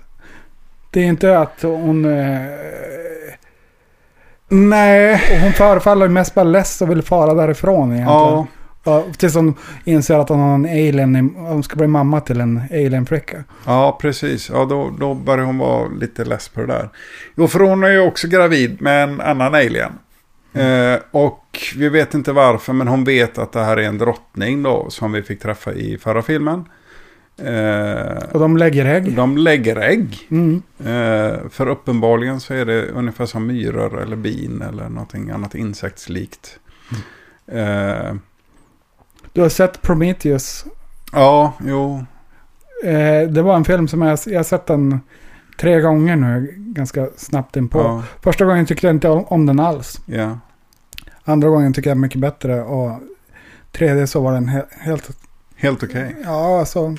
Det 0.90 1.00
är 1.00 1.04
inte 1.04 1.38
att 1.38 1.62
hon... 1.62 2.04
Eh, 2.04 2.50
Nej. 4.48 5.22
och 5.32 5.40
hon 5.40 5.52
förefaller 5.52 6.08
mest 6.08 6.34
bara 6.34 6.44
less 6.44 6.82
och 6.82 6.90
vill 6.90 7.02
fara 7.02 7.34
därifrån 7.34 7.92
egentligen. 7.92 8.06
Ja, 8.06 8.46
Ja, 8.86 9.04
tills 9.16 9.34
hon 9.34 9.54
inser 9.84 10.18
att 10.18 10.28
hon 10.28 10.40
har 10.40 10.54
en 10.54 10.64
alien, 10.64 11.34
hon 11.36 11.62
ska 11.62 11.76
bli 11.76 11.86
mamma 11.86 12.20
till 12.20 12.40
en 12.40 12.62
alien-flicka. 12.70 13.44
ja, 13.64 13.98
precis. 14.00 14.50
Ja, 14.50 14.64
då, 14.64 14.90
då 14.98 15.14
börjar 15.14 15.44
hon 15.44 15.58
vara 15.58 15.88
lite 15.88 16.24
less 16.24 16.48
på 16.48 16.60
det 16.60 16.66
där. 16.66 16.88
Jo, 17.36 17.48
för 17.48 17.60
hon 17.60 17.84
är 17.84 17.88
ju 17.88 18.00
också 18.00 18.28
gravid 18.28 18.82
med 18.82 19.02
en 19.02 19.20
annan 19.20 19.54
alien. 19.54 19.92
Eh, 20.52 21.00
och 21.10 21.58
vi 21.76 21.88
vet 21.88 22.14
inte 22.14 22.32
varför, 22.32 22.72
men 22.72 22.88
hon 22.88 23.04
vet 23.04 23.38
att 23.38 23.52
det 23.52 23.64
här 23.64 23.76
är 23.76 23.82
en 23.82 23.98
drottning 23.98 24.62
då, 24.62 24.90
som 24.90 25.12
vi 25.12 25.22
fick 25.22 25.40
träffa 25.40 25.72
i 25.72 25.98
förra 25.98 26.22
filmen. 26.22 26.64
Eh, 27.38 28.22
Och 28.32 28.40
de 28.40 28.56
lägger 28.56 28.84
ägg. 28.84 29.16
de 29.16 29.36
lägger 29.36 29.76
ägg. 29.76 30.18
Mm. 30.30 30.62
Eh, 30.78 31.48
för 31.50 31.68
uppenbarligen 31.68 32.40
så 32.40 32.54
är 32.54 32.64
det 32.64 32.86
ungefär 32.88 33.26
som 33.26 33.46
myror 33.46 34.02
eller 34.02 34.16
bin 34.16 34.62
eller 34.62 34.88
någonting 34.88 35.30
annat 35.30 35.54
insektslikt. 35.54 36.58
Eh, 37.52 38.14
Du 39.32 39.40
har 39.42 39.48
sett 39.48 39.82
Prometheus. 39.82 40.64
ja, 41.12 41.52
jo. 41.66 42.04
Eh, 42.84 43.28
det 43.28 43.42
var 43.42 43.56
en 43.56 43.64
film 43.64 43.88
som 43.88 44.02
jag, 44.02 44.18
jag 44.26 44.46
sett 44.46 44.66
den 44.66 45.00
tre 45.60 45.80
gånger 45.80 46.16
nu, 46.16 46.54
ganska 46.56 47.08
snabbt 47.16 47.56
inpå. 47.56 47.78
Ja, 47.78 48.02
Första 48.22 48.44
gången 48.44 48.66
tyckte 48.66 48.86
jag 48.86 48.96
inte 48.96 49.08
om, 49.08 49.46
den 49.46 49.60
alls. 49.60 50.00
ja. 50.06 50.38
Andra 51.28 51.48
gången 51.48 51.72
tycker 51.72 51.90
jag 51.90 51.96
mycket 51.96 52.20
bättre. 52.20 52.62
Och 52.62 53.00
tredje 53.72 54.06
så 54.06 54.20
var 54.20 54.32
den 54.32 54.48
he, 54.48 54.62
helt... 54.70 55.10
Helt 55.56 55.82
okej. 55.82 56.16
Ja, 56.24 56.58
alltså. 56.60 56.96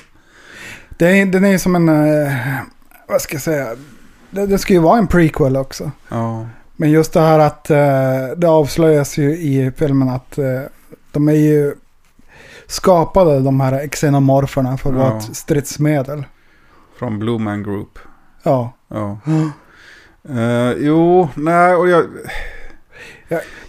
Det 0.98 1.06
är, 1.20 1.26
den 1.26 1.44
är 1.44 1.48
ju 1.50 1.58
som 1.58 1.74
en... 1.76 1.88
Eh, 1.88 2.32
vad 3.08 3.20
ska 3.20 3.34
jag 3.34 3.42
säga? 3.42 3.76
Det, 4.30 4.46
det 4.46 4.58
ska 4.58 4.72
ju 4.72 4.78
vara 4.78 4.98
en 4.98 5.06
prequel 5.06 5.56
också. 5.56 5.90
Ja. 6.08 6.46
Men 6.76 6.90
just 6.90 7.12
det 7.12 7.20
här 7.20 7.38
att 7.38 7.70
eh, 7.70 8.36
det 8.36 8.46
avslöjas 8.48 9.18
ju 9.18 9.30
i 9.30 9.72
filmen 9.76 10.08
att 10.08 10.38
eh, 10.38 10.44
de 11.12 11.28
är 11.28 11.32
ju 11.32 11.74
skapade 12.66 13.40
de 13.40 13.60
här 13.60 13.88
xenomorferna 13.88 14.76
för 14.78 14.92
Ja. 14.94 15.18
ett 15.18 15.36
stridsmedel. 15.36 16.24
Från 16.98 17.18
Blue 17.18 17.38
Man 17.38 17.62
Group. 17.62 17.98
Ja. 18.42 18.72
Ja. 18.88 19.18
Eh, 20.30 20.72
jo, 20.78 21.28
nej, 21.34 21.74
och 21.74 21.88
jag... 21.88 22.04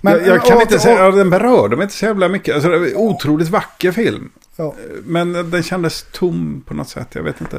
Men, 0.02 0.14
jag, 0.14 0.28
jag 0.28 0.46
kan 0.46 0.56
och- 0.56 0.62
inte 0.62 0.76
och- 0.76 0.82
säga, 0.82 1.04
ja, 1.06 1.12
den 1.12 1.30
berörde 1.30 1.76
mig 1.76 1.84
inte 1.84 1.96
så 1.96 2.06
jävla 2.06 2.28
mycket. 2.28 2.56
Alltså, 2.56 2.70
det 2.70 2.76
är 2.76 2.92
en 2.92 2.96
otroligt 2.98 3.50
vacker 3.50 3.92
film. 3.92 4.32
Ja. 4.60 4.74
Men 5.04 5.50
den 5.52 5.64
kändes 5.64 6.06
tom 6.12 6.64
på 6.68 6.74
något 6.74 6.90
sätt, 6.90 7.08
jag 7.12 7.24
vet 7.24 7.42
inte. 7.42 7.58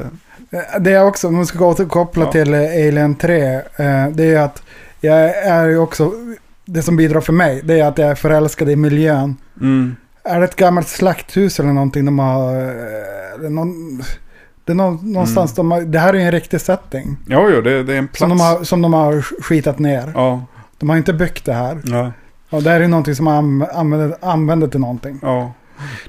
Eh, 0.51 0.79
Det 0.81 0.91
är 0.91 1.05
också, 1.05 1.27
om 1.27 1.35
man 1.35 1.45
ska 1.45 1.65
återkoppla 1.65 2.25
Ja. 2.25 2.31
till 2.31 2.53
eh, 2.53 2.59
Alien 2.59 3.15
3. 3.15 3.53
eh, 3.55 4.07
Det 4.11 4.33
är 4.33 4.39
att 4.39 4.63
jag 5.01 5.19
är 5.37 5.65
ju 5.65 5.77
också, 5.77 6.11
det 6.65 6.81
som 6.81 6.95
bidrar 6.97 7.21
för 7.21 7.33
mig, 7.33 7.61
det 7.63 7.79
är 7.79 7.85
att 7.85 7.97
jag 7.97 8.09
är 8.09 8.15
förälskad 8.15 8.69
i 8.69 8.75
miljön. 8.75 9.35
Mm. 9.61 9.95
Är 10.23 10.39
det 10.39 10.45
ett 10.45 10.55
gammalt 10.55 10.87
slakthus 10.87 11.59
eller 11.59 11.73
någonting 11.73 12.05
de 12.05 12.19
har... 12.19 12.53
någon, 13.49 13.97
det 14.65 14.71
är 14.71 14.75
någon, 14.75 15.11
någonstans 15.13 15.55
de 15.55 15.71
har, 15.71 15.81
det 15.81 15.99
här 15.99 16.13
är 16.13 16.17
ju 16.17 16.23
en 16.25 16.31
riktig 16.31 16.61
setting. 16.61 17.17
Ja, 17.27 17.49
jo, 17.55 17.61
det, 17.61 17.83
det 17.83 17.93
är 17.93 17.97
en 17.97 18.07
plats. 18.07 18.19
Som 18.19 18.29
de, 18.29 18.39
har, 18.39 18.63
som 18.63 18.81
de 18.81 18.93
har 18.93 19.21
skitat 19.21 19.79
ner. 19.79 20.11
Ja, 20.15 20.45
De 20.79 20.89
har 20.89 20.97
inte 20.97 21.13
byggt 21.13 21.45
det 21.45 21.53
här. 21.53 21.81
ja. 21.83 22.11
Och 22.49 22.63
det 22.63 22.69
här 22.69 22.81
är 22.81 22.87
någonting 22.87 23.15
som 23.15 23.25
man 23.25 23.43
anv- 23.61 23.71
använder, 23.73 24.17
använder 24.21 24.67
till 24.67 24.79
någonting. 24.79 25.19
Ja, 25.21 25.53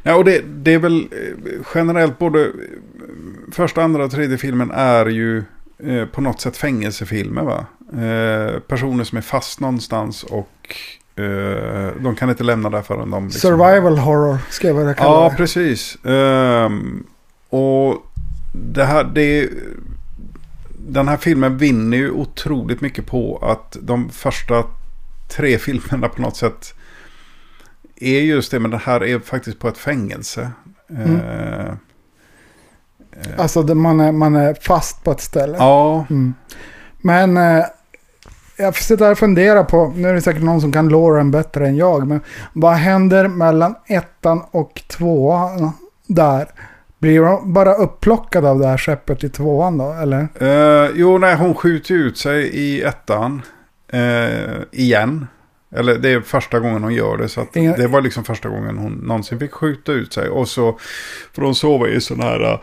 ja 0.03 0.15
och 0.15 0.25
det, 0.25 0.43
det 0.47 0.75
är 0.75 0.79
väl 0.79 1.01
eh, 1.13 1.61
generellt 1.75 2.19
både 2.19 2.45
eh, 2.45 2.51
första, 3.53 3.83
andra 3.83 4.05
och 4.05 4.11
tredje 4.11 4.39
filmen 4.39 4.71
är 4.75 5.07
ju 5.07 5.43
eh, 5.85 6.05
på 6.07 6.21
något 6.21 6.41
sätt 6.41 6.57
fängelsefilmer 6.57 7.43
va? 7.43 7.67
Eh, 7.93 8.59
personer 8.61 9.05
som 9.05 9.19
är 9.19 9.23
fast 9.23 9.61
någonstans 9.61 10.23
och 10.25 10.77
eh, 11.23 11.91
de 12.01 12.17
kan 12.17 12.31
inte 12.31 12.45
lämna 12.45 12.71
där 12.71 12.83
förrän 12.83 13.11
de... 13.11 13.25
liksom- 13.25 13.41
Survival 13.51 13.99
horror 13.99 14.39
ska 14.51 14.67
jag 14.69 14.75
vilja 14.75 14.95
kalla 14.95 15.11
Ja, 15.11 15.29
det. 15.31 15.37
precis. 15.37 15.99
Ehm, 16.05 17.07
och 17.49 18.07
det 18.55 18.85
här, 18.85 19.05
det, 19.05 19.49
den 20.89 21.09
här 21.09 21.17
filmen 21.17 21.59
vinner 21.59 21.97
ju 21.97 22.11
otroligt 22.11 22.81
mycket 22.81 23.07
på 23.07 23.39
att 23.43 23.77
de 23.81 24.09
första 24.11 24.65
tre 25.29 25.59
filmerna 25.59 26.09
på 26.09 26.23
något 26.23 26.37
sätt 26.37 26.75
är 28.03 28.21
just 28.21 28.51
det, 28.51 28.59
men 28.61 28.71
det 28.71 28.77
här 28.85 29.05
är 29.05 29.19
faktiskt 29.19 29.59
på 29.59 29.69
ett 29.69 29.79
fängelse. 29.79 30.51
Mm. 30.91 31.17
Eh, 31.17 31.73
Alltså 33.39 33.63
det, 33.63 33.75
man, 33.75 34.01
är, 34.01 34.13
man 34.13 34.37
är 34.37 34.55
fast 34.55 35.05
på 35.05 35.11
ett 35.11 35.21
ställe. 35.21 35.57
ja, 35.59 36.07
Mm. 36.11 36.35
Men 37.01 37.37
eh, 37.37 37.65
jag 38.57 38.77
sitter 38.77 39.05
här 39.05 39.13
och 39.13 39.19
funderar 39.19 39.65
på, 39.65 39.93
nu 39.97 40.09
är 40.09 40.15
det 40.15 40.21
säkert 40.21 40.43
någon 40.43 40.61
som 40.61 40.73
kan 40.73 40.89
Lauren 40.89 41.31
bättre 41.31 41.67
än 41.69 41.77
jag, 41.77 42.07
men 42.09 42.21
vad 42.53 42.73
händer 42.75 43.29
mellan 43.29 43.75
ettan 43.87 44.43
och 44.51 44.83
tvåan 44.89 45.73
där? 46.07 46.47
Blir 46.99 47.21
de 47.23 47.53
bara 47.53 47.75
upplockade 47.75 48.51
av 48.51 48.59
det 48.59 48.67
här 48.67 48.79
skeppet 48.79 49.25
i 49.25 49.29
tvåan 49.29 49.79
då, 49.79 49.93
eller? 49.93 50.29
Eh, 50.41 50.91
jo, 50.95 51.19
nej, 51.19 51.37
hon 51.37 51.55
skjuter 51.55 51.95
ut 51.95 52.19
sig 52.19 52.43
i 52.49 52.83
ettan. 52.83 53.43
eh, 53.93 54.57
igen. 54.73 55.27
Eller 55.77 55.99
det 55.99 56.09
är 56.11 56.21
första 56.21 56.61
gången 56.61 56.83
hon 56.83 56.95
gör 56.95 57.17
det. 57.17 57.29
Så 57.29 57.47
Inga- 57.55 57.77
det 57.77 57.87
var 57.87 58.01
liksom 58.03 58.25
första 58.25 58.49
gången 58.49 58.79
hon 58.79 58.93
någonsin 58.93 59.39
fick 59.39 59.53
skjuta 59.53 59.93
ut 59.93 60.13
sig. 60.13 60.29
Och 60.29 60.49
så 60.49 60.79
får 61.33 61.43
hon 61.43 61.55
sova 61.55 61.89
i 61.89 62.01
sån 62.01 62.21
här... 62.21 62.53
eh, 62.53 62.59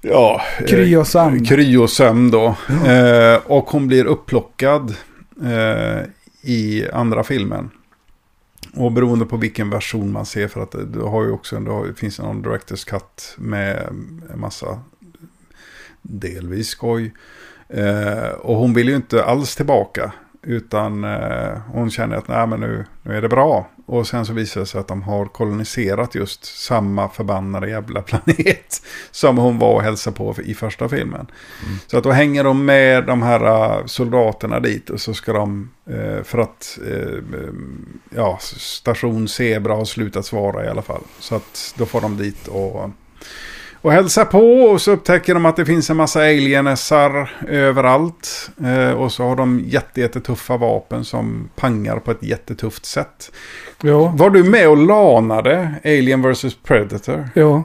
Ja, 0.00 0.42
eh, 0.60 0.66
Kryosömn. 0.66 1.44
kryosömn 1.44 2.30
då. 2.30 2.46
Eh, 2.86 3.36
och 3.46 3.70
hon 3.70 3.86
blir 3.88 4.04
upplockad 4.04 4.94
eh, 5.44 6.02
i 6.42 6.86
andra 6.92 7.24
filmen. 7.24 7.70
Och 8.74 8.92
beroende 8.92 9.24
på 9.26 9.36
vilken 9.36 9.70
version 9.70 10.12
man 10.12 10.26
ser 10.26 10.48
för 10.48 10.60
att 10.62 10.74
du 10.92 11.00
har 11.00 11.24
ju 11.24 11.30
också, 11.30 11.60
det 11.60 11.70
har- 11.70 11.86
det 11.86 11.94
finns 11.94 12.18
någon 12.18 12.42
Directors 12.42 12.84
Cut 12.84 13.34
med 13.36 13.76
en 14.34 14.40
massa 14.40 14.80
delvis 16.02 16.68
skoj. 16.68 17.14
Eh, 17.68 18.28
och 18.28 18.56
hon 18.56 18.74
vill 18.74 18.88
ju 18.88 18.96
inte 18.96 19.24
alls 19.24 19.56
tillbaka. 19.56 20.12
Utan 20.42 21.04
eh, 21.04 21.58
hon 21.72 21.90
känner 21.90 22.16
att 22.16 22.28
nej, 22.28 22.46
men 22.46 22.60
nu, 22.60 22.84
nu 23.02 23.16
är 23.16 23.22
det 23.22 23.28
bra. 23.28 23.68
Och 23.86 24.06
sen 24.06 24.26
så 24.26 24.32
visar 24.32 24.60
det 24.60 24.66
sig 24.66 24.80
att 24.80 24.88
de 24.88 25.02
har 25.02 25.26
koloniserat 25.26 26.14
just 26.14 26.44
samma 26.44 27.08
förbannade 27.08 27.70
jävla 27.70 28.02
planet. 28.02 28.82
Som 29.10 29.38
hon 29.38 29.58
var 29.58 29.74
och 29.74 29.82
hälsade 29.82 30.16
på 30.16 30.34
i 30.44 30.54
första 30.54 30.88
filmen. 30.88 31.26
Så 31.86 31.98
att 31.98 32.04
då 32.04 32.10
hänger 32.10 32.44
de 32.44 32.64
med 32.64 33.06
de 33.06 33.22
här 33.22 33.46
eh, 33.46 33.86
soldaterna 33.86 34.60
dit. 34.60 34.90
Och 34.90 35.00
så 35.00 35.14
ska 35.14 35.32
de, 35.32 35.70
eh, 35.86 36.22
för 36.22 36.38
att 36.38 36.78
eh, 36.86 37.18
ja, 38.10 38.38
station 38.40 39.28
Zebra 39.28 39.74
har 39.74 39.84
slutat 39.84 40.26
svara 40.26 40.64
i 40.64 40.68
alla 40.68 40.82
fall. 40.82 41.02
Så 41.18 41.34
att 41.34 41.74
då 41.78 41.86
får 41.86 42.00
de 42.00 42.16
dit 42.16 42.48
och 42.48 42.90
och 43.82 43.92
hälsar 43.92 44.24
på 44.24 44.62
och 44.62 44.80
så 44.80 44.90
upptäcker 44.90 45.34
de 45.34 45.46
att 45.46 45.56
det 45.56 45.66
finns 45.66 45.90
en 45.90 45.96
massa 45.96 46.20
alienesar 46.20 47.30
överallt. 47.48 48.50
Eh, 48.64 48.90
och 48.90 49.12
så 49.12 49.24
har 49.24 49.36
de 49.36 49.60
jätte, 49.66 50.00
jättetuffa 50.00 50.56
vapen 50.56 51.04
som 51.04 51.48
pangar 51.56 51.96
på 51.96 52.10
ett 52.10 52.22
jättetufft 52.22 52.84
sätt. 52.84 53.32
Jo. 53.82 54.12
Var 54.14 54.30
du 54.30 54.44
med 54.44 54.68
och 54.68 54.76
lanade 54.76 55.74
Alien 55.84 56.22
vs 56.22 56.54
Predator? 56.62 57.28
Jo. 57.34 57.64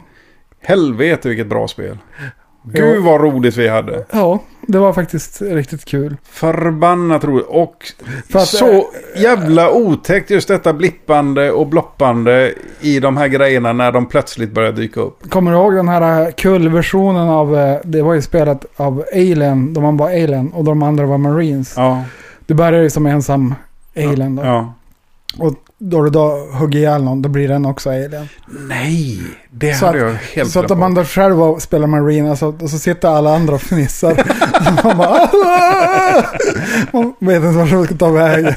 Helvete 0.61 1.29
vilket 1.29 1.47
bra 1.47 1.67
spel. 1.67 1.97
Gud 2.63 3.03
vad 3.03 3.21
roligt 3.21 3.57
vi 3.57 3.67
hade. 3.67 4.05
Ja, 4.11 4.39
det 4.67 4.79
var 4.79 4.93
faktiskt 4.93 5.41
riktigt 5.41 5.85
kul. 5.85 6.17
Förbannat 6.31 7.23
roligt. 7.23 7.45
Och 7.49 7.85
att, 8.33 8.47
så 8.47 8.85
jävla 9.15 9.71
otäckt 9.71 10.29
just 10.29 10.47
detta 10.47 10.73
blippande 10.73 11.51
och 11.51 11.67
bloppande 11.67 12.53
i 12.81 12.99
de 12.99 13.17
här 13.17 13.27
grejerna 13.27 13.73
när 13.73 13.91
de 13.91 14.05
plötsligt 14.05 14.51
börjar 14.51 14.71
dyka 14.71 14.99
upp. 15.01 15.29
Kommer 15.29 15.51
du 15.51 15.57
ihåg 15.57 15.73
den 15.75 15.87
här 15.89 16.31
kul-versionen 16.31 17.29
av, 17.29 17.57
eh, 17.57 17.77
det 17.83 18.01
var 18.01 18.13
ju 18.13 18.21
spelat 18.21 18.65
av 18.75 19.03
Alien, 19.13 19.73
då 19.73 19.81
man 19.81 19.97
var 19.97 20.07
Alien 20.07 20.51
och 20.53 20.63
de 20.63 20.83
andra 20.83 21.05
var 21.05 21.17
Marines. 21.17 21.73
Ja, 21.77 22.03
Du 22.45 22.53
började 22.53 22.83
ju 22.83 22.89
som 22.89 23.05
ensam 23.05 23.55
Alien 23.95 24.35
då. 24.35 24.43
ja. 24.43 24.73
Och 25.39 25.53
då 25.77 26.03
du 26.03 26.09
då 26.09 26.47
hugger 26.59 26.79
ihjäl 26.79 27.03
någon, 27.03 27.21
då 27.21 27.29
blir 27.29 27.47
den 27.47 27.65
också 27.65 27.89
alien. 27.89 28.29
Nej, 28.69 29.19
det 29.51 29.73
Så 29.73 29.85
hade 29.85 30.05
att- 30.05 30.11
jag 30.11 30.17
helt 30.35 30.51
Så 30.51 30.59
att 30.59 30.71
om 30.71 30.79
man 30.79 30.93
då 30.93 31.03
själv 31.03 31.59
spelar 31.59 31.87
Marine 31.87 32.29
och 32.31 32.37
så, 32.37 32.47
och 32.61 32.69
så 32.69 32.79
sitter 32.79 33.07
alla 33.09 33.35
andra 33.35 33.55
och 33.55 33.61
fnissar. 33.61 34.23
man 34.83 34.97
bara... 34.97 35.09
"Ah!" 35.09 36.23
Man 36.93 37.13
vet 37.19 37.35
inte 37.43 37.57
vart 37.57 37.71
man 37.71 37.85
ska 37.85 37.95
ta 37.95 38.09
vägen. 38.09 38.53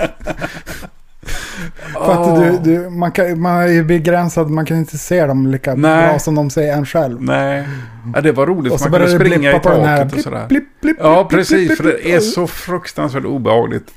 För 1.92 2.12
att 2.12 2.64
du, 2.64 2.70
du, 2.72 2.90
man, 2.90 3.12
kan, 3.12 3.40
man 3.40 3.62
är 3.62 3.66
ju 3.68 3.84
begränsad, 3.84 4.50
man 4.50 4.66
kan 4.66 4.76
inte 4.76 4.98
se 4.98 5.26
dem 5.26 5.46
lika 5.46 5.74
Nej. 5.74 6.08
bra 6.08 6.18
som 6.18 6.34
de 6.34 6.50
ser 6.50 6.72
en 6.72 6.86
själv. 6.86 7.22
Nej, 7.22 7.68
ja, 8.14 8.20
det 8.20 8.32
var 8.32 8.46
roligt 8.46 8.72
Och 8.72 8.80
så 8.80 8.88
man 8.88 9.00
kunde 9.00 9.14
springa 9.16 9.56
i 9.56 9.60
taket 9.60 10.12
och 10.14 10.20
sådär. 10.20 10.46
blipp, 10.48 10.80
blipp, 10.80 10.96
Ja, 11.00 11.26
blipp, 11.28 11.28
blipp, 11.48 11.48
precis. 11.48 11.76
För 11.76 11.84
det 11.84 12.12
är 12.14 12.20
så 12.20 12.46
fruktansvärt 12.46 13.24
obehagligt. 13.24 13.90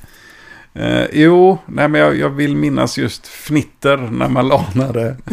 Eh, 0.73 1.05
jo, 1.11 1.57
nej, 1.65 1.87
men 1.87 2.01
jag, 2.01 2.17
jag 2.17 2.29
vill 2.29 2.55
minnas 2.55 2.97
just 2.97 3.27
fnitter 3.27 3.97
när 3.97 4.29
man 4.29 4.47
lanade. 4.47 5.15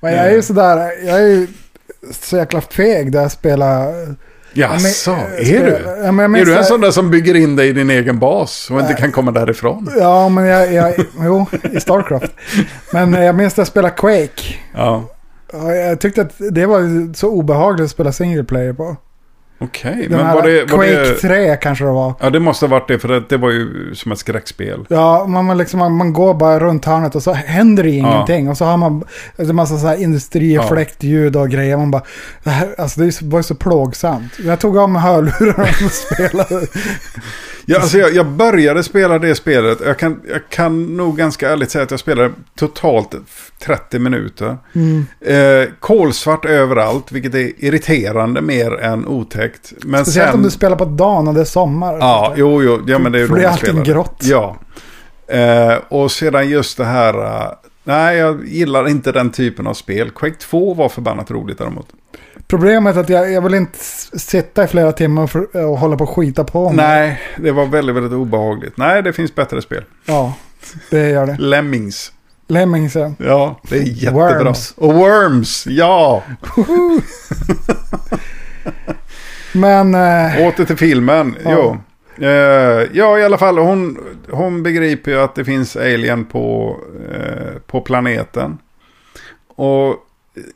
Men 0.00 0.12
jag 0.12 0.26
är 0.26 0.32
ju 0.34 0.42
sådär, 0.42 1.06
jag 1.06 1.20
är 1.20 1.26
ju 1.26 1.46
så 2.12 2.36
jäkla 2.36 2.60
feg 2.60 3.12
där 3.12 3.22
jag 3.22 3.30
spelar. 3.32 3.92
Jaså, 4.52 5.10
Ja, 5.10 5.16
men, 5.16 5.54
är 5.54 5.64
du? 5.66 6.04
Ja, 6.04 6.12
men 6.12 6.34
Är 6.34 6.44
du 6.44 6.56
en 6.56 6.64
sån 6.64 6.80
där 6.80 6.90
som 6.90 7.10
bygger 7.10 7.34
in 7.34 7.56
dig 7.56 7.68
i 7.68 7.72
din 7.72 7.90
egen 7.90 8.18
bas 8.18 8.70
och 8.70 8.80
inte 8.80 8.92
Nej. 8.92 9.00
kan 9.00 9.12
komma 9.12 9.30
därifrån? 9.30 9.90
Ja, 9.98 10.28
men 10.28 10.44
jag, 10.44 10.72
jag, 10.72 10.94
jo, 11.20 11.46
i 11.72 11.80
Starcraft. 11.80 12.32
Men 12.92 13.12
jag 13.12 13.34
minns 13.34 13.52
att 13.54 13.58
jag 13.58 13.66
spelade 13.66 13.94
Quake. 13.94 14.54
Ja, 14.74 15.04
Jag 15.52 16.00
tyckte 16.00 16.22
att 16.22 16.32
det 16.50 16.66
var 16.66 17.14
så 17.14 17.28
obehagligt 17.28 17.84
att 17.84 17.90
spela 17.90 18.12
single 18.12 18.44
player 18.44 18.72
på. 18.72 18.96
Okej. 19.58 20.06
Den 20.10 20.18
Men 20.18 20.34
var 20.34 20.42
det, 20.42 20.60
var 20.60 20.68
Quake 20.68 20.92
det... 20.92 21.14
3 21.14 21.56
kanske 21.56 21.84
det 21.84 21.90
var. 21.90 22.14
Ja, 22.20 22.30
det 22.30 22.40
måste 22.40 22.66
ha 22.66 22.70
varit 22.70 22.88
det, 22.88 22.98
för 22.98 23.08
det, 23.08 23.28
det 23.28 23.36
var 23.36 23.50
ju 23.50 23.94
som 23.94 24.12
ett 24.12 24.18
skräckspel. 24.18 24.86
Ja, 24.88 25.26
man, 25.26 25.44
man, 25.44 25.58
liksom, 25.58 25.78
man, 25.78 25.92
man 25.92 26.12
går 26.12 26.34
bara 26.34 26.58
runt 26.58 26.84
hörnet 26.84 27.14
och 27.14 27.22
så 27.22 27.32
händer 27.32 27.82
det 27.82 27.90
ingenting. 27.90 28.48
Och 28.48 28.56
så 28.56 28.64
har 28.64 28.76
man 28.76 29.04
en 29.36 29.56
massa 29.56 29.78
så 29.78 29.86
här 29.86 30.02
industrifläktljud 30.02 31.36
och 31.36 31.50
grejer. 31.50 31.76
Man 31.76 31.90
bara, 31.90 32.02
det, 32.44 32.50
här, 32.50 32.74
alltså 32.78 33.00
det 33.00 33.22
var 33.22 33.38
ju 33.38 33.42
så 33.42 33.54
plågsamt. 33.54 34.32
Jag 34.38 34.60
tog 34.60 34.78
av 34.78 34.90
mig 34.90 35.02
hörlurarna 35.02 35.68
och 35.84 35.92
spelade. 36.14 36.66
Ja, 37.66 37.80
alltså 37.80 37.98
jag, 37.98 38.14
jag 38.14 38.26
började 38.26 38.82
spela 38.82 39.18
det 39.18 39.34
spelet. 39.34 39.78
Jag 39.84 39.98
kan, 39.98 40.20
jag 40.28 40.40
kan 40.48 40.96
nog 40.96 41.16
ganska 41.16 41.50
ärligt 41.50 41.70
säga 41.70 41.84
att 41.84 41.90
jag 41.90 42.00
spelade 42.00 42.30
totalt 42.54 43.14
30 43.64 43.98
minuter. 43.98 44.58
Mm. 44.74 45.06
Eh, 45.20 45.68
kolsvart 45.80 46.44
överallt, 46.44 47.12
vilket 47.12 47.34
är 47.34 47.52
irriterande 47.64 48.40
mer 48.40 48.80
än 48.80 49.06
otäckt. 49.06 49.72
Men 49.84 50.04
Speciellt 50.04 50.30
sen... 50.30 50.38
om 50.38 50.42
du 50.42 50.50
spelar 50.50 50.76
på 50.76 50.84
dagen 50.84 51.28
och 51.28 51.34
det 51.34 51.40
är 51.40 51.44
sommar. 51.44 51.98
Ja, 51.98 52.32
jo, 52.36 52.62
jo. 52.62 52.80
Ja, 52.86 52.98
men 52.98 53.12
det 53.12 53.18
är 53.18 53.20
ju 53.20 53.28
För 53.28 53.34
då 53.34 53.40
det 53.40 53.48
är 53.48 53.56
spelar. 53.56 53.84
grått. 53.84 54.20
Ja. 54.20 54.56
Eh, 55.28 55.74
och 55.88 56.10
sedan 56.12 56.48
just 56.48 56.76
det 56.76 56.84
här... 56.84 57.14
nej, 57.84 58.16
jag 58.16 58.48
gillar 58.48 58.88
inte 58.88 59.12
den 59.12 59.30
typen 59.30 59.66
av 59.66 59.74
spel. 59.74 60.10
Quake 60.10 60.36
2 60.36 60.74
var 60.74 60.88
förbannat 60.88 61.30
roligt 61.30 61.58
däremot. 61.58 61.86
Problemet 62.46 62.96
är 62.96 63.00
att 63.00 63.08
jag, 63.08 63.32
jag 63.32 63.42
vill 63.42 63.54
inte 63.54 63.78
sitta 64.18 64.64
i 64.64 64.66
flera 64.66 64.92
timmar 64.92 65.26
för, 65.26 65.56
och 65.66 65.78
hålla 65.78 65.96
på 65.96 66.04
och 66.04 66.10
skita 66.10 66.44
på 66.44 66.72
mig. 66.72 66.86
Nej, 66.86 67.20
det 67.36 67.52
var 67.52 67.66
väldigt, 67.66 67.96
väldigt 67.96 68.12
obehagligt. 68.12 68.76
Nej, 68.76 69.02
det 69.02 69.12
finns 69.12 69.34
bättre 69.34 69.62
spel. 69.62 69.84
Ja, 70.06 70.34
det 70.90 71.08
gör 71.08 71.26
det. 71.26 71.36
Lemmings. 71.38 72.12
Lemmings 72.48 72.94
ja. 72.94 73.12
Ja, 73.18 73.60
det 73.68 73.76
är 73.76 73.82
jättebra. 73.82 74.44
Worms. 74.44 74.74
Och 74.76 74.94
Worms, 74.94 75.66
ja. 75.66 76.22
Men... 79.52 79.94
Eh, 79.94 80.46
Åter 80.46 80.64
till 80.64 80.76
filmen. 80.76 81.36
Ja. 81.44 81.50
Jo. 81.50 81.78
Eh, 82.18 82.88
ja, 82.92 83.18
i 83.18 83.24
alla 83.24 83.38
fall. 83.38 83.58
Hon, 83.58 83.98
hon 84.30 84.62
begriper 84.62 85.10
ju 85.10 85.20
att 85.20 85.34
det 85.34 85.44
finns 85.44 85.76
alien 85.76 86.24
på, 86.24 86.76
eh, 87.12 87.58
på 87.66 87.80
planeten. 87.80 88.58
Och 89.48 89.96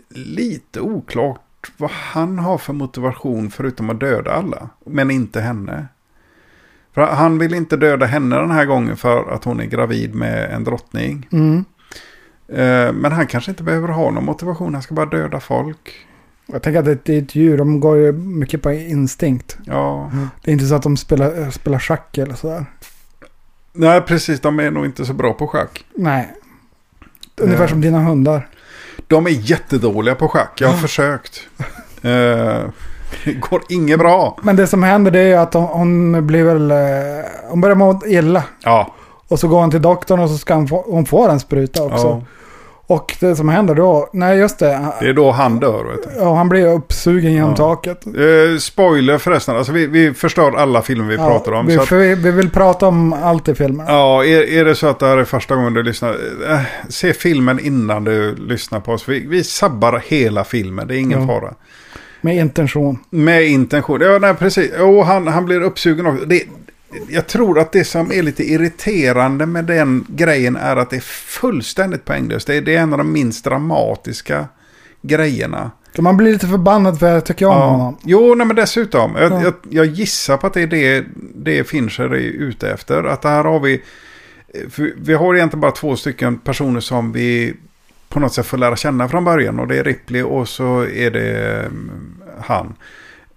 lite 0.08 0.80
oklart 0.80 1.40
vad 1.76 1.90
han 1.90 2.38
har 2.38 2.58
för 2.58 2.72
motivation 2.72 3.50
förutom 3.50 3.90
att 3.90 4.00
döda 4.00 4.32
alla. 4.32 4.68
Men 4.86 5.10
inte 5.10 5.40
henne. 5.40 5.86
För 6.94 7.02
han 7.02 7.38
vill 7.38 7.54
inte 7.54 7.76
döda 7.76 8.06
henne 8.06 8.36
den 8.36 8.50
här 8.50 8.64
gången 8.64 8.96
för 8.96 9.30
att 9.34 9.44
hon 9.44 9.60
är 9.60 9.64
gravid 9.66 10.14
med 10.14 10.50
en 10.54 10.64
drottning. 10.64 11.28
mm, 11.32 11.64
Eh, 12.52 12.92
men 12.92 13.12
han 13.12 13.26
kanske 13.26 13.50
inte 13.50 13.62
behöver 13.62 13.88
ha 13.88 14.10
någon 14.10 14.24
motivation. 14.24 14.74
Han 14.74 14.82
ska 14.82 14.94
bara 14.94 15.06
döda 15.06 15.40
folk. 15.40 16.06
Jag 16.52 16.62
tänker 16.62 16.78
att 16.78 17.04
det, 17.04 17.14
är 17.14 17.22
ett 17.22 17.34
djur. 17.34 17.58
De 17.58 17.80
går 17.80 17.96
ju 17.96 18.12
mycket 18.12 18.62
på 18.62 18.72
instinkt. 18.72 19.58
Ja. 19.64 20.10
Det 20.44 20.50
är 20.50 20.52
inte 20.52 20.66
så 20.66 20.74
att 20.74 20.82
de 20.82 20.96
spelar, 20.96 21.42
eh, 21.42 21.50
spelar 21.50 21.78
schack 21.78 22.18
eller 22.18 22.34
sådär. 22.34 22.64
Nej, 23.72 24.00
precis. 24.00 24.40
De 24.40 24.60
är 24.60 24.70
nog 24.70 24.84
inte 24.84 25.04
så 25.04 25.12
bra 25.12 25.32
på 25.32 25.46
schack. 25.46 25.84
Nej. 25.94 26.28
Ungefär 27.40 27.64
Ja. 27.64 27.68
som 27.68 27.80
dina 27.80 27.98
hundar. 28.00 28.48
De 29.06 29.26
är 29.26 29.30
jättedåliga 29.30 30.14
på 30.14 30.28
schack. 30.28 30.52
Jag 30.60 30.68
har 30.68 30.76
försökt. 30.76 31.40
Eh, 32.02 32.62
det 33.24 33.32
går 33.40 33.62
inget 33.68 33.98
bra. 33.98 34.38
Men 34.42 34.56
det 34.56 34.66
som 34.66 34.82
händer 34.82 35.10
det 35.10 35.20
är 35.20 35.38
att 35.38 35.54
hon, 35.54 35.64
hon 35.66 36.26
blir 36.26 36.44
väl... 36.44 36.70
eh, 36.70 36.76
Hon 37.50 37.60
börjar 37.60 37.76
må 37.76 38.00
illa. 38.06 38.44
Ja. 38.64 38.94
Och 39.28 39.38
så 39.40 39.48
går 39.48 39.60
hon 39.60 39.70
till 39.70 39.82
doktorn 39.82 40.20
och 40.20 40.30
så 40.30 40.38
ska 40.38 40.54
hon 40.54 40.68
få, 40.68 40.84
hon 40.86 41.06
får 41.06 41.28
en 41.30 41.40
spruta 41.40 41.82
också. 41.82 42.06
ja. 42.06 42.22
Och 42.90 43.16
det 43.20 43.36
som 43.36 43.48
händer 43.48 43.74
då, 43.74 44.08
nej 44.12 44.38
just 44.38 44.58
det. 44.58 44.86
Det 45.00 45.08
är 45.08 45.12
då 45.12 45.30
han 45.30 45.60
dör. 45.60 45.84
Vet 45.84 46.02
du. 46.02 46.10
Ja, 46.20 46.34
han 46.34 46.48
blir 46.48 46.66
uppsugen 46.66 47.32
genom 47.32 47.50
Ja. 47.50 47.56
taket. 47.56 48.06
Eh, 48.06 48.58
spoiler 48.60 49.18
förresten. 49.18 49.56
Alltså 49.56 49.72
vi, 49.72 49.86
vi 49.86 50.14
förstör 50.14 50.52
alla 50.56 50.82
filmer 50.82 51.04
vi 51.04 51.14
Ja, 51.14 51.26
pratar 51.28 51.52
om. 51.52 51.66
Vi, 51.66 51.76
att, 51.78 51.88
för 51.88 51.96
vi, 51.96 52.14
vi 52.14 52.30
vill 52.30 52.50
prata 52.50 52.86
om 52.88 53.12
allt 53.12 53.48
i 53.48 53.54
filmen. 53.54 53.86
ja, 53.88 54.24
är, 54.24 54.42
är 54.52 54.64
det 54.64 54.74
så 54.74 54.86
att 54.86 54.98
det 54.98 55.06
här 55.06 55.16
är 55.16 55.24
första 55.24 55.54
gången 55.54 55.74
du 55.74 55.82
lyssnar. 55.82 56.10
Eh, 56.50 56.60
se 56.88 57.12
filmen 57.12 57.60
innan 57.60 58.04
du 58.04 58.34
lyssnar 58.36 58.80
på 58.80 58.92
oss. 58.92 59.08
Vi, 59.08 59.26
vi 59.26 59.44
sabbar 59.44 60.02
hela 60.06 60.44
filmen. 60.44 60.88
Det 60.88 60.94
är 60.96 60.98
ingen 60.98 61.20
Ja. 61.20 61.26
fara. 61.26 61.54
Med 62.20 62.36
intention. 62.36 62.98
Med 63.10 63.48
intention. 63.48 64.00
Ja, 64.00 64.18
nej, 64.20 64.34
precis. 64.34 64.70
Jo, 64.78 65.02
han, 65.02 65.26
han 65.28 65.44
blir 65.46 65.62
uppsugen 65.62 66.06
också. 66.06 66.24
Det, 66.24 66.42
jag 67.08 67.26
tror 67.26 67.58
att 67.58 67.72
det 67.72 67.84
som 67.84 68.12
är 68.12 68.22
lite 68.22 68.44
irriterande 68.44 69.46
med 69.46 69.64
den 69.64 70.06
grejen 70.08 70.56
är 70.56 70.76
att 70.76 70.90
det 70.90 70.96
är 70.96 71.00
fullständigt 71.40 72.04
poänglöst. 72.04 72.46
Det 72.46 72.54
är, 72.54 72.60
det 72.60 72.76
är 72.76 72.80
en 72.80 72.92
av 72.92 72.98
de 72.98 73.12
minst 73.12 73.44
dramatiska 73.44 74.48
grejerna. 75.02 75.70
Man 75.98 76.16
blir 76.16 76.32
lite 76.32 76.46
förbannad 76.46 76.98
för 76.98 77.14
jag 77.14 77.24
tycker 77.24 77.46
om 77.46 77.70
honom. 77.70 77.96
Jo, 78.04 78.34
nej, 78.34 78.46
men 78.46 78.56
dessutom. 78.56 79.16
Jag, 79.16 79.32
Ja. 79.32 79.42
jag, 79.42 79.54
jag 79.70 79.86
gissar 79.86 80.36
på 80.36 80.46
att 80.46 80.54
det 80.54 80.62
är 80.62 80.66
det, 80.66 81.04
det 81.34 81.64
Fincher 81.64 82.04
är 82.04 82.18
ute 82.18 82.70
efter. 82.70 83.04
Att 83.04 83.24
här 83.24 83.44
har 83.44 83.60
vi... 83.60 83.82
Vi 84.96 85.14
har 85.14 85.34
egentligen 85.34 85.60
bara 85.60 85.72
två 85.72 85.96
stycken 85.96 86.38
personer 86.38 86.80
som 86.80 87.12
vi 87.12 87.54
på 88.08 88.20
något 88.20 88.32
sätt 88.32 88.46
får 88.46 88.58
lära 88.58 88.76
känna 88.76 89.08
från 89.08 89.24
början. 89.24 89.60
Och 89.60 89.68
det 89.68 89.78
är 89.78 89.84
Ripley 89.84 90.22
och 90.22 90.48
så 90.48 90.80
är 90.80 91.10
det 91.10 91.56
mm, 91.60 92.14
han. 92.40 92.74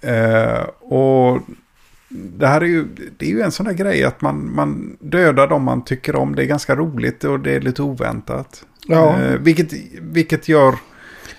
Eh, 0.02 0.62
och 0.80 1.40
det 2.14 2.48
här 2.48 2.62
är 2.62 2.66
ju, 2.66 2.86
det 3.18 3.26
är 3.26 3.30
ju 3.30 3.42
en 3.42 3.52
sån 3.52 3.66
där 3.66 3.74
grej 3.74 4.04
att 4.04 4.22
man, 4.22 4.56
man 4.56 4.98
dödar 5.00 5.48
dem 5.48 5.64
man 5.64 5.84
tycker 5.84 6.16
om. 6.16 6.36
Det 6.36 6.44
är 6.44 6.46
ganska 6.46 6.76
roligt 6.76 7.24
och 7.24 7.40
det 7.40 7.52
är 7.56 7.62
lite 7.62 7.82
oväntat. 7.82 8.64
Ja. 8.88 9.20
Eh, 9.22 9.34
vilket, 9.40 9.74
vilket 10.02 10.48
gör... 10.48 10.76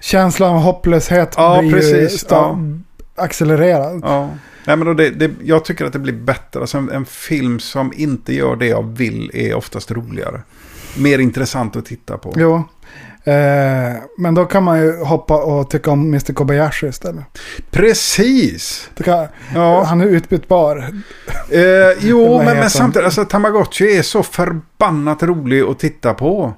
Känslan 0.00 0.54
av 0.54 0.60
hopplöshet 0.60 1.34
Ja, 1.36 1.60
blir 1.60 1.72
precis. 1.72 2.24
sta- 2.24 2.80
accelererad. 3.16 4.00
Ja. 4.04 4.30
Nej, 4.66 4.76
men 4.76 4.86
då 4.86 4.94
det, 4.94 5.10
det, 5.10 5.30
jag 5.44 5.64
tycker 5.64 5.84
att 5.84 5.92
det 5.92 5.98
blir 5.98 6.12
bättre. 6.12 6.60
Alltså 6.60 6.78
en, 6.78 6.90
en 6.90 7.04
film 7.04 7.60
som 7.60 7.92
inte 7.96 8.34
gör 8.34 8.56
det 8.56 8.66
jag 8.66 8.96
vill 8.96 9.30
är 9.34 9.54
oftast 9.54 9.90
roligare. 9.90 10.40
Mer 10.98 11.18
intressant 11.18 11.76
att 11.76 11.86
titta 11.86 12.18
på. 12.18 12.34
Jo. 12.36 12.64
Eh, 13.24 14.02
men 14.18 14.34
då 14.34 14.44
kan 14.44 14.62
man 14.62 14.80
ju 14.80 14.96
hoppa 15.04 15.42
och 15.42 15.70
tycka 15.70 15.90
om 15.90 16.00
Mr. 16.08 16.32
Kobayashi 16.32 16.86
istället. 16.86 17.24
Precis! 17.70 18.90
Kan, 19.04 19.26
Ja. 19.54 19.84
Han 19.84 20.00
är 20.00 20.06
utbytbar. 20.06 20.76
Eh, 21.50 21.62
jo, 22.00 22.38
men, 22.44 22.56
men 22.56 22.70
samtidigt, 22.70 23.04
alltså 23.04 23.24
Tamagotchi 23.24 23.98
är 23.98 24.02
så 24.02 24.22
förbannat 24.22 25.22
rolig 25.22 25.62
att 25.62 25.78
titta 25.78 26.14
på. 26.14 26.54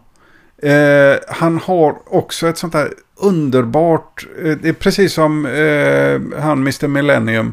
Eh, 0.62 1.16
han 1.28 1.58
har 1.58 1.96
också 2.06 2.48
ett 2.48 2.58
sånt 2.58 2.72
där 2.72 2.92
underbart, 3.16 4.26
eh, 4.44 4.50
det 4.50 4.68
är 4.68 4.72
precis 4.72 5.12
som 5.12 5.46
eh, 5.46 6.40
han 6.42 6.58
Mr. 6.58 6.88
Millennium, 6.88 7.52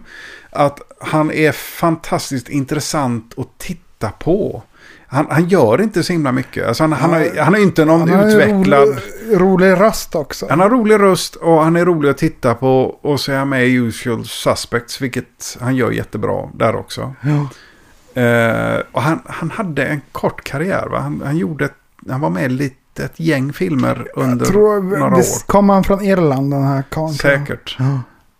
att 0.49 0.80
han 0.99 1.32
är 1.32 1.51
fantastiskt 1.51 2.49
intressant 2.49 3.34
att 3.38 3.57
titta 3.57 4.09
på. 4.09 4.64
Han, 5.14 5.28
han 5.30 5.47
gör 5.47 5.82
inte 5.82 6.03
så 6.03 6.14
himla 6.14 6.32
mycket. 6.32 6.68
Alltså 6.68 6.84
han, 6.84 6.93
han, 6.93 7.09
har, 7.09 7.41
han 7.43 7.53
har 7.53 7.62
inte 7.62 7.86
någon 7.86 8.09
Han 8.09 8.30
utvecklad... 8.30 8.88
rolig, 8.88 9.41
rolig 9.41 9.72
röst 9.72 10.16
också. 10.16 10.47
Han 10.49 10.59
har 10.59 10.70
rolig 10.70 10.99
röst 10.99 11.36
och 11.36 11.64
han 11.64 11.76
är 11.76 11.86
rolig 11.86 12.09
att 12.09 12.18
titta 12.18 12.53
på. 12.55 12.84
Och 13.01 13.20
så 13.20 13.32
är 13.32 13.38
han 13.38 13.49
med 13.49 13.68
i 13.68 13.74
Usual 13.74 14.26
Suspects, 14.26 15.01
vilket 15.01 15.57
han 15.62 15.76
gör 15.76 15.91
jättebra 15.91 16.49
där 16.53 16.76
också. 16.76 17.14
Ja. 17.22 17.47
Eh, 18.22 18.80
och 18.91 19.01
han, 19.01 19.20
han 19.26 19.51
hade 19.51 19.86
en 19.86 20.01
kort 20.12 20.43
karriär, 20.43 20.88
va? 20.91 20.99
Han, 20.99 21.22
han, 21.26 21.38
gjorde 21.38 21.66
ett, 21.66 21.78
han 22.09 22.22
var 22.22 22.30
med 22.30 22.51
lite, 22.51 23.03
ett 23.05 23.20
gäng 23.20 23.53
filmer 23.53 24.07
under 24.16 24.45
Jag 24.45 24.53
tror, 24.53 24.82
några 24.99 25.16
år. 25.16 25.47
kommer 25.47 25.74
han 25.74 25.84
från 25.84 26.01
Irland 26.05 26.51
den 26.53 26.64
här 26.64 26.84
karln? 26.89 27.14
Säkert. 27.14 27.76
Ja. 27.80 27.99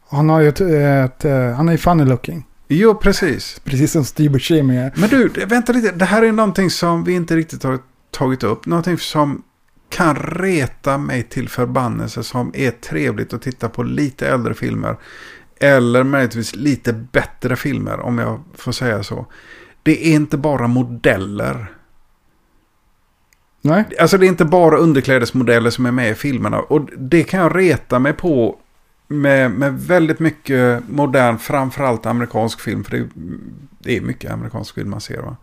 Han 0.10 0.30
har 0.30 0.40
ju 0.42 0.50
ett, 0.50 0.62
ett, 0.62 1.26
eh, 1.26 1.52
han 1.52 1.68
är 1.68 1.72
ju 1.72 1.78
funny 1.78 2.06
looking. 2.06 2.46
Jo, 2.74 2.96
precis. 2.96 3.62
Precis 3.64 3.92
som 3.92 4.06
Steve 4.06 4.30
Buscemi 4.30 4.78
är. 4.78 4.94
Men 4.96 5.10
du, 5.10 5.28
vänta 5.28 5.74
lite. 5.74 5.92
Det 5.92 6.06
här 6.06 6.22
är 6.22 6.32
någonting 6.32 6.70
som 6.70 7.04
vi 7.04 7.14
inte 7.14 7.36
riktigt 7.36 7.64
har 7.64 7.80
tagit 8.12 8.44
upp. 8.44 8.66
Någonting 8.66 8.98
som 8.98 9.44
kan 9.90 10.16
reta 10.16 10.98
mig 10.98 11.24
till 11.24 11.50
förbannelse 11.50 12.24
som 12.24 12.52
är 12.54 12.72
trevligt 12.72 13.34
att 13.34 13.42
titta 13.42 13.70
på 13.70 13.84
lite 13.84 14.28
äldre 14.28 14.54
filmer. 14.54 14.98
Eller 15.60 16.04
möjligtvis 16.04 16.56
lite 16.56 16.94
bättre 16.94 17.56
filmer, 17.56 18.00
om 18.00 18.18
jag 18.18 18.44
får 18.56 18.72
säga 18.72 19.04
så. 19.04 19.26
Det 19.84 20.08
är 20.08 20.14
inte 20.14 20.38
bara 20.38 20.68
modeller. 20.68 21.72
Nej? 23.62 23.86
Alltså 24.00 24.18
det 24.18 24.26
är 24.26 24.28
inte 24.28 24.46
bara 24.46 24.78
underklädesmodeller 24.78 25.70
som 25.70 25.86
är 25.86 25.92
med 25.92 26.12
i 26.12 26.16
filmerna. 26.16 26.60
Och 26.60 26.90
det 26.98 27.24
kan 27.24 27.40
jag 27.40 27.56
reta 27.56 28.00
mig 28.00 28.14
på 28.14 28.58
med, 29.12 29.52
med 29.52 29.74
väldigt 29.80 30.20
mycket 30.20 30.84
modern, 30.90 31.38
framförallt 31.38 32.06
amerikansk 32.06 32.62
film. 32.62 32.84
För 32.84 32.92
det, 32.98 33.08
det 33.80 33.98
är 33.98 34.02
mycket 34.02 34.32
amerikansk 34.32 34.76
film 34.76 34.90
man 34.90 35.02
ser 35.02 35.22
va. 35.22 35.36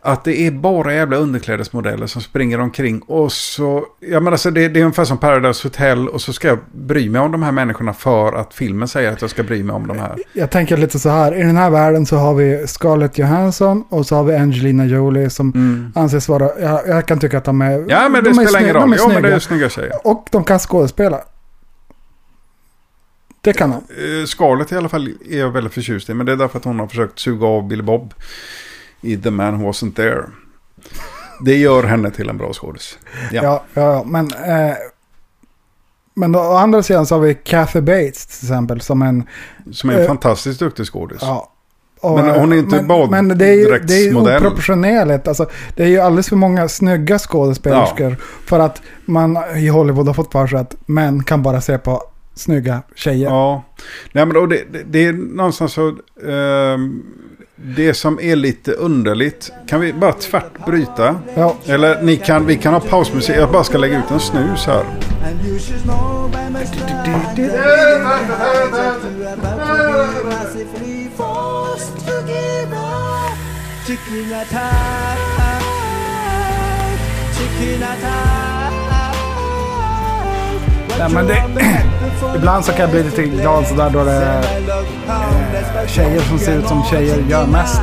Att 0.00 0.24
det 0.24 0.40
är 0.46 0.50
bara 0.50 0.94
jävla 0.94 1.16
underklädesmodeller 1.16 2.06
som 2.06 2.22
springer 2.22 2.60
omkring. 2.60 3.00
Och 3.02 3.32
så, 3.32 3.84
jag 4.00 4.22
menar 4.22 4.36
så 4.36 4.50
det, 4.50 4.68
det 4.68 4.80
är 4.80 4.84
ungefär 4.84 5.04
som 5.04 5.18
Paradise 5.18 5.66
Hotel. 5.68 6.08
Och 6.08 6.20
så 6.20 6.32
ska 6.32 6.48
jag 6.48 6.58
bry 6.72 7.08
mig 7.08 7.20
om 7.20 7.32
de 7.32 7.42
här 7.42 7.52
människorna 7.52 7.92
för 7.92 8.32
att 8.32 8.54
filmen 8.54 8.88
säger 8.88 9.12
att 9.12 9.20
jag 9.20 9.30
ska 9.30 9.42
bry 9.42 9.62
mig 9.62 9.76
om 9.76 9.86
de 9.86 9.98
här. 9.98 10.16
Jag 10.32 10.50
tänker 10.50 10.76
lite 10.76 10.98
så 10.98 11.08
här. 11.08 11.34
I 11.34 11.42
den 11.42 11.56
här 11.56 11.70
världen 11.70 12.06
så 12.06 12.16
har 12.16 12.34
vi 12.34 12.66
Scarlett 12.66 13.18
Johansson 13.18 13.84
och 13.88 14.06
så 14.06 14.16
har 14.16 14.24
vi 14.24 14.36
Angelina 14.36 14.84
Jolie 14.86 15.30
som 15.30 15.52
Mm. 15.54 15.92
anses 15.94 16.28
vara... 16.28 16.60
Jag, 16.60 16.88
jag 16.88 17.06
kan 17.06 17.18
tycka 17.20 17.38
att 17.38 17.44
de 17.44 17.60
är... 17.62 17.84
Ja 17.88 18.08
men 18.08 18.24
det 18.24 18.30
de 18.30 18.34
spelar 18.34 18.60
ingen 18.60 18.74
roll. 18.74 18.82
De 18.82 18.92
är 18.92 18.98
Jo 18.98 19.08
men 19.08 19.22
det 19.22 19.32
är 19.32 19.38
snygga 19.38 19.68
tjejer. 19.68 19.92
Och 20.04 20.26
de 20.30 20.44
kan 20.44 20.58
skådespela. 20.58 21.20
Det 23.46 23.52
kan 23.52 23.70
de. 23.70 23.76
Eh, 24.20 24.24
Scarlett 24.26 24.72
i 24.72 24.76
alla 24.76 24.88
fall 24.88 25.08
är 25.30 25.38
jag 25.38 25.50
väldigt 25.50 25.74
förtjust 25.74 26.08
i. 26.10 26.14
Men 26.14 26.26
det 26.26 26.32
är 26.32 26.36
därför 26.36 26.58
att 26.58 26.64
hon 26.64 26.78
har 26.80 26.86
försökt 26.86 27.18
suga 27.18 27.46
av 27.46 27.68
Billy 27.68 27.82
Bob 27.82 28.14
i 29.00 29.16
The 29.16 29.30
Man 29.30 29.60
Who 29.60 29.70
Wasn't 29.70 29.94
There. 29.94 30.22
Det 31.40 31.56
gör 31.56 31.82
henne 31.84 32.10
till 32.10 32.28
en 32.28 32.38
bra 32.38 32.52
skådis. 32.52 32.98
Ja. 33.32 33.42
Ja, 33.42 33.64
ja, 33.74 33.92
ja 33.94 34.04
men... 34.06 34.26
Eh, 34.32 34.76
men 36.14 36.32
då, 36.32 36.38
å 36.40 36.56
andra 36.56 36.82
sidan 36.82 37.06
så 37.06 37.14
har 37.14 37.22
vi 37.22 37.34
Kathy 37.34 37.80
Bates 37.80 38.26
till 38.26 38.46
exempel 38.46 38.80
som 38.80 39.02
en... 39.02 39.24
Som 39.72 39.90
är 39.90 39.94
en 39.94 40.00
Eh, 40.00 40.06
fantastiskt 40.06 40.60
duktig 40.60 40.86
skådis. 40.86 41.18
Ja, 41.20 41.52
och, 42.00 42.18
Men 42.18 42.40
hon 42.40 42.52
är 42.52 42.56
inte 42.56 42.82
men, 42.82 43.10
men 43.10 43.38
det 43.38 43.46
är 43.46 43.52
ju 43.52 43.64
det 43.64 43.70
är 43.70 43.70
ju 43.70 43.78
baddräktsmodell. 43.78 44.36
oproportionerligt. 44.36 45.28
Alltså, 45.28 45.48
det 45.76 45.82
är 45.82 45.88
ju 45.88 46.00
alldeles 46.00 46.28
för 46.28 46.36
många 46.36 46.68
snygga 46.68 47.18
skådespelerskor. 47.18 48.16
För 48.46 48.60
att 48.60 48.82
man 49.04 49.38
i 49.56 49.68
Hollywood 49.68 50.06
har 50.06 50.14
fått 50.14 50.32
för 50.32 50.46
sig 50.46 50.58
att 50.58 50.76
män 50.86 51.24
kan 51.24 51.42
bara 51.42 51.60
se 51.60 51.78
på 51.78 52.02
snygga 52.36 52.82
tjejer. 52.94 53.28
Ja. 53.28 53.64
Nej, 54.12 54.26
men 54.26 54.34
då 54.34 54.46
det, 54.46 54.64
det, 54.72 54.82
det 54.82 55.06
är 55.06 55.12
någonstans 55.12 55.72
så... 55.72 55.88
ehm, 56.28 57.02
det 57.58 57.94
som 57.94 58.20
är 58.20 58.36
lite 58.36 58.72
underligt. 58.72 59.52
Kan 59.68 59.80
vi 59.80 59.92
bara 59.92 60.12
tvärt 60.12 60.66
bryta? 60.66 61.16
Ja, 61.34 61.56
Eller 61.66 62.02
ni 62.02 62.16
kan, 62.16 62.46
vi 62.46 62.56
kan 62.56 62.72
ha 62.72 62.80
pausmusik. 62.80 63.36
Jag 63.36 63.52
bara 63.52 63.64
ska 63.64 63.78
lägga 63.78 63.98
ut 63.98 64.10
en 64.10 64.20
snus 64.20 64.66
här. 64.66 64.84
And 65.24 65.46
you 65.46 65.58
should 65.58 65.82
know 65.82 66.16
Nej, 80.98 81.08
men 81.14 81.26
det- 81.26 81.42
ibland 82.36 82.64
så 82.64 82.72
kan 82.72 82.80
jag 82.80 82.90
bli 82.90 83.02
lite 83.02 83.22
glad 83.22 83.66
sådär 83.66 83.90
då 83.90 84.04
det 84.04 84.12
är 84.12 84.38
eh, 84.38 85.86
tjejer 85.86 86.20
som 86.20 86.38
ser 86.38 86.52
ut 86.58 86.68
som 86.68 86.82
tjejer 86.84 87.18
gör 87.28 87.46
mest. 87.46 87.82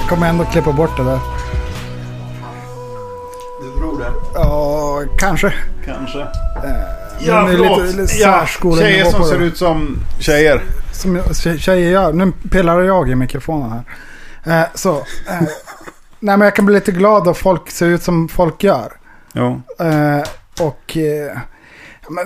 Jag 0.00 0.08
kommer 0.08 0.28
ändå 0.28 0.44
klippa 0.44 0.72
bort 0.72 0.96
det 0.96 1.04
där. 1.04 1.18
Du 3.62 3.78
tror 3.78 3.98
det? 3.98 4.12
Ja, 4.34 5.02
kanske. 5.18 5.52
Kanske. 5.84 6.18
Men 6.62 6.74
det 7.20 7.30
är 7.30 7.58
lite, 7.86 8.02
lite 8.02 8.14
ja, 8.14 8.46
tjejer 8.46 9.04
som 9.04 9.20
det. 9.20 9.26
ser 9.26 9.42
ut 9.42 9.56
som 9.56 9.98
tjejer. 10.18 10.62
Som 10.92 11.16
jag- 11.16 11.24
tje- 11.26 11.58
tjejer 11.58 11.90
gör. 11.90 12.12
Nu 12.12 12.32
pillar 12.50 12.80
jag 12.82 13.10
i 13.10 13.14
mikrofonen 13.14 13.70
här. 14.44 14.60
Eh, 14.62 14.66
så. 14.74 14.96
Eh, 14.96 15.02
nej 16.20 16.36
men 16.36 16.40
jag 16.40 16.56
kan 16.56 16.66
bli 16.66 16.74
lite 16.74 16.92
glad 16.92 17.28
att 17.28 17.38
folk 17.38 17.70
ser 17.70 17.86
ut 17.86 18.02
som 18.02 18.28
folk 18.28 18.64
gör. 18.64 18.92
Ja. 19.32 19.60
Eh, 19.78 20.22
och... 20.66 20.96
Eh, 20.96 21.38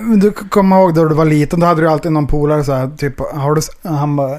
men 0.01 0.21
du 0.21 0.31
kommer 0.33 0.77
ihåg 0.77 0.95
då 0.95 1.05
du 1.05 1.15
var 1.15 1.25
liten, 1.25 1.61
då 1.61 1.67
hade 1.67 1.81
du 1.81 1.89
alltid 1.89 2.13
någon 2.13 2.27
polare 2.27 2.65
så 2.65 2.73
här, 2.73 2.91
typ, 2.99 3.21
har 3.21 3.55
du, 3.55 3.61
han 3.89 4.17
bara... 4.17 4.39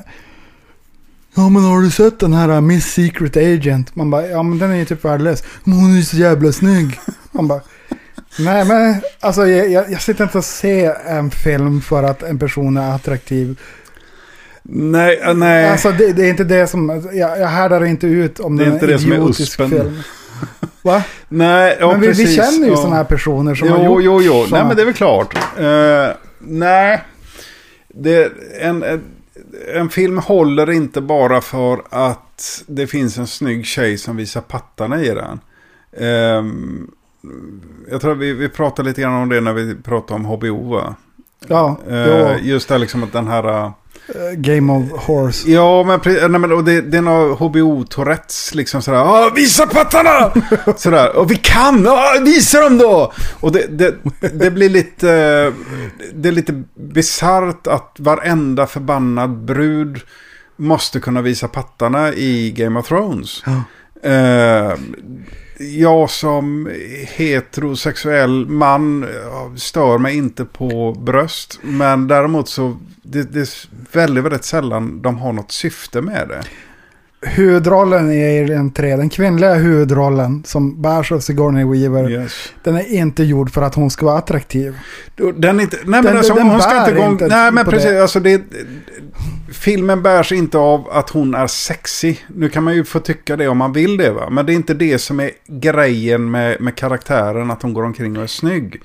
Ja 1.35 1.49
men 1.49 1.63
har 1.63 1.81
du 1.81 1.91
sett 1.91 2.19
den 2.19 2.33
här 2.33 2.49
uh, 2.49 2.61
Miss 2.61 2.85
Secret 2.85 3.37
Agent? 3.37 3.95
Man 3.95 4.09
bara, 4.09 4.27
ja 4.27 4.43
men 4.43 4.59
den 4.59 4.71
är 4.71 4.75
ju 4.75 4.85
typ 4.85 5.05
värdelös. 5.05 5.43
Men 5.63 5.73
hon 5.73 5.91
är 5.91 5.97
ju 5.97 6.03
så 6.03 6.17
jävla 6.17 6.51
snygg. 6.51 6.99
Man 7.31 7.47
bara, 7.47 7.61
nej 8.37 8.65
men 8.65 9.01
alltså 9.19 9.47
jag, 9.47 9.91
jag, 9.91 10.01
sitter 10.01 10.23
inte 10.23 10.37
och 10.37 10.45
ser 10.45 10.93
en 11.07 11.31
film 11.31 11.81
för 11.81 12.03
att 12.03 12.23
en 12.23 12.39
person 12.39 12.77
är 12.77 12.95
attraktiv. 12.95 13.59
Nej, 14.63 15.19
äh, 15.23 15.33
nej. 15.33 15.69
Alltså 15.69 15.91
det, 15.91 16.13
det 16.13 16.25
är 16.25 16.29
inte 16.29 16.43
det 16.43 16.67
som, 16.67 17.09
jag, 17.13 17.39
jag 17.39 17.47
härdar 17.47 17.85
inte 17.85 18.07
ut 18.07 18.39
om 18.39 18.57
Det 18.57 18.63
det 18.65 18.69
är 18.69 18.73
inte 18.73 18.87
det 18.87 18.99
som 18.99 19.11
är 19.11 19.29
uspen. 19.29 19.69
film. 19.69 20.01
Va? 20.81 21.03
nej, 21.27 21.77
ja, 21.79 21.91
men 21.91 22.01
vi, 22.01 22.07
vi 22.07 22.13
precis. 22.13 22.35
känner 22.35 22.65
ju 22.65 22.71
ja. 22.71 22.75
sådana 22.75 22.95
här 22.95 23.03
personer 23.03 23.55
som 23.55 23.67
har 23.67 23.77
Jo, 23.77 24.01
gjort 24.01 24.03
jo, 24.03 24.21
jo. 24.21 24.33
Nej, 24.33 24.49
såna- 24.49 24.67
men 24.67 24.75
det 24.75 24.81
är 24.81 24.85
väl 24.85 24.93
klart. 24.93 25.35
Eh, 25.59 26.15
nej. 26.39 27.03
Det, 27.93 28.31
en, 28.61 29.01
en, 29.75 29.89
film 29.89 30.17
håller 30.17 30.71
inte 30.71 31.01
bara 31.01 31.41
för 31.41 31.81
att 31.89 32.63
det 32.67 32.87
finns 32.87 33.17
en 33.17 33.27
snygg 33.27 33.65
tjej 33.65 33.97
som 33.97 34.17
visar 34.17 34.41
pattarna 34.41 35.01
i 35.01 35.09
den. 35.09 35.39
Ehm, 35.97 36.91
jag 37.91 38.01
tror 38.01 38.15
vi, 38.15 38.33
vi 38.33 38.49
pratade 38.49 38.89
lite 38.89 39.01
grann 39.01 39.13
om 39.13 39.29
det 39.29 39.41
när 39.41 39.53
vi 39.53 39.75
pratade 39.75 40.13
om 40.19 40.25
HBO 40.25 40.69
va? 40.75 40.95
Ja, 41.47 41.77
jo. 41.89 42.29
just 42.41 42.69
det 42.69 42.77
liksom 42.77 43.03
att 43.03 43.13
den 43.13 43.27
här... 43.27 43.63
eh, 43.63 43.71
Eh, 44.15 44.31
Game 44.37 44.73
of 44.73 45.05
Horse. 45.05 45.51
Ja, 45.51 45.83
men, 45.83 45.99
nej, 46.31 46.39
men 46.39 46.51
och 46.51 46.63
det, 46.63 46.81
det 46.81 46.97
är 46.97 47.01
några 47.01 47.33
HBO-tourettes 47.35 48.55
liksom 48.55 48.81
sådär. 48.81 48.97
Ah, 48.99 49.31
visa 49.35 49.67
pattarna! 49.67 50.31
sådär. 50.77 51.15
Och 51.17 51.31
vi 51.31 51.35
kan! 51.35 51.87
Ah, 51.87 52.19
visa 52.25 52.61
dem 52.61 52.77
då! 52.77 53.13
Och 53.39 53.51
det, 53.51 53.67
det, 53.69 53.95
det 54.33 54.51
blir 54.51 54.69
lite... 54.69 55.07
Det 56.13 56.29
är 56.29 56.31
lite 56.31 56.63
bisarrt 56.75 57.67
att 57.67 57.95
varenda 57.99 58.67
förbannad 58.67 59.29
brud 59.29 60.01
måste 60.55 60.99
kunna 60.99 61.21
visa 61.21 61.47
pattarna 61.47 62.13
i 62.13 62.51
Game 62.51 62.79
of 62.79 62.87
Thrones. 62.87 63.43
Ja. 63.45 63.63
Eh, 64.09 64.73
jag 65.59 66.09
som 66.09 66.71
heterosexuell 67.07 68.45
man 68.45 69.07
stör 69.57 69.97
mig 69.97 70.17
inte 70.17 70.45
på 70.45 70.93
bröst. 70.93 71.59
Men 71.61 72.07
däremot 72.07 72.49
så 72.49 72.77
det, 73.03 73.33
det 73.33 73.39
är 73.39 73.49
väldigt, 73.91 74.23
väldigt 74.23 74.43
sällan 74.43 75.01
de 75.01 75.17
har 75.17 75.33
något 75.33 75.51
syfte 75.51 76.01
med 76.01 76.27
det. 76.27 76.43
Huvudrollen 77.21 78.11
i 78.11 78.39
Alien 78.41 78.71
3, 78.71 78.95
den 78.95 79.09
kvinnliga 79.09 79.53
huvudrollen 79.53 80.43
som 80.45 80.81
bärs 80.81 81.11
av 81.11 81.19
Sigourney 81.19 81.65
Weaver, 81.65 82.09
Yes. 82.11 82.33
den 82.63 82.75
är 82.75 82.93
inte 82.93 83.23
gjord 83.23 83.51
för 83.51 83.61
att 83.61 83.75
hon 83.75 83.89
ska 83.89 84.05
vara 84.05 84.17
attraktiv. 84.17 84.77
Den, 85.35 85.59
inte, 85.59 85.77
nej 85.77 85.85
men 85.85 86.03
Den- 86.03 86.17
alltså, 86.17 86.33
den 86.33 86.47
hon 86.49 86.61
ska 86.61 86.69
bär 86.69 86.79
inte 86.89 87.01
gå... 87.01 87.05
inte 87.11 87.27
Nej 87.27 87.51
men 87.51 87.65
precis, 87.65 87.89
det. 87.89 88.01
alltså 88.01 88.19
det... 88.19 88.41
Filmen 89.51 90.01
bärs 90.03 90.31
inte 90.31 90.57
av 90.57 90.89
att 90.91 91.09
hon 91.09 91.35
är 91.35 91.47
sexy. 91.47 92.15
Nu 92.35 92.49
kan 92.49 92.63
man 92.63 92.75
ju 92.75 92.83
få 92.83 92.99
tycka 92.99 93.35
det 93.35 93.47
om 93.47 93.57
man 93.57 93.73
vill 93.73 93.97
det 93.97 94.11
va. 94.11 94.29
Men 94.29 94.45
det 94.45 94.53
är 94.53 94.55
inte 94.55 94.73
det 94.73 94.99
som 94.99 95.19
är 95.19 95.31
grejen 95.47 96.31
med, 96.31 96.61
med 96.61 96.75
karaktären, 96.75 97.51
att 97.51 97.61
hon 97.61 97.73
går 97.73 97.83
omkring 97.83 98.17
och 98.17 98.23
är 98.23 98.27
snygg. 98.27 98.81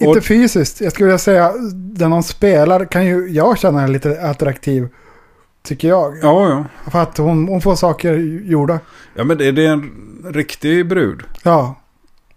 Och, 0.00 0.06
Inte 0.06 0.20
fysiskt, 0.20 0.80
jag 0.80 0.92
skulle 0.92 1.06
vilja 1.06 1.18
säga, 1.18 1.52
den 1.72 2.12
hon 2.12 2.22
spelar 2.22 2.84
kan 2.84 3.06
ju 3.06 3.26
jag 3.28 3.58
känna 3.58 3.86
lite 3.86 4.20
attraktiv. 4.22 4.88
Tycker 5.62 5.88
jag. 5.88 6.16
ja, 6.22 6.48
ja. 6.84 6.90
För 6.90 7.02
att 7.02 7.18
hon, 7.18 7.48
hon 7.48 7.60
får 7.60 7.76
saker 7.76 8.14
gjorda. 8.44 8.78
Ja 9.14 9.24
men 9.24 9.38
det, 9.38 9.52
det 9.52 9.66
är 9.66 9.70
en 9.72 9.90
riktig 10.24 10.88
brud. 10.88 11.22
Ja, 11.42 11.76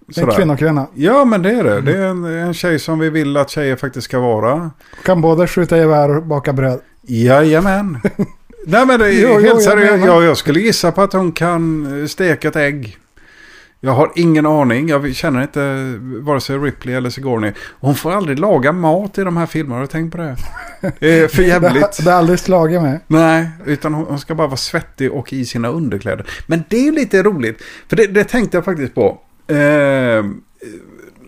det 0.08 0.18
är 0.18 0.22
en 0.22 0.26
Sådär. 0.26 0.38
kvinna 0.38 0.54
och 0.54 0.60
kvinna. 0.60 0.88
Ja 0.94 1.26
men 1.26 1.42
det 1.42 1.52
är 1.52 1.64
det. 1.64 1.82
Det 1.82 1.98
är 1.98 2.06
en, 2.08 2.24
en 2.26 2.54
tjej 2.54 2.80
som 2.80 3.00
vi 3.00 3.10
vill 3.10 3.38
att 3.38 3.50
tjejer 3.50 3.76
faktiskt 3.76 4.06
ska 4.06 4.20
vara. 4.20 4.72
Kan 5.06 5.22
både 5.22 5.48
skjuta 5.48 5.78
gevär 5.78 6.18
och 6.18 6.24
baka 6.24 6.54
bröd. 6.54 6.80
Jajamän. 7.02 7.98
Nej 8.66 8.86
men 8.86 9.00
det 9.00 9.06
är 9.08 9.12
Jo, 9.12 9.30
jo, 9.30 9.34
helt 9.34 9.46
jag 9.46 9.62
seriöst. 9.62 10.06
Jag, 10.06 10.24
jag 10.24 10.38
skulle 10.38 10.60
gissa 10.60 10.92
på 10.92 11.02
att 11.02 11.14
hon 11.14 11.32
kan 11.32 11.86
eh, 12.02 12.08
steka 12.08 12.48
ett 12.48 12.56
ägg. 12.56 12.98
Jag 13.86 13.92
har 13.92 14.12
ingen 14.16 14.46
aning. 14.46 14.88
Jag 14.88 15.16
känner 15.16 15.42
inte 15.42 15.96
vare 16.22 16.42
sig 16.42 16.58
Ripley 16.58 16.96
eller 16.96 17.10
Sigourney. 17.10 17.52
Hon 17.80 17.96
får 17.96 18.12
aldrig 18.12 18.40
laga 18.40 18.72
mat 18.72 19.18
i 19.18 19.24
de 19.24 19.38
här 19.38 19.46
filmerna. 19.46 19.76
Har 19.76 19.82
du 19.82 19.88
tänkt 19.88 20.12
på 20.12 20.18
det? 20.18 20.36
Det 21.00 21.20
är 21.20 21.28
för 21.28 21.44
jävligt. 21.44 22.04
det 22.04 22.12
har 22.12 22.18
aldrig 22.18 22.40
slagit 22.40 22.82
mig. 22.82 23.00
Nej, 23.08 23.50
utan 23.66 23.94
hon 23.94 24.20
ska 24.20 24.36
bara 24.36 24.48
vara 24.48 24.58
svettig 24.58 25.12
och 25.12 25.34
i 25.34 25.46
sina 25.46 25.68
underkläder. 25.68 26.26
Men 26.48 26.64
det 26.70 26.78
är 26.78 26.84
ju 26.84 26.92
lite 26.92 27.24
roligt. 27.24 27.62
För 27.88 27.96
det, 27.96 28.08
det 28.08 28.24
tänkte 28.24 28.58
jag 28.58 28.66
faktiskt 28.66 28.96
på. 28.96 29.20
Eh, 29.48 29.56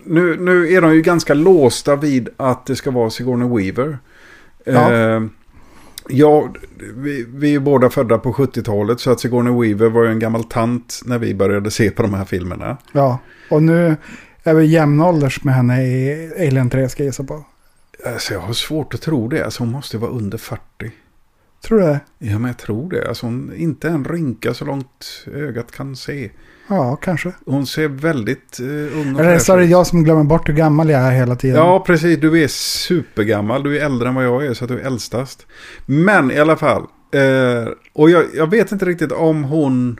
nu, 0.05 0.37
nu 0.39 0.73
är 0.73 0.81
de 0.81 0.95
ju 0.95 1.01
ganska 1.01 1.33
låsta 1.33 1.95
vid 1.95 2.29
att 2.37 2.65
det 2.65 2.75
ska 2.75 2.91
vara 2.91 3.09
Sigourney 3.09 3.47
Weaver. 3.47 3.97
Eh, 4.65 4.73
ja, 4.73 5.21
vi, 6.95 7.25
vi 7.29 7.55
är 7.55 7.59
båda 7.59 7.89
födda 7.89 8.17
på 8.17 8.33
70-talet 8.33 8.99
så 8.99 9.11
att 9.11 9.19
Sigourney 9.19 9.53
Weaver 9.53 9.89
var 9.89 10.03
ju 10.03 10.09
en 10.09 10.19
gammal 10.19 10.43
tant 10.43 11.01
när 11.05 11.19
vi 11.19 11.35
började 11.35 11.71
se 11.71 11.91
på 11.91 12.01
de 12.01 12.13
här 12.13 12.25
filmerna. 12.25 12.77
Ja, 12.91 13.19
och 13.49 13.63
nu 13.63 13.95
är 14.43 14.53
vi 14.53 14.65
jämnålders 14.65 15.43
med 15.43 15.55
henne 15.55 15.83
i 15.83 16.31
Alien 16.47 16.69
3 16.69 16.89
ska 16.89 17.03
jag 17.03 17.07
gissa 17.07 17.23
på. 17.23 17.45
Alltså 18.05 18.33
jag 18.33 18.41
har 18.41 18.53
svårt 18.53 18.93
att 18.93 19.01
tro 19.01 19.27
det. 19.27 19.45
Alltså 19.45 19.63
hon 19.63 19.71
måste 19.71 19.97
vara 19.97 20.11
under 20.11 20.37
40. 20.37 20.61
Tror 21.63 21.79
du 21.79 21.85
det? 21.85 21.99
Ja 22.17 22.39
men 22.39 22.47
jag 22.47 22.57
tror 22.57 22.89
det. 22.89 23.07
Alltså 23.07 23.25
hon 23.25 23.53
inte 23.55 23.89
en 23.89 24.05
rynka 24.05 24.53
så 24.53 24.65
långt 24.65 25.25
ögat 25.33 25.71
kan 25.71 25.95
se. 25.95 26.29
Ja, 26.67 26.95
kanske. 26.95 27.31
Hon 27.45 27.67
ser 27.67 27.87
väldigt 27.87 28.59
uh, 28.61 28.99
ung 28.99 29.15
och 29.15 29.21
Eller 29.21 29.39
så 29.39 29.53
är 29.53 29.57
det 29.57 29.63
ut. 29.63 29.69
jag 29.69 29.87
som 29.87 30.03
glömmer 30.03 30.23
bort 30.23 30.49
hur 30.49 30.53
gammal 30.53 30.89
jag 30.89 31.01
är 31.01 31.11
hela 31.11 31.35
tiden. 31.35 31.57
Ja, 31.57 31.79
precis. 31.79 32.19
Du 32.19 32.43
är 32.43 32.47
supergammal. 32.47 33.63
Du 33.63 33.77
är 33.77 33.85
äldre 33.85 34.09
än 34.09 34.15
vad 34.15 34.25
jag 34.25 34.45
är, 34.45 34.53
så 34.53 34.63
att 34.63 34.69
du 34.69 34.79
är 34.79 34.85
äldstast. 34.85 35.45
Men 35.85 36.31
i 36.31 36.39
alla 36.39 36.55
fall. 36.55 36.81
Eh, 37.11 37.71
och 37.93 38.09
jag, 38.09 38.25
jag 38.33 38.49
vet 38.49 38.71
inte 38.71 38.85
riktigt 38.85 39.11
om 39.11 39.43
hon 39.43 39.99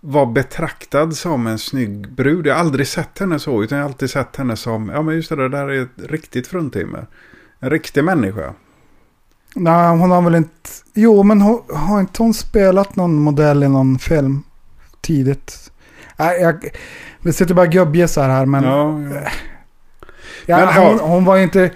var 0.00 0.26
betraktad 0.26 1.16
som 1.16 1.46
en 1.46 1.58
snygg 1.58 2.12
brud. 2.12 2.46
Jag 2.46 2.54
har 2.54 2.60
aldrig 2.60 2.86
sett 2.86 3.18
henne 3.18 3.38
så, 3.38 3.62
utan 3.62 3.78
jag 3.78 3.84
har 3.84 3.88
alltid 3.90 4.10
sett 4.10 4.36
henne 4.36 4.56
som, 4.56 4.88
ja 4.88 5.02
men 5.02 5.14
just 5.14 5.28
det, 5.28 5.36
det 5.36 5.48
där 5.48 5.68
är 5.68 5.82
ett 5.82 6.10
riktigt 6.10 6.46
fruntimmer. 6.46 7.06
En 7.60 7.70
riktig 7.70 8.04
människa. 8.04 8.54
Nej, 9.54 9.88
hon 9.88 10.10
har 10.10 10.22
väl 10.22 10.34
inte... 10.34 10.70
Jo, 10.94 11.22
men 11.22 11.40
hon, 11.40 11.62
har 11.74 12.00
inte 12.00 12.22
hon 12.22 12.34
spelat 12.34 12.96
någon 12.96 13.14
modell 13.14 13.62
i 13.62 13.68
någon 13.68 13.98
film 13.98 14.42
tidigt? 15.00 15.67
Nej, 16.18 16.40
jag... 16.40 16.68
Vi 17.22 17.32
sitter 17.32 17.54
bara 17.54 17.66
gubbgissar 17.66 18.28
här, 18.28 18.46
men... 18.46 18.64
ja, 18.64 19.00
ja. 19.14 19.30
Ja, 20.46 20.56
Men, 20.56 20.68
hon, 20.86 20.98
hon 20.98 21.24
var 21.24 21.38
inte... 21.38 21.70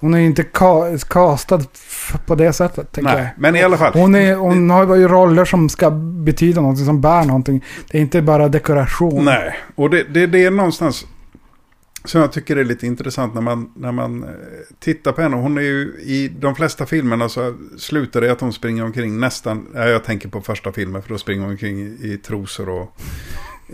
Hon 0.00 0.14
är 0.14 0.18
inte 0.18 0.42
ka, 0.42 0.98
castad 1.08 1.60
f- 1.74 2.14
på 2.26 2.34
det 2.34 2.52
sättet, 2.52 2.92
tänker 2.92 3.10
jag. 3.12 3.20
Nej, 3.20 3.34
men 3.38 3.56
i 3.56 3.62
alla 3.62 3.76
fall. 3.76 3.92
Hon, 3.92 4.14
är, 4.14 4.34
hon 4.34 4.70
har 4.70 4.94
ju 4.96 5.08
roller 5.08 5.44
som 5.44 5.68
ska 5.68 5.90
betyda 6.24 6.60
någonting, 6.60 6.86
som 6.86 7.00
bär 7.00 7.24
någonting. 7.24 7.64
Det 7.90 7.98
är 7.98 8.02
inte 8.02 8.22
bara 8.22 8.48
dekoration. 8.48 9.24
Nej, 9.24 9.54
och 9.74 9.90
det, 9.90 10.02
det, 10.02 10.26
det 10.26 10.44
är 10.44 10.50
någonstans 10.50 11.06
som 12.04 12.20
jag 12.20 12.32
tycker 12.32 12.56
är 12.56 12.64
lite 12.64 12.86
intressant 12.86 13.34
när 13.34 13.40
man, 13.40 13.72
när 13.76 13.92
man 13.92 14.22
eh, 14.22 14.28
tittar 14.80 15.12
på 15.12 15.22
henne. 15.22 15.36
Hon 15.36 15.58
är 15.58 15.62
ju 15.62 15.94
i 16.02 16.28
de 16.40 16.54
flesta 16.54 16.86
filmerna 16.86 17.28
så 17.28 17.54
slutar 17.78 18.20
det 18.20 18.32
att 18.32 18.40
hon 18.40 18.52
springer 18.52 18.84
omkring 18.84 19.20
nästan, 19.20 19.66
ja, 19.74 19.84
jag 19.88 20.04
tänker 20.04 20.28
på 20.28 20.40
första 20.40 20.72
filmen 20.72 21.02
för 21.02 21.08
då 21.08 21.18
springer 21.18 21.42
hon 21.42 21.50
omkring 21.50 21.80
i, 21.80 21.98
i 22.12 22.18
trosor 22.18 22.68
och, 22.68 22.96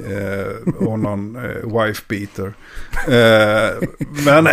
eh, 0.06 0.72
och 0.86 0.98
någon 0.98 1.36
eh, 1.36 1.82
wife 1.84 2.02
beater. 2.08 2.52
Eh, 3.06 3.88
men 4.24 4.48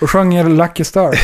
Och 0.00 0.10
sjunger 0.10 0.44
Lucky 0.48 0.84
Star. 0.84 1.14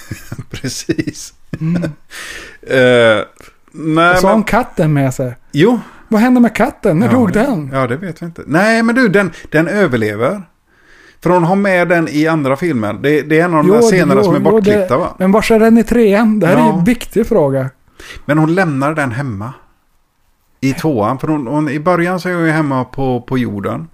precis. 0.50 1.34
Mm. 1.60 1.82
Eh, 1.82 3.24
nej, 3.72 4.14
Och 4.14 4.18
så 4.20 4.26
har 4.26 4.34
hon 4.34 4.44
katten 4.44 4.92
med 4.92 5.14
sig. 5.14 5.36
jo, 5.52 5.80
Vad 6.08 6.20
hände 6.20 6.40
med 6.40 6.54
katten? 6.56 6.98
När 6.98 7.06
Ja, 7.06 7.12
dog 7.12 7.32
den? 7.32 7.70
Ja, 7.72 7.86
det 7.86 7.96
vet 7.96 8.22
vi 8.22 8.26
inte. 8.26 8.42
Nej, 8.46 8.82
men 8.82 8.94
du, 8.94 9.08
den, 9.08 9.32
den 9.50 9.68
överlever. 9.68 10.42
För 11.22 11.30
hon 11.30 11.44
har 11.44 11.56
med 11.56 11.88
den 11.88 12.08
i 12.08 12.26
andra 12.26 12.56
filmen. 12.56 13.02
Det, 13.02 13.22
det 13.22 13.40
är 13.40 13.44
en 13.44 13.54
av 13.54 13.62
de 13.64 13.68
Jo, 13.68 13.74
där 13.74 13.82
scenerna 13.82 14.14
jo, 14.16 14.24
som 14.24 14.34
är 14.34 14.40
bortklippta 14.40 14.96
va? 14.98 15.14
Men 15.18 15.32
var 15.32 15.52
är 15.52 15.58
den 15.58 15.78
i 15.78 15.84
trean? 15.84 16.40
Det 16.40 16.46
här 16.46 16.54
är 16.54 16.58
Ja. 16.58 16.78
en 16.78 16.84
viktig 16.84 17.26
fråga. 17.26 17.70
Men 18.24 18.38
hon 18.38 18.54
lämnar 18.54 18.94
den 18.94 19.12
hemma. 19.12 19.52
I 20.64 20.72
tvåan. 20.72 21.18
För 21.18 21.28
hon, 21.28 21.46
hon, 21.46 21.68
i 21.68 21.78
början 21.78 22.20
så 22.20 22.28
är 22.28 22.34
hon 22.34 22.44
ju 22.44 22.50
hemma 22.50 22.84
på, 22.84 23.20
på 23.20 23.38
jorden. 23.38 23.88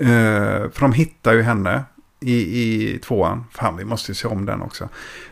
Eh, 0.00 0.70
för 0.72 0.80
de 0.80 0.92
hittar 0.92 1.32
ju 1.32 1.42
henne 1.42 1.82
i, 2.20 2.32
i 2.34 2.98
tvåan. 2.98 3.44
Fan, 3.52 3.76
vi 3.76 3.84
måste 3.84 4.10
ju 4.10 4.14
se 4.14 4.28
om 4.28 4.46
den 4.46 4.62
också. 4.62 4.84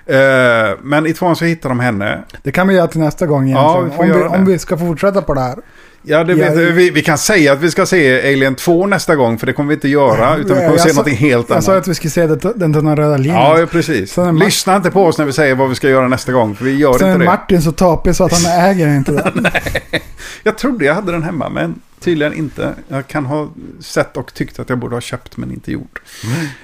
Eh, 0.06 0.78
men 0.82 1.06
i 1.06 1.12
tvåan 1.12 1.36
så 1.36 1.44
hittar 1.44 1.68
de 1.68 1.80
henne. 1.80 2.22
Det 2.42 2.52
kan 2.52 2.68
vi 2.68 2.74
göra 2.74 2.86
till 2.86 3.00
nästa 3.00 3.26
gång 3.26 3.48
Ja, 3.48 3.80
egentligen. 3.80 3.90
vi 3.90 3.96
får 3.96 4.02
om, 4.02 4.28
vi, 4.28 4.36
det. 4.36 4.38
om 4.38 4.44
vi 4.44 4.58
ska 4.58 4.78
fortsätta 4.78 5.22
på 5.22 5.34
det 5.34 5.40
här. 5.40 5.58
Ja, 6.02 6.24
det 6.24 6.32
Ja, 6.32 6.50
vet, 6.50 6.58
i- 6.58 6.72
vi, 6.72 6.90
vi 6.90 7.02
kan 7.02 7.18
säga 7.18 7.52
att 7.52 7.60
vi 7.60 7.70
ska 7.70 7.86
se 7.86 8.32
Alien 8.32 8.54
2 8.54 8.86
nästa 8.86 9.16
gång. 9.16 9.38
För 9.38 9.46
det 9.46 9.52
kommer 9.52 9.68
vi 9.68 9.74
inte 9.74 9.88
göra. 9.88 10.36
Utan 10.36 10.56
vi 10.56 10.62
kommer 10.62 10.62
Jag 10.64 10.80
se 10.80 10.88
sa- 10.88 10.94
någonting 10.94 11.16
helt 11.16 11.48
Jag 11.48 11.54
annat. 11.54 11.64
sa 11.64 11.76
att 11.76 11.88
vi 11.88 11.94
skulle 11.94 12.10
se 12.10 12.26
det, 12.26 12.52
den 12.56 12.72
tunna 12.72 12.96
röda 12.96 13.16
linjen. 13.16 13.36
Ja, 13.36 13.66
precis. 13.70 14.12
Sen 14.12 14.26
är 14.36 14.44
Lyssna 14.44 14.76
inte 14.76 14.90
på 14.90 15.04
oss 15.04 15.18
när 15.18 15.24
vi 15.24 15.32
säger 15.32 15.54
vad 15.54 15.68
vi 15.68 15.74
ska 15.74 15.88
göra 15.88 16.08
nästa 16.08 16.32
gång. 16.32 16.54
För 16.56 16.64
vi 16.64 16.76
gör 16.76 16.92
Sen 16.98 17.08
är 17.08 17.12
inte 17.12 17.24
det. 17.24 17.30
Martin 17.30 17.62
så 17.62 17.72
tapig 17.72 18.16
så 18.16 18.24
att 18.24 18.32
han 18.42 18.60
äger 18.70 18.96
inte 18.96 19.12
det. 19.12 19.50
Jag 20.42 20.58
trodde 20.58 20.84
jag 20.84 20.94
hade 20.94 21.12
den 21.12 21.22
hemma, 21.22 21.48
men 21.48 21.74
tydligen 22.00 22.34
inte. 22.34 22.74
Jag 22.88 23.06
kan 23.06 23.26
ha 23.26 23.48
sett 23.80 24.16
och 24.16 24.34
tyckt 24.34 24.58
att 24.58 24.68
jag 24.68 24.78
borde 24.78 24.96
ha 24.96 25.00
köpt, 25.00 25.36
men 25.36 25.52
inte 25.52 25.72
gjort. 25.72 26.00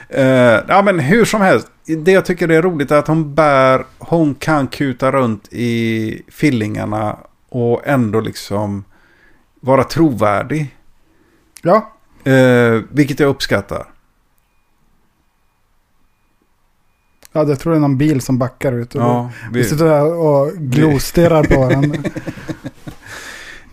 Eh, 0.09 0.25
ja, 0.69 0.83
men 0.85 0.99
hur 1.01 1.25
som 1.25 1.41
helst. 1.41 1.67
Det 2.05 2.13
jag 2.13 2.25
tycker 2.25 2.49
är 2.49 2.63
roligt 2.63 2.91
är 2.91 2.97
att 2.97 3.07
hon 3.07 3.35
bär, 3.35 3.85
hon 3.99 4.35
kan 4.35 4.67
kuta 4.67 5.13
runt 5.13 5.49
i 5.53 6.23
fillingarna 6.33 7.17
och 7.49 7.83
ändå 7.87 8.21
liksom 8.21 8.85
vara 9.61 9.85
trovärdig. 9.85 10.77
Ja, 11.63 11.93
Eh, 12.25 12.81
vilket 12.91 13.21
jag 13.21 13.29
uppskattar. 13.29 13.87
ja 17.33 17.45
det 17.45 17.57
tror 17.57 17.75
jag 17.75 17.77
är 17.79 17.81
någon 17.89 17.99
bil 17.99 18.21
som 18.21 18.39
backar 18.39 18.73
ut. 18.73 18.95
Och 18.95 19.03
Ja, 19.03 19.31
vi 19.53 19.59
vi, 19.59 19.65
sitter 19.69 19.85
där 19.85 20.15
och 20.15 20.53
glostirrar 20.53 21.45
på 21.45 21.61
varandra. 21.61 21.99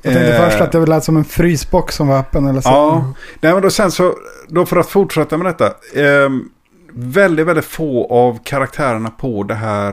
Jag 0.05 0.13
tänkte 0.13 0.37
Eh, 0.37 0.49
först 0.49 0.61
att 0.61 0.71
det 0.71 0.85
lät 0.85 1.03
som 1.03 1.17
en 1.17 1.25
frysbox 1.25 1.95
som 1.95 2.07
var 2.07 2.19
öppen 2.19 2.45
eller 2.47 2.61
så. 2.61 2.69
Ja, 2.69 3.13
nej, 3.41 3.53
men 3.53 3.61
då 3.61 3.69
sen 3.69 3.91
så, 3.91 4.15
då 4.47 4.65
för 4.65 4.77
att 4.77 4.89
fortsätta 4.89 5.37
med 5.37 5.45
detta. 5.45 5.73
ehm, 5.95 6.49
väldigt, 6.93 7.47
väldigt 7.47 7.65
få 7.65 8.07
av 8.13 8.39
karaktärerna 8.43 9.09
på 9.09 9.43
det 9.43 9.55
här, 9.55 9.87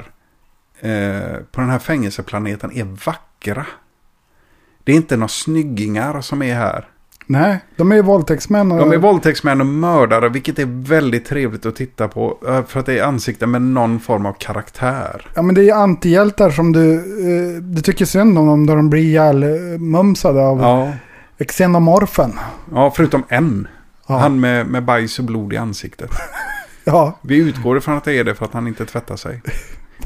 eh, 0.80 1.36
på 1.52 1.60
den 1.60 1.70
här 1.70 1.78
fängelseplaneten 1.78 2.72
är 2.72 2.84
vackra. 2.84 3.66
Det 4.84 4.92
är 4.92 4.96
inte 4.96 5.16
några 5.16 5.28
snyggingar 5.28 6.20
som 6.20 6.42
är 6.42 6.54
här. 6.54 6.84
Nej, 7.26 7.58
de 7.76 7.92
är 7.92 8.02
våldtäktsmän. 8.02 8.72
Och, 8.72 8.78
De 8.78 8.92
är 8.92 8.96
våldtäktsmän 8.96 9.60
och 9.60 9.66
mördare, 9.66 10.28
vilket 10.28 10.58
är 10.58 10.66
väldigt 10.88 11.26
trevligt 11.26 11.66
att 11.66 11.76
titta 11.76 12.08
på. 12.08 12.38
eh, 12.48 12.64
För 12.64 12.80
att 12.80 12.86
det 12.86 12.98
är 12.98 13.04
ansikten 13.04 13.50
med 13.50 13.62
någon 13.62 14.00
form 14.00 14.26
av 14.26 14.32
karaktär. 14.32 15.26
Ja 15.34 15.42
men 15.42 15.54
det 15.54 15.60
är 15.60 15.64
ju 15.64 15.70
antihjältar 15.70 16.50
som 16.50 16.72
du, 16.72 16.94
eh, 16.94 17.62
du 17.62 17.82
tycker 17.82 18.04
synd 18.04 18.38
om 18.38 18.46
dem 18.46 18.66
då 18.66 18.74
de 18.74 18.90
blir 18.90 19.02
ihjälmumsade 19.02 20.40
av 20.42 20.60
Ja, 20.60 20.92
xenomorfen. 21.44 22.32
ja 22.72 22.92
förutom 22.96 23.22
en. 23.28 23.68
Ja. 24.06 24.18
Han 24.18 24.40
med, 24.40 24.66
med 24.66 24.84
bajs 24.84 25.18
och 25.18 25.24
blod 25.24 25.52
i 25.52 25.56
ansiktet. 25.56 26.10
Ja. 26.84 27.18
Vi 27.22 27.36
utgår 27.36 27.78
ifrån 27.78 27.96
att 27.96 28.04
det 28.04 28.12
är 28.18 28.24
det 28.24 28.34
för 28.34 28.44
att 28.44 28.52
han 28.52 28.66
inte 28.68 28.86
tvättar 28.86 29.16
sig. 29.16 29.42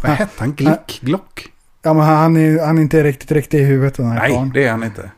Vad 0.03 0.11
hette 0.13 0.33
han? 0.37 0.53
Glick? 0.55 1.01
Glock? 1.03 1.49
Ja, 1.85 1.95
men 1.95 2.05
han 2.05 2.37
är, 2.37 2.67
han 2.67 2.79
är 2.79 2.83
inte 2.83 3.03
riktigt 3.03 3.31
riktig 3.31 3.61
i 3.61 3.65
huvudet 3.65 3.95
den 3.95 4.07
här 4.07 4.19
Nej, 4.21 4.31
karln. 4.31 4.51
det 4.55 4.65
är 4.65 4.71
han 4.71 4.83
inte. 4.83 5.11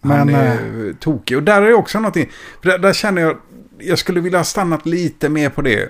Han 0.00 0.26
Men, 0.26 0.34
är 0.34 0.92
tokig. 0.92 1.36
Och 1.36 1.42
där 1.42 1.62
är 1.62 1.72
också 1.72 1.98
någonting. 1.98 2.30
För 2.62 2.68
där, 2.68 2.78
där 2.78 2.92
känner 2.92 3.22
jag, 3.22 3.36
jag 3.78 3.98
skulle 3.98 4.20
vilja 4.20 4.38
ha 4.38 4.44
stannat 4.44 4.86
lite 4.86 5.28
mer 5.28 5.50
på 5.50 5.62
det. 5.62 5.88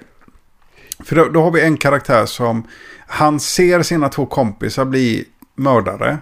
För 1.04 1.16
då, 1.16 1.28
då 1.28 1.42
har 1.42 1.50
vi 1.50 1.60
en 1.60 1.76
karaktär 1.76 2.26
som, 2.26 2.66
han 3.06 3.40
ser 3.40 3.82
sina 3.82 4.08
två 4.08 4.26
kompisar 4.26 4.84
bli 4.84 5.24
mördare. 5.54 6.18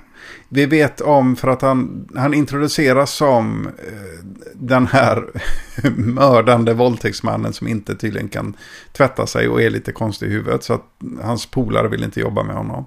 Vi 0.48 0.66
vet 0.66 1.00
om 1.00 1.36
för 1.36 1.48
att 1.48 1.62
han, 1.62 2.08
han 2.16 2.34
introduceras 2.34 3.10
som 3.10 3.66
eh, 3.66 4.24
den 4.54 4.86
här 4.86 5.24
mördande 5.96 6.74
våldtäktsmannen 6.74 7.52
som 7.52 7.68
inte 7.68 7.96
tydligen 7.96 8.28
kan 8.28 8.56
tvätta 8.92 9.26
sig 9.26 9.48
och 9.48 9.62
är 9.62 9.70
lite 9.70 9.92
konstig 9.92 10.26
i 10.26 10.30
huvudet. 10.30 10.64
Så 10.64 10.74
att 10.74 10.84
hans 11.22 11.46
polare 11.46 11.88
vill 11.88 12.04
inte 12.04 12.20
jobba 12.20 12.42
med 12.42 12.56
honom. 12.56 12.86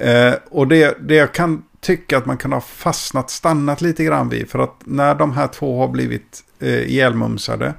Eh, 0.00 0.34
och 0.50 0.68
det, 0.68 0.96
det 1.00 1.14
jag 1.14 1.34
kan 1.34 1.62
tycka 1.80 2.18
att 2.18 2.26
man 2.26 2.36
kan 2.36 2.52
ha 2.52 2.60
fastnat, 2.60 3.30
stannat 3.30 3.80
lite 3.80 4.04
grann 4.04 4.28
vid. 4.28 4.50
För 4.50 4.58
att 4.58 4.74
när 4.84 5.14
de 5.14 5.32
här 5.32 5.46
två 5.46 5.80
har 5.80 5.88
blivit 5.88 6.44
eh, 6.60 6.68
ihjälmumsade. 6.68 7.74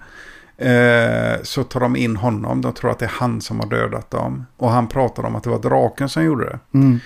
Eh, 0.57 1.41
så 1.43 1.63
tar 1.63 1.79
de 1.79 1.95
in 1.95 2.15
honom. 2.15 2.61
De 2.61 2.73
tror 2.73 2.91
att 2.91 2.99
det 2.99 3.05
är 3.05 3.13
han 3.19 3.41
som 3.41 3.59
har 3.59 3.67
dödat 3.67 4.11
dem. 4.11 4.45
Och 4.57 4.69
han 4.69 4.87
pratar 4.87 5.23
om 5.25 5.35
att 5.35 5.43
det 5.43 5.49
var 5.49 5.59
draken 5.59 6.09
som 6.09 6.23
gjorde 6.23 6.45
det. 6.45 6.77
Mm. 6.77 6.99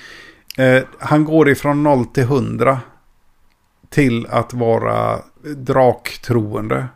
Eh, 0.57 0.84
han 0.99 1.26
går 1.26 1.49
ifrån 1.49 1.84
0 1.84 2.05
till 2.05 2.24
100 2.24 2.80
till 3.89 4.28
att 4.30 4.53
vara 4.53 5.20
draktroende. 5.55 6.88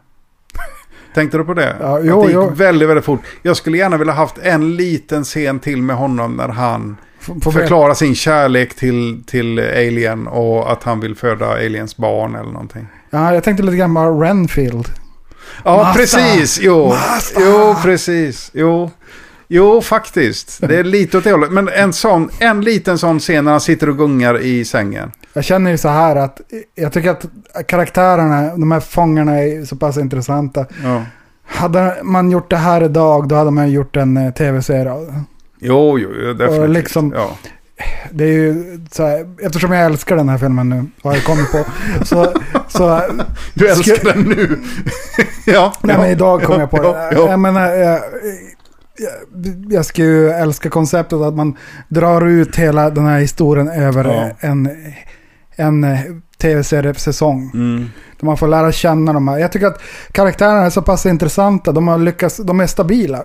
Tänkte 1.14 1.38
du 1.38 1.44
på 1.44 1.54
det? 1.54 1.76
Ja, 1.80 1.98
att 1.98 2.06
jo, 2.06 2.22
det 2.22 2.28
gick 2.28 2.36
jo. 2.36 2.50
väldigt, 2.50 2.90
väldigt 2.90 3.06
fort. 3.06 3.22
Jag 3.42 3.58
skulle 3.58 3.78
gärna 3.78 3.98
vilja 3.98 4.14
haft 4.14 4.38
en 4.38 4.76
liten 4.76 5.24
scen 5.24 5.60
till 5.60 5.82
med 5.82 5.96
honom 5.96 6.36
när 6.36 6.50
han 6.50 6.98
F- 7.38 7.44
får 7.44 7.52
förklarar 7.52 7.94
sin 7.94 8.16
kärlek 8.16 8.76
till, 8.76 9.24
till 9.28 9.60
Alien 9.60 10.28
och 10.28 10.72
att 10.72 10.84
han 10.84 11.00
vill 11.00 11.16
föda 11.16 11.46
Aliens 11.46 11.98
barn 11.98 12.36
eller 12.36 12.52
någonting. 12.52 12.88
Ja, 13.10 13.34
jag 13.34 13.44
tänkte 13.44 13.64
lite 13.64 13.78
grann 13.78 13.96
på 13.96 14.02
Renfield. 14.22 14.88
Ja, 15.64 15.78
Massa. 15.78 15.94
precis. 16.00 16.60
Jo. 16.62 16.88
Massa. 16.88 17.40
jo, 17.44 17.76
precis. 17.84 18.52
Jo. 18.54 18.92
Jo, 19.48 19.82
faktiskt. 19.82 20.58
Det 20.68 20.76
är 20.80 20.84
lite 20.84 21.18
åt 21.18 21.24
det 21.24 21.32
hållet. 21.32 21.52
Men 21.52 21.70
en, 21.70 21.94
sån, 21.94 22.30
en 22.40 22.62
liten 22.62 22.98
sån 22.98 23.20
scen 23.20 23.46
när 23.46 23.52
han 23.52 23.62
sitter 23.62 23.90
och 23.90 23.98
gungar 23.98 24.40
i 24.42 24.66
sängen. 24.66 25.12
Jag 25.34 25.44
känner 25.44 25.72
ju 25.72 25.78
så 25.78 25.88
här 25.90 26.16
att 26.16 26.42
jag 26.76 26.94
tycker 26.94 27.10
att 27.10 27.26
karaktärerna, 27.68 28.56
de 28.56 28.72
här 28.72 28.80
fångarna 28.80 29.40
är 29.40 29.66
så 29.66 29.76
pass 29.76 29.98
intressanta. 29.98 30.66
Ja. 30.84 31.04
Hade 31.46 31.98
man 32.04 32.32
gjort 32.32 32.50
det 32.50 32.58
här 32.58 32.84
idag, 32.84 33.28
då 33.28 33.36
hade 33.36 33.52
man 33.52 33.72
gjort 33.72 33.96
en 33.96 34.18
eh, 34.18 34.34
tv-serie. 34.34 34.92
Jo, 35.60 36.00
jo, 36.00 36.10
definitivt. 36.34 36.60
Och 36.62 36.70
liksom- 36.70 37.14
ja. 37.16 37.38
Det 38.12 38.24
är 38.24 38.28
ju 38.28 38.80
så 38.92 39.06
här, 39.06 39.36
eftersom 39.42 39.72
jag 39.72 39.86
älskar 39.86 40.16
den 40.16 40.30
här 40.30 40.38
filmen 40.38 40.70
nu, 40.70 40.86
har 41.04 41.14
jag 41.14 41.24
kommit 41.24 41.52
på. 41.52 41.66
Så, 42.06 42.34
så 42.68 43.02
Du 43.54 43.68
älskar 43.70 44.14
den 44.14 44.24
nu. 44.24 44.60
ja. 45.46 45.74
Nej 45.82 45.96
ja, 45.96 46.02
men 46.02 46.12
idag 46.12 46.44
kom 46.44 46.60
jag 46.60 46.72
på 46.72 46.78
ja, 46.78 46.92
det. 46.94 47.16
ja. 47.16 47.30
Jag 47.30 47.40
menar, 47.40 47.68
jag, 47.68 48.00
jag, 48.98 49.12
jag 49.70 49.86
ska 49.86 50.02
ju 50.02 50.30
älska 50.30 50.70
konceptet 50.70 51.20
att 51.20 51.36
man 51.36 51.58
drar 51.88 52.28
ut 52.28 52.56
hela 52.56 52.90
den 52.90 53.06
här 53.06 53.20
historien 53.20 53.68
över 53.70 54.06
Ja. 54.06 54.30
en, 54.48 54.70
en 55.56 55.86
tv-seriesäsong. 56.42 57.52
Mm. 57.54 57.90
Där 58.20 58.26
man 58.26 58.38
får 58.38 58.48
lära 58.48 58.72
känna 58.72 59.14
de 59.14 59.28
här. 59.28 59.38
Jag 59.38 59.52
tycker 59.52 59.68
att 59.68 59.82
karaktärerna 60.12 60.66
är 60.66 60.70
så 60.70 60.82
pass 60.82 61.06
intressanta. 61.06 61.72
De 61.72 61.88
har 61.88 61.98
lyckats, 61.98 62.38
de 62.38 62.60
är 62.60 62.68
stabila. 62.68 63.24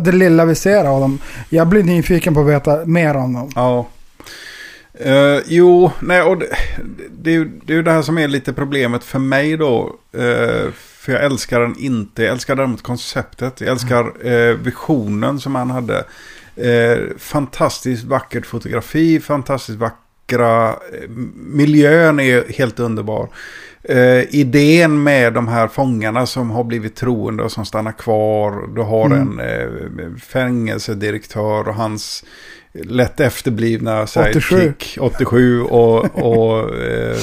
Det 0.00 0.12
lilla 0.12 0.44
vi 0.44 0.54
ser 0.54 0.84
av 0.84 1.00
dem. 1.00 1.18
Jag 1.48 1.68
blir 1.68 1.82
nyfiken 1.82 2.34
på 2.34 2.40
att 2.40 2.46
veta 2.46 2.84
mer 2.84 3.16
om 3.16 3.32
dem. 3.32 3.50
Ja. 3.54 3.86
Uh, 5.06 5.42
jo, 5.46 5.90
nej, 6.00 6.22
och 6.22 6.38
det, 6.38 6.56
det, 7.22 7.30
är 7.30 7.34
ju, 7.34 7.44
det 7.44 7.72
är 7.72 7.76
ju 7.76 7.82
det 7.82 7.92
här 7.92 8.02
som 8.02 8.18
är 8.18 8.28
lite 8.28 8.52
problemet 8.52 9.04
för 9.04 9.18
mig 9.18 9.56
då. 9.56 9.96
Uh, 10.14 10.70
för 10.72 11.12
jag 11.12 11.24
älskar 11.24 11.60
den 11.60 11.78
inte. 11.78 12.22
Jag 12.22 12.32
älskar 12.32 12.56
däremot 12.56 12.82
konceptet. 12.82 13.60
Jag 13.60 13.70
älskar 13.70 14.26
uh, 14.26 14.56
visionen 14.56 15.40
som 15.40 15.54
han 15.54 15.70
hade. 15.70 16.04
Fantastiskt 17.18 18.04
vackert 18.04 18.46
fotografi, 18.46 19.20
fantastiskt 19.20 19.78
vackra... 19.78 20.74
Miljön 21.34 22.20
är 22.20 22.52
helt 22.52 22.80
underbar. 22.80 23.28
Eh, 23.88 24.34
idén 24.34 25.02
med 25.02 25.32
de 25.32 25.48
här 25.48 25.68
fångarna 25.68 26.26
som 26.26 26.50
har 26.50 26.64
blivit 26.64 26.96
troende 26.96 27.42
och 27.42 27.52
som 27.52 27.64
stannar 27.66 27.92
kvar. 27.92 28.74
Du 28.74 28.80
har 28.82 29.06
Mm. 29.06 29.40
en 29.40 29.40
eh, 30.00 30.18
fängelsedirektör 30.20 31.68
och 31.68 31.74
hans 31.74 32.24
lätt 32.72 33.20
efterblivna 33.20 34.02
87. 34.02 34.40
sidekick 34.40 34.98
87 35.00 35.62
och, 35.62 35.98
och 36.04 36.74
eh, 36.84 37.16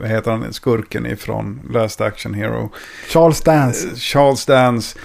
vad 0.00 0.08
heter 0.10 0.30
han, 0.30 0.52
skurken 0.52 1.06
ifrån 1.06 1.60
Last 1.72 2.00
Action 2.00 2.34
Hero. 2.34 2.70
Charles 3.08 3.40
Dance. 3.40 3.88
Eh, 3.88 3.94
Charles 3.94 4.46
Dance. 4.46 4.98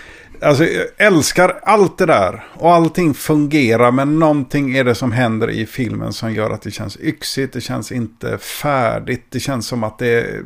Alltså 0.43 0.65
jag 0.65 0.85
älskar 0.97 1.59
allt 1.63 1.97
det 1.97 2.05
där. 2.05 2.43
Och 2.53 2.73
allting 2.73 3.13
fungerar. 3.13 3.91
Men 3.91 4.19
någonting 4.19 4.75
är 4.75 4.83
det 4.83 4.95
som 4.95 5.11
händer 5.11 5.49
i 5.49 5.65
filmen 5.65 6.13
som 6.13 6.33
gör 6.33 6.49
att 6.49 6.61
det 6.61 6.71
känns 6.71 6.97
yxigt. 6.97 7.53
Det 7.53 7.61
känns 7.61 7.91
inte 7.91 8.37
färdigt. 8.37 9.25
Det 9.29 9.39
känns 9.39 9.67
som 9.67 9.83
att 9.83 9.99
det, 9.99 10.41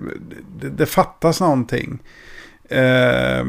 det, 0.59 0.69
det 0.69 0.85
fattas 0.85 1.41
någonting. 1.41 1.99
Eh, 2.69 3.45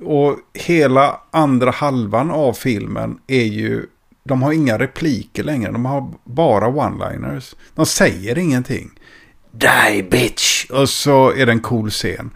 och 0.00 0.36
hela 0.54 1.20
andra 1.30 1.70
halvan 1.70 2.30
av 2.30 2.52
filmen 2.52 3.18
är 3.26 3.44
ju... 3.44 3.86
De 4.22 4.42
har 4.42 4.52
inga 4.52 4.78
repliker 4.78 5.44
längre. 5.44 5.72
De 5.72 5.84
har 5.84 6.12
bara 6.24 6.66
one-liners. 6.66 7.54
De 7.74 7.86
säger 7.86 8.38
ingenting. 8.38 8.90
Die 9.52 10.02
bitch! 10.10 10.70
Och 10.70 10.88
så 10.88 11.32
är 11.32 11.46
det 11.46 11.52
en 11.52 11.60
cool 11.60 11.90
scen. 11.90 12.30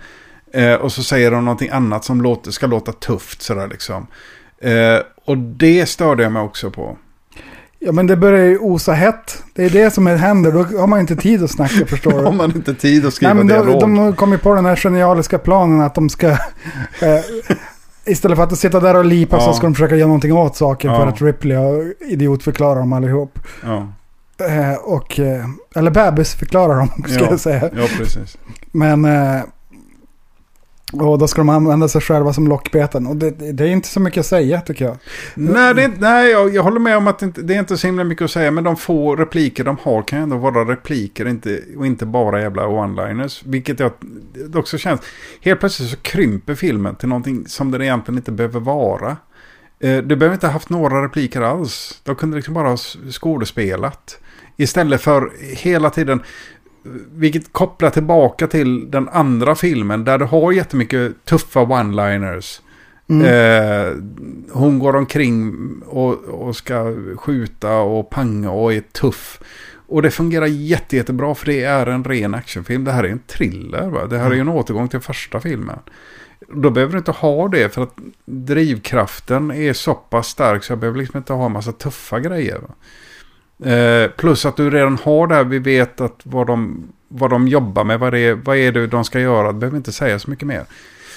Eh, 0.54 0.74
och 0.74 0.92
så 0.92 1.02
säger 1.02 1.30
de 1.30 1.44
någonting 1.44 1.68
annat 1.70 2.04
som 2.04 2.20
låter, 2.22 2.50
ska 2.50 2.66
låta 2.66 2.92
tufft 2.92 3.42
sådär 3.42 3.68
liksom. 3.68 4.06
Eh, 4.62 4.72
och 5.26 5.38
det 5.38 5.86
störde 5.86 6.22
jag 6.22 6.32
mig 6.32 6.42
också 6.42 6.70
på. 6.70 6.96
Ja 7.78 7.92
men 7.92 8.06
det 8.06 8.16
börjar 8.16 8.44
ju 8.46 8.58
osa 8.58 8.92
hett. 8.92 9.42
Det 9.54 9.64
är 9.64 9.70
det 9.70 9.90
som 9.90 10.06
händer. 10.06 10.52
Då 10.52 10.78
har 10.78 10.86
man 10.86 11.00
inte 11.00 11.16
tid 11.16 11.44
att 11.44 11.50
snacka 11.50 11.86
förstår 11.86 12.10
du. 12.18 12.24
Har 12.24 12.32
man 12.32 12.52
inte 12.56 12.74
tid 12.74 13.06
att 13.06 13.14
skriva 13.14 13.34
Nej, 13.34 13.44
men 13.44 13.46
dialog. 13.64 13.80
de, 13.80 13.94
de 13.96 14.12
kom 14.16 14.32
ju 14.32 14.38
på 14.38 14.54
den 14.54 14.64
här 14.64 14.76
genialiska 14.76 15.38
planen 15.38 15.80
att 15.80 15.94
de 15.94 16.08
ska... 16.08 16.28
Eh, 16.28 16.36
istället 18.04 18.36
för 18.38 18.44
att 18.44 18.58
sitta 18.58 18.80
där 18.80 18.94
och 18.96 19.04
lipa 19.04 19.40
så 19.40 19.48
Ja. 19.48 19.52
ska 19.54 19.66
de 19.66 19.74
försöka 19.74 19.96
göra 19.96 20.06
någonting 20.06 20.32
åt 20.32 20.56
saken 20.56 20.90
Ja. 20.90 20.96
för 21.00 21.06
att 21.06 21.22
Ripley 21.22 21.56
har 21.56 21.94
idiotförklarar 22.00 22.76
dem 22.80 22.92
allihop. 22.92 23.38
Ja, 23.62 23.88
Eh, 24.38 24.74
och, 24.74 25.20
eh, 25.20 25.44
eller 25.74 25.90
bebis 25.90 26.34
förklarar 26.34 26.76
dem, 26.76 26.88
ska 27.08 27.20
Ja. 27.24 27.26
jag 27.30 27.40
säga. 27.40 27.70
ja, 27.76 27.86
precis. 27.98 28.36
Men... 28.72 29.04
Och 31.00 31.18
då 31.18 31.28
ska 31.28 31.40
de 31.40 31.48
använda 31.48 31.88
sig 31.88 32.00
själva 32.00 32.32
som 32.32 32.48
lockbeten. 32.48 33.06
Och 33.06 33.16
det, 33.16 33.30
det 33.30 33.64
är 33.64 33.68
inte 33.68 33.88
så 33.88 34.00
mycket 34.00 34.20
att 34.20 34.26
säga 34.26 34.60
tycker 34.60 34.84
jag. 34.84 34.96
Mm. 35.36 35.52
Nej, 35.52 35.74
det 35.74 35.82
är, 35.82 35.90
nej 35.98 36.30
jag, 36.30 36.54
jag 36.54 36.62
håller 36.62 36.80
med 36.80 36.96
om 36.96 37.06
att 37.06 37.18
det 37.18 37.26
inte, 37.26 37.42
det 37.42 37.54
är 37.54 37.58
inte 37.58 37.76
så 37.76 37.86
himla 37.86 38.04
mycket 38.04 38.24
att 38.24 38.30
säga. 38.30 38.50
Men 38.50 38.64
de 38.64 38.76
få 38.76 39.16
repliker 39.16 39.64
de 39.64 39.76
har 39.82 40.02
kan 40.02 40.18
ju 40.18 40.22
ändå 40.22 40.36
vara 40.36 40.64
repliker 40.64 41.28
inte, 41.28 41.60
och 41.76 41.86
inte 41.86 42.06
bara 42.06 42.40
jävla 42.40 42.62
one-liners. 42.62 43.42
Vilket 43.46 43.80
jag 43.80 43.90
det 44.50 44.58
också 44.58 44.78
känns. 44.78 45.00
Helt 45.40 45.60
plötsligt 45.60 45.90
så 45.90 45.96
krymper 45.96 46.54
filmen 46.54 46.94
till 46.94 47.08
någonting 47.08 47.44
som 47.46 47.70
den 47.70 47.82
egentligen 47.82 48.18
inte 48.18 48.32
behöver 48.32 48.60
vara. 48.60 49.16
Eh, 49.80 49.96
Du 49.98 50.16
behöver 50.16 50.34
inte 50.34 50.46
ha 50.46 50.52
haft 50.52 50.70
några 50.70 51.04
repliker 51.04 51.40
alls. 51.40 52.00
De 52.04 52.16
kunde 52.16 52.36
liksom 52.36 52.54
bara 52.54 52.68
ha 52.68 52.76
skådespelat. 53.10 54.18
Istället 54.56 55.00
för 55.00 55.32
hela 55.40 55.90
tiden, 55.90 56.22
vilket 57.12 57.52
kopplar 57.52 57.90
tillbaka 57.90 58.46
till 58.46 58.90
den 58.90 59.08
andra 59.08 59.54
filmen 59.54 60.04
där 60.04 60.18
du 60.18 60.24
har 60.24 60.52
jättemycket 60.52 61.24
tuffa 61.24 61.60
one-liners. 61.60 62.60
Mm. 63.08 63.26
Eh, 63.26 63.92
hon 64.52 64.78
går 64.78 64.96
omkring 64.96 65.54
och, 65.86 66.24
och 66.24 66.56
ska 66.56 66.94
skjuta 67.16 67.76
och 67.76 68.10
panga 68.10 68.50
och 68.50 68.72
är 68.72 68.80
tuff. 68.80 69.40
Och 69.86 70.02
det 70.02 70.10
fungerar 70.10 70.46
jätte, 70.46 70.96
jättebra 70.96 71.34
för 71.34 71.46
det 71.46 71.64
är 71.64 71.86
en 71.86 72.04
ren 72.04 72.34
actionfilm. 72.34 72.84
Det 72.84 72.92
här 72.92 73.04
är 73.04 73.08
en 73.08 73.22
thriller. 73.26 73.88
Va? 73.88 74.06
Det 74.06 74.18
här 74.18 74.30
är 74.30 74.34
ju 74.34 74.40
en 74.40 74.48
återgång 74.48 74.88
till 74.88 75.00
första 75.00 75.40
filmen. 75.40 75.78
Då 76.48 76.70
behöver 76.70 76.92
du 76.92 76.98
inte 76.98 77.10
ha 77.10 77.48
det 77.48 77.74
för 77.74 77.82
att 77.82 77.94
drivkraften 78.24 79.50
är 79.50 79.72
så 79.72 79.94
pass 79.94 80.28
stark 80.28 80.64
så 80.64 80.72
jag 80.72 80.78
behöver 80.78 80.98
liksom 80.98 81.18
inte 81.18 81.32
ha 81.32 81.46
en 81.46 81.52
massa 81.52 81.72
tuffa 81.72 82.20
grejer. 82.20 82.58
Va? 82.58 82.74
Eh, 83.64 84.10
plus 84.10 84.46
att 84.46 84.56
du 84.56 84.70
redan 84.70 84.98
har 85.02 85.26
det 85.26 85.34
här, 85.34 85.44
vi 85.44 85.58
vet 85.58 86.00
att 86.00 86.20
vad 86.22 86.46
de, 86.46 86.86
vad 87.08 87.30
de 87.30 87.48
jobbar 87.48 87.84
med, 87.84 88.00
vad, 88.00 88.12
det 88.12 88.18
är, 88.20 88.34
vad 88.34 88.56
är 88.56 88.72
det 88.72 88.86
de 88.86 89.04
ska 89.04 89.20
göra, 89.20 89.52
det 89.52 89.58
behöver 89.58 89.76
inte 89.76 89.92
säga 89.92 90.18
så 90.18 90.30
mycket 90.30 90.46
mer. 90.48 90.64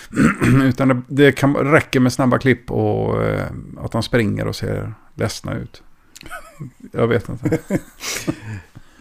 Utan 0.63 0.88
det, 0.88 1.01
det 1.07 1.31
kan, 1.31 1.55
räcker 1.55 1.99
med 1.99 2.13
snabba 2.13 2.38
klipp 2.38 2.71
och 2.71 3.23
eh, 3.23 3.43
att 3.83 3.91
de 3.91 4.03
springer 4.03 4.47
och 4.47 4.55
ser 4.55 4.93
ledsna 5.15 5.53
ut. 5.55 5.83
Jag 6.91 7.07
vet 7.07 7.29
inte. 7.29 7.57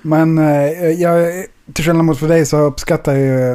Men 0.03 0.39
eh, 0.39 0.91
jag, 0.91 1.45
till 1.73 1.85
skillnad 1.85 2.05
mot 2.05 2.19
för 2.19 2.29
dig 2.29 2.47
så 2.47 2.59
uppskattar 2.59 3.13
jag 3.17 3.21
ju... 3.23 3.51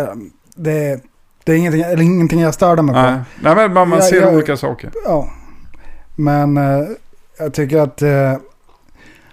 Eh, 0.00 0.14
det, 0.56 1.00
det 1.44 1.52
är 1.52 1.56
ingenting, 1.56 1.82
eller 1.82 2.02
ingenting 2.02 2.40
jag 2.40 2.54
störde 2.54 2.82
mig 2.82 2.94
på. 2.94 3.00
Nej, 3.02 3.20
Nej 3.40 3.54
men 3.54 3.72
man, 3.72 3.88
man 3.88 4.02
ser 4.02 4.20
jag- 4.20 4.34
olika 4.34 4.56
saker. 4.56 4.90
Ja. 5.04 5.30
Men 6.16 6.56
eh, 6.56 6.84
jag 7.38 7.54
tycker 7.54 7.78
att... 7.78 8.02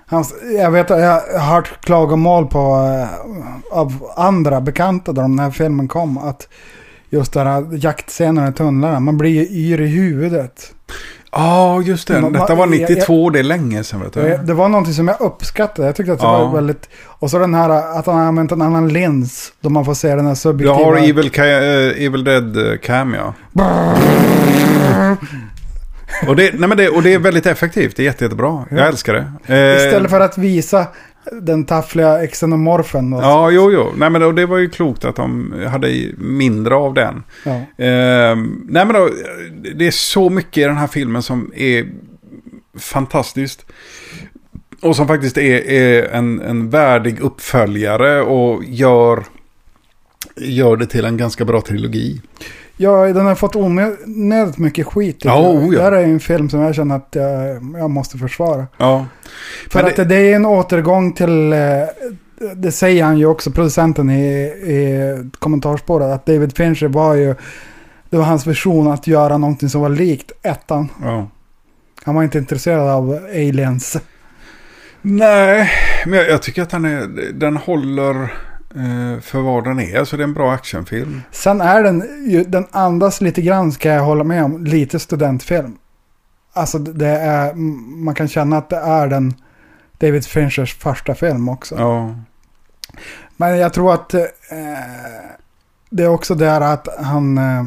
Eh, 0.10 0.16
hans, 0.16 0.34
jag 0.58 0.72
vet 0.72 0.90
jag 0.90 0.98
har 1.40 1.40
hört 1.40 1.86
klagomål 1.86 2.48
på 2.48 2.60
eh, 2.60 3.78
av 3.80 3.94
andra 4.16 4.62
bekanta 4.62 5.12
då 5.12 5.22
den 5.22 5.40
här 5.40 5.52
filmen 5.52 5.88
kom. 5.88 6.18
Att 6.18 6.48
just 7.10 7.34
den 7.34 7.48
här 7.48 7.66
jaktscenen 7.72 8.50
i 8.50 8.54
tunnlarna, 8.54 9.00
man 9.00 9.18
blir 9.18 9.32
ju 9.32 9.74
yr 9.74 9.82
i 9.82 9.88
huvudet. 9.88 10.72
Ja, 11.32 11.82
just 11.82 12.08
det. 12.08 12.22
Man- 12.22 12.34
Detta 12.34 12.56
var 12.56 12.68
man- 12.68 12.80
jag- 12.80 12.90
92, 12.90 13.30
det 13.30 13.40
är 13.40 13.44
länge 13.44 13.84
sedan 13.84 14.02
vet 14.02 14.14
du. 14.14 14.22
Det, 14.22 14.38
det 14.38 14.54
var 14.54 14.70
någonting 14.70 14.94
som 14.94 15.08
jag 15.08 15.22
uppskattade. 15.22 15.88
Jag 15.88 15.96
tyckte 15.96 16.14
att 16.14 16.20
det 16.20 16.26
Ja. 16.26 16.46
var 16.46 16.56
väldigt... 16.56 16.90
Och 17.06 17.32
så 17.32 17.40
den 17.40 17.54
här 17.54 17.70
att 17.70 18.06
han 18.06 18.16
har 18.16 18.24
använt 18.26 18.52
en 18.52 18.62
annan 18.62 18.88
lins. 18.90 19.54
Då 19.62 19.70
man 19.70 19.86
får 19.86 19.94
se 19.94 20.16
den 20.16 20.26
här 20.26 20.32
Du 20.34 20.36
subjektiva... 20.36 20.76
har 20.86 20.98
Evil, 20.98 21.32
eh, 21.38 22.06
Evil 22.06 22.24
Dead 22.24 22.58
eh, 22.72 22.78
Cam 22.78 23.14
ja. 23.14 23.34
Och 26.28 26.36
det, 26.36 26.60
nej 26.60 26.70
men 26.70 26.78
det, 26.78 26.90
och 26.90 27.04
det 27.04 27.14
är 27.14 27.20
väldigt 27.20 27.46
effektivt, 27.46 27.96
det 27.96 28.04
är 28.04 28.06
jätte, 28.06 28.24
jättebra. 28.24 28.66
Jag 28.72 28.88
älskar 28.88 29.14
det. 29.14 29.54
Eh, 29.56 29.86
Istället 29.86 30.12
för 30.12 30.20
att 30.20 30.38
visa 30.38 30.88
den 31.42 31.66
taffliga 31.66 32.28
xenomorfen. 32.28 33.14
Och, 33.14 33.24
Ja, 33.24 33.52
jo, 33.52 33.72
jo. 33.72 33.94
Nej, 33.98 34.10
men 34.10 34.22
då, 34.22 34.32
det 34.32 34.46
var 34.46 34.58
ju 34.58 34.70
klokt 34.70 35.06
att 35.06 35.16
de 35.16 35.54
hade 35.68 35.88
mindre 36.18 36.76
av 36.76 36.94
den. 36.94 37.24
ja. 37.44 37.52
Eh, 37.86 38.36
nej, 38.66 38.86
men 38.86 38.94
då, 38.94 39.10
det 39.76 39.88
är 39.88 39.92
så 39.92 40.30
mycket 40.30 40.58
i 40.58 40.62
den 40.64 40.78
här 40.78 40.88
filmen 40.88 41.24
som 41.24 41.52
är 41.56 41.86
fantastiskt. 42.80 43.66
Och 44.82 44.96
som 44.96 45.08
faktiskt 45.08 45.38
är, 45.38 45.70
är 45.72 46.04
en, 46.04 46.42
en 46.42 46.70
värdig 46.70 47.20
uppföljare 47.20 48.22
och 48.22 48.64
gör, 48.64 49.24
gör 50.36 50.78
det 50.78 50.86
till 50.86 51.06
en 51.06 51.18
ganska 51.18 51.46
bra 51.46 51.62
trilogi. 51.62 52.22
Ja, 52.78 53.14
den 53.14 53.26
har 53.26 53.36
fått 53.36 53.56
onödigt 53.56 54.58
mycket 54.58 54.88
skit. 54.88 55.26
Ja, 55.26 55.50
oh 55.50 55.74
ja. 55.74 55.80
Det 55.80 55.84
här 55.84 55.92
är 55.92 56.04
en 56.04 56.20
film 56.20 56.50
som 56.50 56.60
jag 56.60 56.76
känner 56.76 56.96
att 56.96 57.10
jag, 57.12 57.56
jag 57.78 57.90
måste 57.90 58.18
försvara. 58.18 58.68
Ja. 58.78 59.06
För 59.70 59.80
Men 59.80 59.90
att 59.90 59.96
det, 59.96 60.06
det 60.06 60.16
är 60.16 60.36
en 60.36 60.46
återgång 60.46 61.14
till, 61.14 61.54
eh, 61.54 61.60
det 62.56 62.72
säger 62.72 63.04
han 63.04 63.18
ju 63.18 63.26
också, 63.26 63.52
producenten 63.52 64.10
i, 64.10 64.26
i 64.46 65.30
kommentarsspåret, 65.40 66.08
att 66.08 66.26
David 66.26 66.58
Fincher 66.58 66.88
var 66.88 67.14
ju 67.14 67.36
det 68.10 68.18
var 68.18 68.26
hans 68.26 68.48
vision 68.48 68.88
att 68.88 69.08
göra 69.08 69.38
någonting 69.38 69.70
som 69.70 69.82
var 69.82 69.90
likt 69.90 70.32
ettan. 70.42 70.90
Ja. 71.02 71.28
Han 72.04 72.16
var 72.16 72.24
inte 72.24 72.38
intresserad 72.38 72.90
av 72.90 73.20
aliens. 73.30 73.98
Nej, 75.02 75.70
men 76.06 76.20
jag, 76.20 76.30
jag 76.30 76.42
tycker 76.42 76.62
att 76.62 76.70
den, 76.70 76.86
är, 76.86 77.32
den 77.34 77.58
håller 77.58 78.34
för 79.22 79.40
vad 79.40 79.64
den 79.64 79.80
är. 79.80 80.06
Så 80.06 80.18
det 80.18 80.24
är 80.24 80.28
en 80.28 80.34
bra 80.34 80.52
actionfilm. 80.54 81.22
Sen 81.32 81.62
är 81.62 81.84
den, 81.84 82.04
den 82.52 82.68
andas 82.72 83.22
lite 83.22 83.42
grann 83.42 83.72
ska 83.72 83.90
jag 83.90 84.04
hålla 84.04 84.24
med 84.24 84.44
om, 84.44 84.64
lite 84.64 85.00
studentfilm. 85.00 85.78
Alltså 86.54 86.80
det 86.80 87.08
är, 87.08 87.54
man 88.04 88.16
kan 88.16 88.28
känna 88.28 88.58
att 88.58 88.70
det 88.70 88.78
är 88.78 89.08
den 89.08 89.34
David 89.98 90.26
Finchers 90.26 90.78
första 90.78 91.16
film 91.16 91.50
också. 91.50 91.76
Ja. 91.76 92.16
Men 93.38 93.58
jag 93.58 93.74
tror 93.74 93.94
att 93.94 94.14
eh, 94.14 94.22
det 95.90 96.04
är 96.04 96.08
också 96.08 96.36
det 96.36 96.50
här 96.50 96.62
att 96.62 96.88
han, 97.00 97.38
eh, 97.38 97.64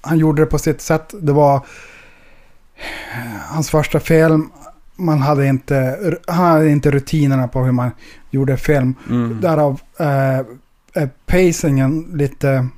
han 0.00 0.18
gjorde 0.18 0.42
det 0.42 0.46
på 0.46 0.58
sitt 0.58 0.80
sätt. 0.80 1.14
Det 1.20 1.32
var 1.32 1.56
eh, 1.56 3.40
hans 3.48 3.70
första 3.70 4.00
film. 4.00 4.50
Man 4.98 5.18
hade 5.18 5.46
inte, 5.46 5.98
han 6.26 6.46
hade 6.46 6.70
inte 6.70 6.90
rutinerna 6.90 7.48
på 7.48 7.64
hur 7.64 7.72
man 7.72 7.90
gjorde 8.30 8.56
film. 8.56 8.94
Mm. 9.10 9.40
Därav 9.40 9.80
eh, 9.98 10.38
är 10.92 11.10
pacingen 11.26 12.10
lite 12.14 12.68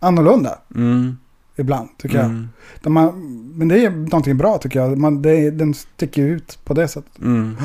annorlunda 0.00 0.58
Mm. 0.74 1.16
ibland 1.56 1.88
tycker 1.98 2.16
jag. 2.16 2.24
Mm. 2.24 2.48
De 2.82 2.92
man, 2.92 3.12
men 3.54 3.68
det 3.68 3.84
är 3.84 3.90
någonting 3.90 4.36
bra 4.36 4.58
tycker 4.58 4.80
jag. 4.80 4.98
Man, 4.98 5.22
det, 5.22 5.50
den 5.50 5.74
sticker 5.74 6.22
ut 6.22 6.58
på 6.64 6.74
det 6.74 6.88
sättet. 6.88 7.18
Mm. 7.18 7.56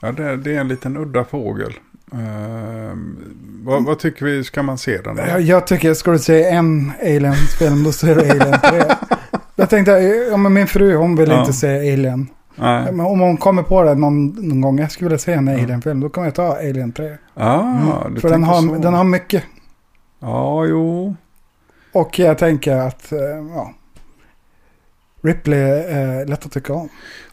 Ja, 0.00 0.12
det, 0.12 0.36
det 0.36 0.56
är 0.56 0.60
en 0.60 0.68
liten 0.68 0.96
udda 0.96 1.24
fågel. 1.24 1.72
Ehm, 2.12 3.16
vad, 3.64 3.84
vad 3.84 3.98
tycker 3.98 4.26
vi, 4.26 4.44
ska 4.44 4.62
man 4.62 4.78
se 4.78 4.98
den? 5.00 5.16
då? 5.16 5.22
Jag, 5.22 5.40
jag 5.40 5.66
tycker, 5.66 5.94
ska 5.94 6.10
du 6.10 6.18
se 6.18 6.44
en 6.44 6.92
Aliens-film, 7.02 7.82
då 7.84 7.92
ser 7.92 8.14
du 8.14 8.20
Alien 8.30 8.60
3. 8.60 8.82
Jag 9.56 9.70
tänkte, 9.70 9.92
ja, 10.30 10.36
men 10.36 10.52
min 10.52 10.66
fru 10.66 10.94
hon 10.96 11.16
vill 11.16 11.28
Ja. 11.30 11.40
inte 11.40 11.52
se 11.52 11.92
Alien. 11.92 12.26
Nej. 12.60 12.92
Men 12.92 13.06
om 13.06 13.20
hon 13.20 13.36
kommer 13.36 13.62
på 13.62 13.82
det 13.82 13.94
någon, 13.94 14.26
någon 14.26 14.60
gång, 14.60 14.78
jag 14.78 14.90
skulle 14.92 15.08
vilja 15.08 15.18
se 15.18 15.32
en 15.32 15.48
Alien-film, 15.48 16.00
då 16.00 16.08
kommer 16.08 16.26
jag 16.26 16.34
ta 16.34 16.56
Alien 16.56 16.92
3. 16.92 17.16
Ah, 17.34 17.62
du 17.62 18.06
Mm. 18.06 18.20
För 18.20 18.28
den 18.28 18.44
så. 18.44 18.50
har, 18.50 18.78
den 18.78 18.94
har 18.94 19.04
mycket. 19.04 19.42
Ja, 20.20 20.64
jo. 20.66 21.14
Och 21.92 22.18
jag 22.18 22.38
tänker 22.38 22.76
att, 22.76 23.12
eh, 23.12 23.18
ja. 23.54 23.72
Ripley 25.22 25.60
är 25.82 26.26
lätt 26.26 26.46
att 26.46 26.52
tycka 26.52 26.72
om. 26.72 26.88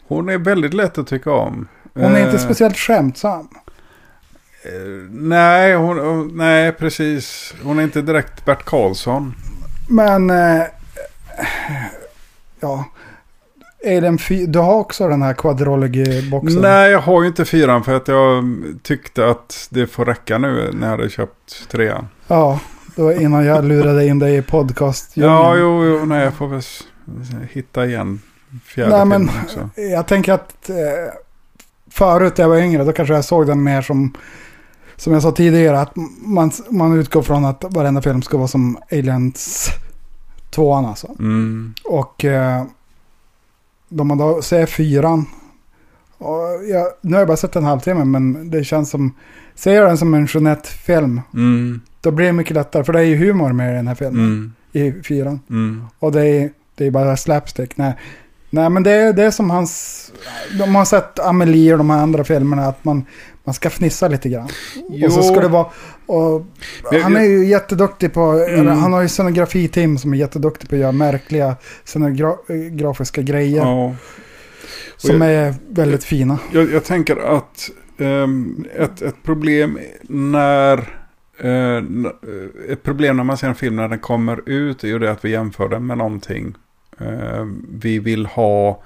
Hon 0.08 0.28
är 0.28 0.38
väldigt 0.38 0.74
lätt 0.74 0.98
att 0.98 1.06
tycka 1.06 1.32
om. 1.32 1.68
Hon 1.94 2.04
är 2.04 2.18
inte 2.20 2.30
Eh, 2.36 2.44
speciellt 2.44 2.76
skämtsam. 2.76 3.48
eh, 4.64 5.10
nej, 5.10 5.74
hon- 5.74 6.30
nej, 6.36 6.72
precis. 6.72 7.54
Hon 7.62 7.78
är 7.78 7.82
inte 7.82 8.02
direkt 8.02 8.44
Bert 8.44 8.64
Karlsson. 8.64 9.34
Men, 9.88 10.30
eh, 10.30 10.62
ja. 12.60 12.84
Alien 13.86 14.18
4, 14.18 14.46
du 14.46 14.58
har 14.58 14.74
också 14.74 15.08
den 15.08 15.22
här 15.22 15.34
quadrology-boxen. 15.34 16.62
Nej, 16.62 16.90
jag 16.90 17.00
har 17.00 17.22
ju 17.22 17.28
inte 17.28 17.44
fyran 17.44 17.84
för 17.84 17.96
att 17.96 18.08
jag 18.08 18.44
tyckte 18.82 19.30
att 19.30 19.68
det 19.70 19.86
får 19.86 20.04
räcka 20.04 20.38
nu 20.38 20.70
när 20.72 20.86
jag 20.90 20.96
hade 20.96 21.10
köpt 21.10 21.68
trean. 21.70 22.08
Ja, 22.26 22.60
det 22.96 23.02
var 23.02 23.20
innan 23.20 23.44
jag 23.44 23.64
lurade 23.64 24.06
in 24.06 24.18
dig 24.18 24.36
i 24.36 24.42
podcast. 24.42 25.10
Ja, 25.14 25.56
jo, 25.56 25.84
jo, 25.84 26.04
nej, 26.04 26.24
jag 26.24 26.34
får 26.34 26.48
väl 26.48 26.62
hitta 27.52 27.86
igen 27.86 28.20
fjärde 28.64 28.96
Nej, 28.96 29.04
men 29.04 29.30
också. 29.44 29.70
jag 29.74 30.06
tänker 30.06 30.32
att 30.32 30.70
eh, 30.70 30.76
förut 31.90 32.36
när 32.36 32.44
jag 32.44 32.48
var 32.48 32.58
yngre, 32.58 32.84
då 32.84 32.92
kanske 32.92 33.14
jag 33.14 33.24
såg 33.24 33.46
den 33.46 33.62
mer 33.62 33.82
som, 33.82 34.14
som 34.96 35.12
jag 35.12 35.22
sa 35.22 35.32
tidigare, 35.32 35.80
att 35.80 35.92
man, 36.18 36.50
man 36.70 36.98
utgår 36.98 37.22
från 37.22 37.44
att 37.44 37.64
varenda 37.68 38.02
film 38.02 38.22
ska 38.22 38.36
vara 38.36 38.48
som 38.48 38.78
Aliens 38.92 39.68
2 40.50 40.74
alltså. 40.74 41.14
Mm. 41.18 41.74
Och 41.84 42.24
eh, 42.24 42.64
då 43.88 44.04
man 44.04 44.18
då 44.18 44.42
ser 44.42 44.66
fyran, 44.66 45.26
jag, 46.70 46.86
nu 47.00 47.12
har 47.12 47.18
jag 47.18 47.28
bara 47.28 47.36
sett 47.36 47.56
en 47.56 47.64
halvtimme, 47.64 48.04
men 48.04 48.50
det 48.50 48.64
känns 48.64 48.90
som, 48.90 49.14
ser 49.54 49.74
jag 49.74 49.86
den 49.88 49.98
som 49.98 50.14
en 50.14 50.26
Jeanette-film, 50.26 51.20
Mm. 51.34 51.80
då 52.00 52.10
blir 52.10 52.26
det 52.26 52.32
mycket 52.32 52.54
lättare, 52.54 52.84
för 52.84 52.92
det 52.92 52.98
är 53.00 53.04
ju 53.04 53.16
humor 53.16 53.52
med 53.52 53.72
i 53.72 53.76
den 53.76 53.88
här 53.88 53.94
filmen, 53.94 54.24
Mm. 54.24 54.52
i 54.98 55.02
fyran. 55.02 55.40
Mm. 55.50 55.84
Och 55.98 56.12
det 56.12 56.26
är, 56.26 56.50
det 56.74 56.86
är 56.86 56.90
bara 56.90 57.16
slapstick. 57.16 57.76
Nej, 57.76 57.94
Nej 58.50 58.70
men 58.70 58.82
det 58.82 58.90
är, 58.92 59.12
det 59.12 59.22
är 59.22 59.30
som 59.30 59.50
hans... 59.50 60.02
De 60.58 60.74
har 60.74 60.84
sett 60.84 61.18
Amelie 61.18 61.72
och 61.72 61.78
de 61.78 61.90
här 61.90 61.98
andra 62.02 62.24
filmerna. 62.24 62.66
Att 62.66 62.84
man, 62.84 63.04
man 63.46 63.54
ska 63.54 63.70
fnissa 63.70 64.08
lite 64.08 64.28
grann. 64.28 64.44
Och 65.04 65.12
så 65.12 65.20
Jo. 65.20 65.22
ska 65.22 65.40
det 65.40 65.48
vara... 65.48 65.66
Och 66.06 66.46
Men 66.92 67.02
han 67.02 67.16
är 67.16 67.20
jag- 67.20 67.28
ju 67.30 67.46
jätteduktig 67.46 68.12
på... 68.12 68.20
Mm. 68.20 68.66
Han 68.66 68.92
har 68.92 69.02
ju 69.02 69.08
scenografi-team 69.08 69.98
som 69.98 70.12
är 70.12 70.16
jätteduktig 70.18 70.68
på 70.68 70.74
att 70.74 70.80
göra 70.80 70.92
märkliga 70.92 71.56
scenografiska 71.84 73.22
grejer. 73.22 73.56
Ja. 73.62 73.94
Som 74.96 75.20
jag- 75.22 75.30
är 75.32 75.54
väldigt 75.68 76.04
fina. 76.04 76.38
Jag, 76.52 76.72
jag 76.72 76.84
tänker 76.84 77.16
att 77.36 77.70
ehm, 77.98 78.64
ett, 78.76 79.02
ett 79.02 79.22
problem 79.22 79.78
när 80.02 80.78
eh, 81.38 81.82
ett 82.68 82.82
problem 82.82 83.16
när 83.16 83.24
man 83.24 83.36
ser 83.38 83.48
en 83.48 83.54
film 83.54 83.76
när 83.76 83.88
den 83.88 83.98
kommer 83.98 84.48
ut 84.48 84.84
är 84.84 84.88
ju 84.88 84.98
det 84.98 85.10
att 85.10 85.24
vi 85.24 85.30
jämför 85.30 85.68
den 85.68 85.86
med 85.86 85.98
någonting. 85.98 86.54
Eh, 87.00 87.46
vi 87.70 87.98
vill 87.98 88.26
ha 88.26 88.82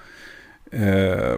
eh, 0.71 1.35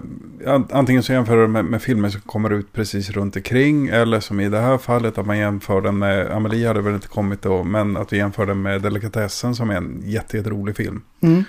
an- 0.46 0.68
antingen 0.70 1.02
så 1.02 1.12
jämför 1.12 1.36
den 1.36 1.52
med, 1.52 1.64
med 1.64 1.82
filmer 1.82 2.08
som 2.08 2.20
kommer 2.20 2.50
ut 2.50 2.72
precis 2.72 3.10
runt 3.10 3.36
omkring 3.36 3.88
eller 3.88 4.20
som 4.20 4.40
i 4.40 4.48
det 4.48 4.60
här 4.60 4.78
fallet 4.78 5.18
att 5.18 5.26
man 5.26 5.38
jämför 5.38 5.80
den 5.80 5.98
med 5.98 6.30
Amelie 6.30 6.66
hade 6.68 6.80
väl 6.80 6.94
inte 6.94 7.08
kommit 7.08 7.42
då 7.42 7.64
men 7.64 7.96
att 7.96 8.12
vi 8.12 8.16
jämför 8.16 8.46
den 8.46 8.62
med 8.62 8.82
Delikatessen 8.82 9.54
som 9.54 9.70
är 9.70 9.74
en 9.74 10.02
jätte, 10.04 10.36
jätterolig 10.36 10.76
film. 10.76 11.02
Mm. 11.20 11.44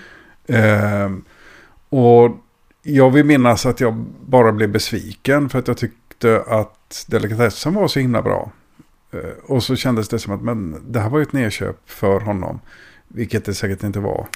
Ehm, 0.47 1.23
och 1.89 2.31
jag 2.81 3.11
vill 3.11 3.25
minnas 3.25 3.65
att 3.65 3.79
jag 3.79 3.93
bara 4.25 4.51
blev 4.51 4.69
besviken 4.69 5.49
för 5.49 5.59
att 5.59 5.67
jag 5.67 5.77
tyckte 5.77 6.43
att 6.47 7.05
delikatessen 7.07 7.73
var 7.73 7.87
så 7.87 7.99
himla 7.99 8.21
bra. 8.21 8.51
Eh, 9.11 9.19
och 9.45 9.63
så 9.63 9.75
kändes 9.75 10.09
det 10.09 10.19
som 10.19 10.33
att 10.33 10.41
men, 10.41 10.75
det 10.87 10.99
här 10.99 11.09
var 11.09 11.19
ju 11.19 11.23
ett 11.23 11.33
nedköp 11.33 11.77
för 11.85 12.19
honom. 12.19 12.59
Vilket 13.15 13.45
det 13.45 13.53
säkert 13.53 13.83
inte 13.83 13.99
var. 13.99 14.27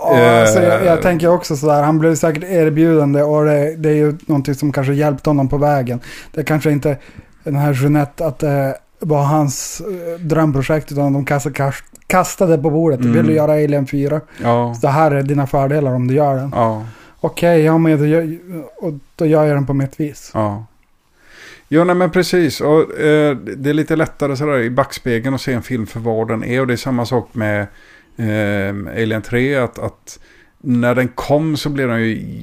Ja, 0.00 0.40
alltså, 0.40 0.62
jag, 0.62 0.80
Eh. 0.80 0.86
jag 0.86 1.02
tänker 1.02 1.28
också 1.28 1.56
sådär, 1.56 1.82
han 1.82 1.98
blev 1.98 2.14
säkert 2.14 2.44
erbjudande 2.44 3.22
och 3.22 3.44
det, 3.44 3.76
det 3.76 3.88
är 3.88 3.94
ju 3.94 4.16
någonting 4.26 4.54
som 4.54 4.72
kanske 4.72 4.92
hjälpte 4.94 5.30
honom 5.30 5.48
på 5.48 5.56
vägen. 5.56 6.00
Det 6.32 6.42
kanske 6.44 6.70
inte 6.70 6.96
den 7.44 7.56
här 7.56 7.72
Jeanette 7.82 8.26
att 8.26 8.38
det 8.38 8.78
var 8.98 9.22
hans 9.22 9.80
eh, 9.80 10.20
drömprojekt 10.20 10.92
utan 10.92 11.12
de 11.12 11.24
kastade, 11.24 11.54
kast, 11.54 11.84
kastade 12.06 12.58
på 12.58 12.70
bordet. 12.70 13.00
Mm. 13.00 13.12
Vill 13.12 13.26
du 13.26 13.32
göra 13.34 13.52
Alien 13.52 13.86
4? 13.86 14.20
Ja, 14.42 14.74
Så 14.74 14.86
det 14.86 14.92
här 14.92 15.10
är 15.10 15.22
dina 15.22 15.46
fördelar 15.46 15.94
om 15.94 16.06
du 16.08 16.14
gör 16.14 16.36
den. 16.36 16.50
ja, 16.54 16.84
Okej, 17.20 17.60
ja 17.64 17.78
men 17.78 17.98
då 17.98 18.06
gör, 18.06 18.38
och 18.78 18.92
då 19.16 19.26
gör 19.26 19.44
jag 19.44 19.56
den 19.56 19.66
på 19.66 19.74
mitt 19.74 20.00
vis. 20.00 20.30
ja. 20.34 20.64
Jo, 21.68 21.84
nej 21.84 21.96
men 21.96 22.10
precis. 22.10 22.60
Och, 22.60 22.98
eh, 23.00 23.36
det 23.36 23.70
är 23.70 23.74
lite 23.74 23.96
lättare 23.96 24.36
sådär 24.36 24.58
i 24.58 24.70
backspegeln 24.70 25.34
att 25.34 25.40
se 25.40 25.52
en 25.52 25.62
film 25.62 25.86
för 25.86 26.00
vad 26.00 26.28
den 26.28 26.44
är. 26.44 26.60
Och 26.60 26.66
det 26.66 26.72
är 26.72 26.76
samma 26.76 27.06
sak 27.06 27.28
med 27.32 27.66
eh, 28.16 29.02
Alien 29.02 29.22
3. 29.22 29.56
Att, 29.56 29.78
att 29.78 30.18
när 30.60 30.94
den 30.94 31.08
kom 31.08 31.56
så 31.56 31.68
blev 31.68 31.88
den 31.88 32.00
ju 32.00 32.42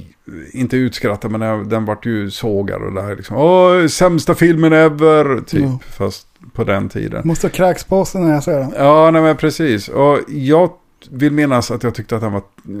inte 0.52 0.76
utskrattad 0.76 1.30
men 1.30 1.40
den, 1.40 1.68
den 1.68 1.84
vart 1.84 2.06
ju 2.06 2.30
sågad. 2.30 2.82
Och 2.82 2.92
det 2.92 3.02
här 3.02 3.16
liksom, 3.16 3.36
åh, 3.36 3.86
sämsta 3.86 4.34
filmen 4.34 4.72
ever. 4.72 5.40
Typ, 5.46 5.62
Ja. 5.62 5.78
fast 5.90 6.26
på 6.52 6.64
den 6.64 6.88
tiden. 6.88 7.22
Måste 7.24 7.48
kräks 7.48 7.84
på 7.84 8.04
sig 8.04 8.20
när 8.20 8.32
jag 8.34 8.42
ser 8.44 8.58
den. 8.58 8.72
Ja, 8.78 9.10
nej 9.10 9.22
men 9.22 9.36
precis. 9.36 9.88
Och 9.88 10.18
jag 10.28 10.70
vill 11.10 11.32
minnas 11.32 11.70
att 11.70 11.82
jag 11.82 11.94
tyckte 11.94 12.14
att 12.16 12.22
den 12.22 12.32
var 12.32 12.42
eh, 12.68 12.74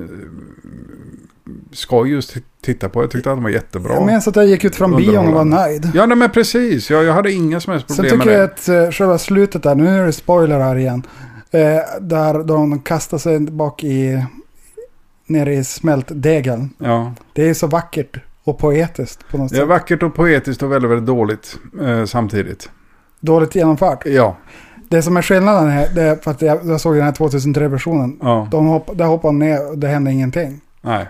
skoj 1.72 2.10
just 2.10 2.36
titta 2.64 2.88
på. 2.88 3.02
Jag 3.02 3.10
tyckte 3.10 3.30
att 3.30 3.36
den 3.36 3.42
var 3.42 3.50
jättebra. 3.50 3.94
Jag 3.94 4.06
minns 4.06 4.28
att 4.28 4.36
jag 4.36 4.46
gick 4.46 4.64
ut 4.64 4.76
från 4.76 4.96
bion 4.96 5.26
och 5.28 5.32
var 5.34 5.44
nöjd. 5.44 5.90
Ja, 5.94 6.06
nej 6.06 6.16
men 6.16 6.30
precis. 6.30 6.90
Jag, 6.90 7.04
jag 7.04 7.12
hade 7.12 7.32
inga 7.32 7.60
som 7.60 7.72
helst 7.72 7.86
Sen 7.88 7.96
problem 7.96 8.18
med 8.18 8.24
tycker 8.56 8.72
det. 8.72 8.78
jag 8.78 8.84
att 8.84 8.86
eh, 8.88 8.92
själva 8.92 9.18
slutet 9.18 9.62
där, 9.62 9.74
nu 9.74 9.88
är 9.88 10.06
det 10.06 10.12
spoiler 10.12 10.60
här 10.60 10.76
igen. 10.76 11.02
Eh, 11.52 11.80
där 12.00 12.44
de 12.44 12.78
kastar 12.80 13.18
sig 13.18 13.40
bak 13.40 13.84
i, 13.84 14.24
nere 15.26 15.54
i 15.54 15.64
smältdegeln. 15.64 16.70
Ja. 16.78 17.12
Det 17.32 17.48
är 17.48 17.54
så 17.54 17.66
vackert 17.66 18.16
och 18.44 18.58
poetiskt 18.58 19.28
på 19.30 19.38
något 19.38 19.50
Det 19.50 19.56
är 19.56 19.60
sätt. 19.60 19.68
vackert 19.68 20.02
och 20.02 20.14
poetiskt 20.14 20.62
och 20.62 20.72
väldigt, 20.72 20.90
väldigt 20.90 21.06
dåligt 21.06 21.56
eh, 21.82 22.04
samtidigt. 22.04 22.70
Dåligt 23.20 23.54
genomfört. 23.54 24.06
Ja. 24.06 24.36
Det 24.88 25.02
som 25.02 25.16
är 25.16 25.22
skillnaden 25.22 25.70
här, 25.70 25.88
det 25.94 26.02
är 26.02 26.16
för 26.16 26.30
att 26.30 26.42
jag, 26.42 26.58
jag 26.64 26.80
såg 26.80 26.94
den 26.96 27.04
här 27.04 27.12
2003-versionen. 27.12 28.18
ja. 28.22 28.48
De 28.50 28.66
hopp, 28.66 28.90
där 28.98 29.04
hoppar 29.04 29.28
de 29.28 29.38
ner 29.38 29.70
och 29.70 29.78
det 29.78 29.88
händer 29.88 30.12
ingenting. 30.12 30.60
Nej. 30.80 31.06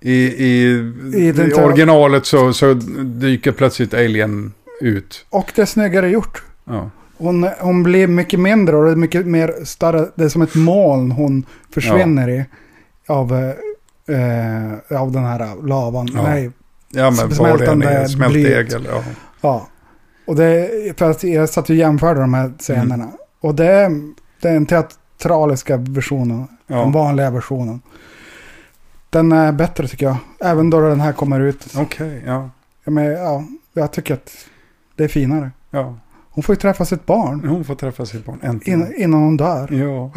I, 0.00 0.12
i, 0.12 0.72
I 1.14 1.28
i, 1.28 1.52
originalet 1.54 2.26
så, 2.26 2.52
så 2.52 2.74
dyker 3.04 3.52
plötsligt 3.52 3.94
Alien 3.94 4.52
ut. 4.80 5.26
Och 5.30 5.52
det 5.56 5.62
är 5.62 5.66
snyggare 5.66 6.08
gjort. 6.08 6.42
Ja. 6.64 6.90
Hon, 7.18 7.48
hon 7.60 7.82
blir 7.82 8.06
mycket 8.06 8.40
mindre 8.40 8.76
och 8.76 8.84
det 8.84 8.90
är 8.90 8.96
mycket 8.96 9.26
mer 9.26 9.54
större. 9.64 10.08
Det 10.14 10.24
är 10.24 10.28
som 10.28 10.42
ett 10.42 10.54
moln 10.54 11.10
hon 11.12 11.46
försvinner 11.74 12.28
i. 12.28 12.44
Av, 13.06 13.32
eh, 13.34 13.48
eh, 14.16 15.00
av 15.02 15.12
den 15.12 15.24
här 15.24 15.66
lavan. 15.66 16.08
Ja. 16.14 16.22
Nej, 16.22 16.50
Ja, 16.96 17.10
men 17.10 17.30
Smältande 17.34 17.86
är 17.88 18.06
smältdegel. 18.06 18.88
Ja. 18.90 19.02
Ja. 19.40 19.66
Och 20.26 20.36
det, 20.36 20.70
för 20.98 21.10
att 21.10 21.24
jag 21.24 21.48
satt 21.48 21.70
och 21.70 21.76
jämförde 21.76 22.20
de 22.20 22.34
här 22.34 22.52
scenerna. 22.58 23.08
Och 23.40 23.54
det, 23.54 23.66
är- 23.66 24.12
det 24.40 24.48
är 24.48 24.56
en 24.56 24.66
teat, 24.66 24.98
teatraliska 25.18 25.76
versionen. 25.76 26.48
Ja. 26.66 26.76
Den 26.76 26.92
vanliga 26.92 27.30
versionen. 27.30 27.80
Den 29.10 29.32
är 29.32 29.52
bättre 29.52 29.88
tycker 29.88 30.06
jag. 30.06 30.16
Även 30.40 30.70
då 30.70 30.80
den 30.88 31.00
här 31.00 31.12
kommer 31.12 31.40
ut. 31.40 31.66
Okej, 31.76 32.22
ja. 32.26 32.50
Ja, 32.84 32.90
men, 32.90 33.04
ja, 33.04 33.44
jag 33.72 33.92
tycker 33.92 34.14
att 34.14 34.30
det 34.96 35.04
är 35.04 35.08
finare. 35.08 35.50
ja. 35.70 35.98
Hon 36.34 36.42
får 36.44 36.54
ju 36.54 36.60
träffa 36.60 36.84
sitt 36.84 37.06
barn 37.06 37.44
Hon 37.48 37.64
får 37.64 37.74
träffa 37.74 38.06
sitt 38.06 38.26
barn 38.26 38.38
äntligen. 38.42 38.80
in, 38.86 39.02
innan 39.02 39.20
hon 39.22 39.36
dör. 39.36 39.68
Ja. 39.72 40.10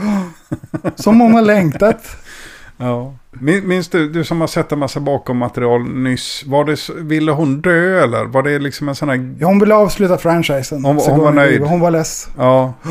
Som 0.95 1.19
hon 1.19 1.33
har 1.33 1.41
längtat. 1.41 2.01
ja. 2.77 3.13
Min- 3.31 3.67
Minns 3.67 3.87
du, 3.89 4.09
du 4.09 4.23
som 4.23 4.41
har 4.41 4.47
sett 4.47 4.71
en 4.71 4.79
massa 4.79 4.99
bakom 4.99 5.37
material 5.37 5.81
nyss. 5.89 6.43
Var 6.47 6.65
det, 6.65 6.89
ville 7.03 7.31
hon 7.31 7.61
dö 7.61 8.03
eller? 8.03 8.25
Var 8.25 8.43
det 8.43 8.59
liksom 8.59 8.89
en 8.89 8.95
sån 8.95 9.09
här... 9.09 9.35
Ja, 9.39 9.47
hon 9.47 9.59
ville 9.59 9.75
avsluta 9.75 10.17
franchisen. 10.17 10.85
Hon- 10.85 10.99
Så 11.01 11.11
hon 11.11 11.19
var 11.19 11.31
nöjd. 11.31 11.61
Hon 11.61 11.79
var 11.79 11.91
less. 11.91 12.27
Ja, 12.37 12.73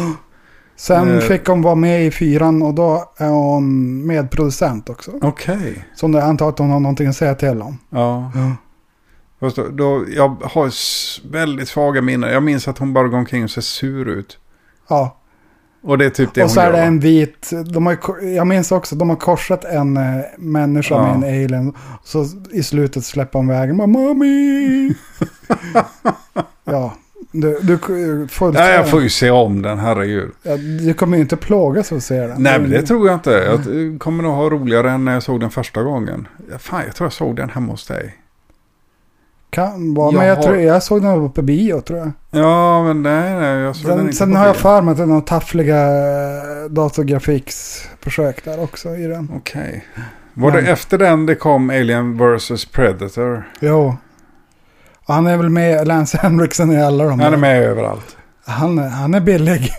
Sen 0.79 1.14
Eh. 1.14 1.20
fick 1.20 1.47
hon 1.47 1.62
vara 1.62 1.74
med 1.74 2.07
i 2.07 2.11
fyran 2.11 2.62
och 2.62 2.74
då 2.74 3.12
är 3.18 3.29
hon 3.29 4.07
medproducent 4.07 4.91
också. 4.91 5.11
okej. 5.22 5.85
Som 5.95 6.12
det 6.12 6.24
antar 6.24 6.49
att 6.49 6.59
hon 6.59 6.70
har 6.70 6.81
någonting 6.81 7.07
att 7.07 7.16
säga 7.16 7.35
till 7.35 7.62
om. 7.62 7.79
Ja. 7.91 8.33
Ja. 8.35 8.53
Fast 9.41 9.57
då, 9.57 9.68
då, 9.68 10.05
jag 10.09 10.28
har 10.28 10.72
väldigt 11.32 11.68
svaga 11.68 12.03
minnen. 12.03 12.30
Jag 12.32 12.43
minns 12.43 12.68
att 12.68 12.78
hon 12.78 12.93
bara 12.93 13.09
går 13.09 13.18
omkring 13.18 13.45
och 13.45 13.51
ser 13.51 13.61
sur 13.61 14.09
ut. 14.09 14.39
Ja, 14.89 15.16
Och 15.82 15.99
det 15.99 16.05
är 16.07 16.11
typ 16.11 16.34
det 16.34 16.41
och 16.43 16.49
hon 16.49 16.55
så 16.55 16.61
är 16.61 16.64
gör. 16.66 16.72
det 16.72 16.78
en 16.82 17.01
vit, 17.01 17.51
de 17.72 17.87
har, 17.87 17.97
jag 18.26 18.47
minns 18.47 18.72
också, 18.72 18.97
de 18.97 19.09
har 19.09 19.16
korsat 19.16 19.64
en 19.64 19.97
eh, 19.97 20.03
människa 20.39 20.95
Ja. 20.95 21.18
med 21.18 21.28
en 21.28 21.45
alien. 21.45 21.72
Så 22.05 22.26
i 22.53 22.62
slutet 22.62 23.05
släpper 23.05 23.39
hon 23.39 23.49
vägen, 23.49 23.76
Mami! 23.76 24.95
ja, 26.64 26.95
du, 27.32 27.59
du 27.62 27.78
får, 28.30 28.53
Nej, 28.53 28.74
jag 28.74 28.91
får 28.91 29.03
ju 29.03 29.09
se 29.09 29.30
om 29.30 29.62
den, 29.62 29.78
herregud. 29.78 30.30
ja, 30.43 30.57
du 30.57 30.95
kommer 30.95 31.16
ju 31.16 31.22
inte 31.22 31.37
plågas 31.37 31.93
av 31.93 31.99
att 31.99 32.05
se 32.05 32.20
den. 32.26 32.43
Nej, 32.43 32.61
men 32.61 32.70
det 32.70 32.82
tror 32.82 33.07
jag 33.09 33.16
inte. 33.16 33.30
Jag 33.30 33.61
kommer 34.01 34.22
nog 34.22 34.32
ha 34.34 34.51
roligare 34.51 34.91
än 34.91 35.05
när 35.05 35.12
jag 35.12 35.22
såg 35.22 35.41
den 35.41 35.51
första 35.51 35.82
gången. 35.82 36.28
Ja, 36.51 36.59
Fan, 36.59 36.82
jag 36.87 36.95
tror 36.97 37.07
jag 37.07 37.12
såg 37.12 37.37
den 37.37 37.51
hemma 37.51 37.72
hos 37.72 37.87
dig. 37.87 38.16
Kan 39.57 39.94
vara, 39.94 40.07
Jag 40.12 40.18
men 40.18 40.26
jag, 40.26 40.36
har- 40.36 40.42
tror, 40.42 40.57
jag 40.57 40.82
såg 40.82 41.02
den 41.02 41.30
på 41.32 41.42
bio 41.42 41.80
tror 41.80 41.98
jag. 41.98 42.12
Ja, 42.30 42.84
men 42.84 43.02
nej, 43.02 43.34
nej, 43.34 43.59
jag 43.59 43.76
såg 43.76 43.86
den 43.90 43.96
Sen, 43.98 44.04
inte 44.07 44.16
sen 44.16 44.32
på 44.32 44.38
har 44.38 44.46
jag 44.46 44.57
för 44.57 44.82
mig 44.82 44.92
att 44.92 44.96
det 44.98 45.02
är 45.02 45.07
några 45.07 45.20
taffliga 45.20 45.76
eh, 45.86 46.70
datorgrafiksförsök 46.70 48.44
där 48.44 48.62
också 48.62 48.88
i 48.96 49.07
den. 49.07 49.28
Okej. 49.36 49.84
Var 50.34 50.52
Men- 50.52 50.64
det 50.64 50.70
efter 50.70 50.98
den 50.98 51.26
det 51.26 51.34
kom 51.34 51.70
Alien 51.70 52.18
vs 52.36 52.64
Predator? 52.64 53.44
Jo. 53.61 53.96
Och 55.07 55.14
han 55.14 55.26
är 55.26 55.36
väl 55.36 55.50
med 55.50 55.86
Lance 55.88 56.18
Henriksen 56.18 56.72
i 56.72 56.82
alla 56.82 57.04
de 57.04 57.20
Han 57.20 57.32
är 57.32 57.36
med 57.36 57.62
överallt. 57.62 58.16
Han, 58.44 58.78
han 58.78 59.14
är 59.14 59.20
billig. 59.20 59.70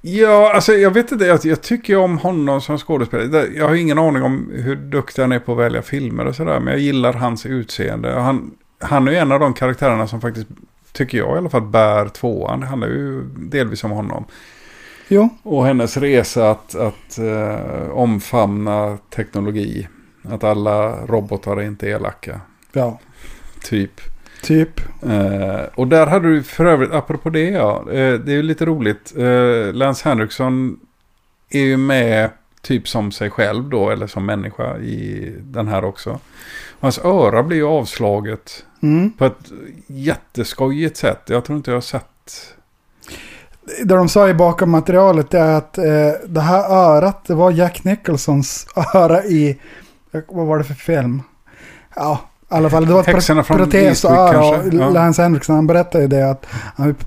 Ja, 0.00 0.52
alltså 0.54 0.72
jag 0.72 0.90
vet 0.90 1.12
inte. 1.12 1.24
Jag, 1.24 1.40
jag 1.44 1.60
tycker 1.62 1.96
om 1.96 2.18
honom 2.18 2.60
som 2.60 2.78
skådespelare. 2.78 3.46
Jag 3.56 3.68
har 3.68 3.74
ingen 3.74 3.98
aning 3.98 4.22
om 4.22 4.50
hur 4.54 4.76
duktig 4.76 5.22
han 5.22 5.32
är 5.32 5.38
på 5.38 5.52
att 5.52 5.58
välja 5.58 5.82
filmer 5.82 6.26
och 6.26 6.34
sådär. 6.36 6.60
Men 6.60 6.72
jag 6.72 6.80
gillar 6.82 7.12
hans 7.12 7.46
utseende. 7.46 8.12
Han, 8.20 8.50
han 8.80 9.08
är 9.08 9.12
ju 9.12 9.18
en 9.18 9.32
av 9.32 9.40
de 9.40 9.54
karaktärerna 9.54 10.06
som 10.08 10.20
faktiskt, 10.20 10.46
tycker 10.92 11.18
jag 11.18 11.34
i 11.34 11.38
alla 11.38 11.48
fall, 11.48 11.62
bär 11.62 12.08
tvåan. 12.08 12.60
Det 12.60 12.66
handlar 12.66 12.88
ju 12.88 13.22
delvis 13.36 13.84
om 13.84 13.90
honom. 13.90 14.24
Jo. 15.08 15.28
Och 15.42 15.66
hennes 15.66 15.96
resa 15.96 16.50
att, 16.50 16.74
att 16.74 17.18
eh, 17.18 17.90
omfamna 17.90 18.98
teknologi. 19.10 19.88
Att 20.22 20.44
alla 20.44 21.06
robotar 21.06 21.56
är 21.56 21.62
inte 21.62 21.88
elaka. 21.88 22.40
Ja, 22.72 22.98
Typ. 23.64 24.00
typ. 24.42 24.80
Eh, 25.02 25.60
och 25.74 25.88
där 25.88 26.06
hade 26.06 26.28
du 26.28 26.42
för 26.42 26.64
övrigt, 26.66 26.92
apropå 26.92 27.30
det 27.30 27.50
ja. 27.50 27.78
Eh, 27.80 28.14
det 28.14 28.32
är 28.32 28.36
ju 28.36 28.42
lite 28.42 28.66
roligt. 28.66 29.14
Eh, 29.16 29.72
Lance 29.74 30.08
Henriksen 30.08 30.80
är 31.50 31.60
ju 31.60 31.76
med 31.76 32.30
typ 32.62 32.88
som 32.88 33.12
sig 33.12 33.30
själv 33.30 33.68
då. 33.68 33.90
Eller 33.90 34.06
som 34.06 34.26
människa 34.26 34.78
i 34.78 35.32
den 35.40 35.68
här 35.68 35.84
också. 35.84 36.18
Hans 36.80 36.98
öra 36.98 37.42
blir 37.42 37.56
ju 37.56 37.66
avslaget 37.66 38.64
Mm. 38.82 39.12
på 39.18 39.24
ett 39.24 39.52
jätteskojigt 39.86 40.96
sätt. 40.96 41.20
Jag 41.26 41.44
tror 41.44 41.56
inte 41.56 41.70
jag 41.70 41.76
har 41.76 41.80
sett. 41.80 42.04
Det 43.84 43.94
de 43.94 44.08
sa 44.08 44.28
i 44.28 44.34
bakom 44.34 44.70
materialet 44.70 45.34
är 45.34 45.54
att 45.54 45.78
eh, 45.78 45.84
det 46.28 46.40
här 46.40 46.70
örat, 46.70 47.24
det 47.26 47.34
var 47.34 47.50
Jack 47.50 47.84
Nicholsons 47.84 48.66
öra 48.94 49.24
i, 49.24 49.58
vad 50.28 50.46
var 50.46 50.58
det 50.58 50.64
för 50.64 50.74
film? 50.74 51.22
Ja, 51.96 52.20
i 52.50 52.54
alla 52.54 52.70
fall 52.70 52.86
det 52.86 52.92
var 52.92 53.00
ett 53.00 53.06
protesöra. 53.46 54.68
Ja. 54.72 54.88
Lance 54.90 55.22
Henriksen 55.22 55.54
han 55.54 55.66
berättade 55.66 56.04
ju 56.04 56.08
det 56.08 56.30
att 56.30 56.46
han 56.76 56.94
p- 56.94 57.04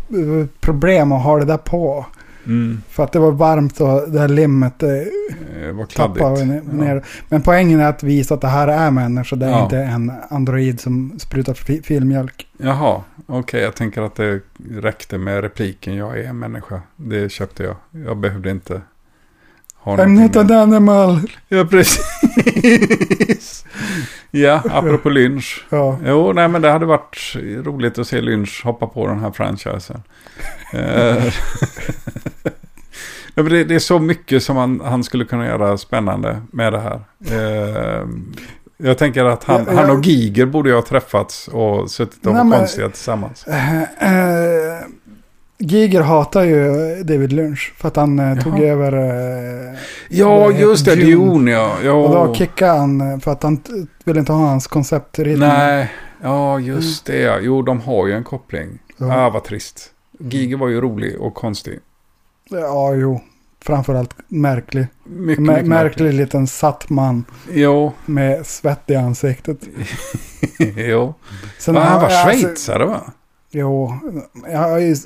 problem 0.59 1.11
att 1.11 1.23
ha 1.23 1.39
det 1.39 1.45
där 1.45 1.57
på. 1.57 2.05
Mm, 2.45 2.81
För 2.89 3.03
att 3.03 3.11
det 3.11 3.19
var 3.19 3.31
varmt 3.31 3.81
och 3.81 4.11
det 4.11 4.19
här 4.19 4.27
limmet 4.27 4.83
eh, 4.83 4.89
eh, 4.89 5.71
vad 5.73 5.89
kladdigt. 5.89 6.19
tappade 6.19 6.45
ner. 6.45 6.95
Ja. 6.95 7.01
Men 7.29 7.41
poängen 7.41 7.79
är 7.79 7.89
att 7.89 8.03
visa 8.03 8.33
att 8.33 8.41
det 8.41 8.47
här 8.47 8.67
är 8.67 8.91
människor. 8.91 9.37
Det 9.37 9.45
är 9.45 9.49
Ja. 9.49 9.63
inte 9.63 9.77
en 9.77 10.11
android 10.29 10.79
som 10.79 11.19
sprutar 11.19 11.53
fi- 11.53 11.81
filmjölk. 11.83 12.47
Jaha, 12.57 13.01
okej. 13.25 13.61
jag 13.61 13.75
tänker 13.75 14.01
att 14.01 14.15
det 14.15 14.39
räckte 14.71 15.17
med 15.17 15.41
repliken 15.41 15.95
jag 15.95 16.19
är 16.19 16.23
en 16.23 16.39
människa. 16.39 16.81
Det 16.95 17.31
köpte 17.31 17.63
jag. 17.63 17.75
Jag 18.05 18.17
behövde 18.17 18.51
inte 18.51 18.81
ha 19.75 19.97
I'm 19.97 20.07
not 20.21 20.35
an 20.35 20.51
animal. 20.51 21.19
Ja, 21.47 21.65
precis. 21.65 23.65
ja, 24.31 24.61
apropå 24.69 25.09
Lynch. 25.09 25.65
Ja. 25.69 25.97
Jo, 26.05 26.33
nej 26.33 26.47
men 26.47 26.61
det 26.61 26.71
hade 26.71 26.85
varit 26.85 27.35
roligt 27.63 27.99
att 27.99 28.07
se 28.07 28.21
Lynch 28.21 28.61
hoppa 28.65 28.87
på 28.87 29.07
den 29.07 29.19
här 29.19 29.31
franchisen. 29.31 30.03
Ja, 33.35 33.43
det, 33.43 33.63
det 33.63 33.75
är 33.75 33.79
så 33.79 33.99
mycket 33.99 34.43
som 34.43 34.57
han, 34.57 34.81
han 34.85 35.03
skulle 35.03 35.25
kunna 35.25 35.45
göra 35.45 35.77
spännande 35.77 36.41
med 36.51 36.73
det 36.73 36.79
här. 36.79 36.99
Eh, 37.31 38.07
jag 38.77 38.97
tänker 38.97 39.25
att 39.25 39.43
han, 39.43 39.67
han 39.67 39.89
och 39.89 40.05
Giger 40.05 40.45
borde 40.45 40.69
ju 40.69 40.75
ha 40.75 40.81
träffats 40.81 41.47
och 41.47 41.91
suttit 41.91 42.25
och 42.25 42.33
varit 42.33 42.53
konstiga 42.53 42.89
tillsammans. 42.89 43.47
Eh, 43.47 43.81
eh, 43.81 44.79
Giger 45.57 46.01
hatar 46.01 46.43
ju 46.43 46.63
David 47.03 47.33
Lynch 47.33 47.73
för 47.77 47.87
att 47.87 47.95
han 47.95 48.19
eh, 48.19 48.39
tog 48.43 48.59
över. 48.59 48.93
Eh, 48.93 49.77
Ja, 50.09 50.51
just 50.51 50.85
det. 50.85 50.95
Dune. 50.95 51.51
Ja. 51.51 51.75
ja. 51.83 51.91
och 51.91 52.27
då 52.27 52.33
kickade 52.35 52.71
han 52.79 53.01
eh, 53.13 53.19
för 53.19 53.31
att 53.31 53.43
han 53.43 53.61
ville 54.03 54.19
inte 54.19 54.31
ha 54.31 54.47
hans 54.47 54.67
konceptritm. 54.67 55.39
Nej, 55.39 55.91
ja 56.21 56.59
just 56.59 57.05
det. 57.05 57.17
ja. 57.19 57.37
Jo, 57.41 57.61
de 57.61 57.81
har 57.81 58.07
ju 58.07 58.13
en 58.13 58.23
koppling. 58.23 58.79
Ja. 58.97 59.17
Ah, 59.17 59.29
vad 59.29 59.43
trist. 59.43 59.89
Giger 60.19 60.57
var 60.57 60.67
ju 60.67 60.81
rolig 60.81 61.21
och 61.21 61.33
konstig. 61.33 61.79
Ja, 62.51 62.93
jo. 62.93 63.21
Framförallt 63.63 64.15
märklig. 64.27 64.87
Mycket, 65.03 65.43
mycket 65.43 65.65
märklig 65.65 66.13
liten 66.13 66.47
satt 66.47 66.89
man 66.89 67.25
Jo, 67.51 67.93
med 68.05 68.45
svett 68.45 68.89
i 68.89 68.95
ansiktet. 68.95 69.57
jo. 70.75 71.13
Sen 71.59 71.75
Va, 71.75 71.81
han 71.81 72.01
var 72.01 72.09
alltså, 72.09 72.27
schweizare 72.27 72.85
va? 72.85 73.01
Jo, 73.51 73.93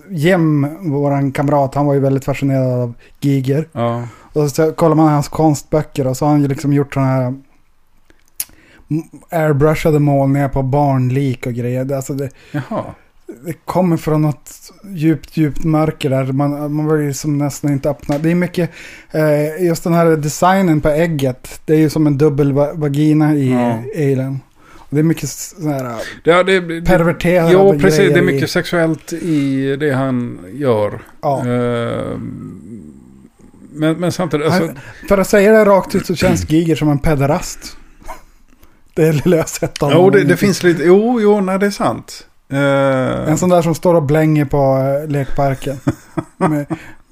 Jim, 0.10 0.68
våran 0.91 1.32
kamrat, 1.32 1.76
han 1.76 1.86
var 1.86 1.93
ju 1.93 2.00
väldigt 2.00 2.26
fascinerad 2.26 2.82
av 2.82 2.93
Giger. 3.20 3.68
Ja. 3.72 4.08
Och 4.34 4.52
så 4.52 4.72
kollar 4.72 4.96
man 4.96 5.08
hans 5.08 5.28
konstböcker 5.28 6.08
och 6.08 6.18
så 6.18 6.26
har 6.26 6.32
han 6.32 6.41
ju 6.41 6.48
liksom 6.48 6.74
gjort 6.74 6.93
sådana 6.93 7.12
här 7.12 7.34
airbrushade 9.30 10.00
målningar 10.00 10.50
på 10.50 10.64
barnlik 10.64 11.46
och 11.46 11.54
grejer. 11.54 11.93
Alltså 11.93 12.14
det, 12.14 12.30
Jaha. 12.52 12.84
Det 13.46 13.54
kommer 13.66 13.98
från 13.98 14.22
något 14.22 14.72
djupt, 14.90 15.38
djupt 15.38 15.64
mörker 15.64 16.10
där. 16.10 16.24
Man, 16.26 16.74
man 16.74 16.88
vill 16.98 17.06
ju 17.06 17.14
som 17.14 17.38
nästan 17.38 17.72
inte 17.72 17.90
öppna. 17.90 18.18
Det 18.18 18.32
är 18.32 18.36
mycket, 18.36 18.70
eh, 19.12 19.64
just 19.66 19.84
den 19.84 19.94
här 19.94 20.06
designen 20.18 20.82
på 20.82 20.90
ägget. 20.90 21.62
Det 21.66 21.74
är 21.74 21.78
ju 21.78 21.90
som 21.90 22.08
en 22.08 22.18
dubbel 22.18 22.54
va- 22.54 22.74
vagina 22.74 23.36
i 23.36 23.52
Ja. 23.52 23.84
Alien. 23.96 24.40
Och 24.78 24.88
det 24.90 25.00
är 25.00 25.04
mycket 25.04 25.30
sådana 25.30 25.72
här 25.74 25.96
Det, 26.24 26.44
det, 26.44 26.60
det, 26.60 26.82
perverterade 26.86 27.52
Jo, 27.54 27.80
precis. 27.80 27.98
grejer 27.98 28.14
Det 28.14 28.20
är 28.20 28.24
i- 28.24 28.34
mycket 28.34 28.50
sexuellt 28.50 29.14
i 29.14 29.76
det 29.76 29.92
han 29.92 30.40
gör. 30.54 31.02
Ja. 31.22 31.40
Eh, 31.48 32.18
men, 33.74 33.96
men 34.00 34.12
samtidigt, 34.12 34.46
alltså, 34.52 34.70
För 35.10 35.18
att 35.18 35.28
säga 35.28 35.52
det 35.52 35.66
rakt 35.66 35.96
ut 35.96 36.06
så 36.06 36.16
känns 36.16 36.44
Giger 36.50 36.76
som 36.76 36.90
en 36.90 37.00
pederast. 37.00 37.78
Det 38.94 39.08
är 39.08 39.14
lilla 39.14 39.38
jag 39.38 39.50
sett 39.50 39.84
av 39.84 39.92
jo, 39.94 40.10
det, 40.10 40.24
det 40.24 40.38
finns 40.38 40.64
lite, 40.64 40.84
jo, 40.84 41.22
jo, 41.22 41.42
nej, 41.42 41.60
det 41.60 41.66
är 41.66 41.70
sant. 41.72 42.28
Eh, 42.50 43.30
En 43.30 43.38
sån 43.38 43.50
där 43.50 43.62
som 43.62 43.76
står 43.76 43.96
och 43.96 44.04
blänger 44.04 44.46
på 44.46 44.78
eh, 45.04 45.10
lekparken. 45.12 45.78
med, 46.38 46.66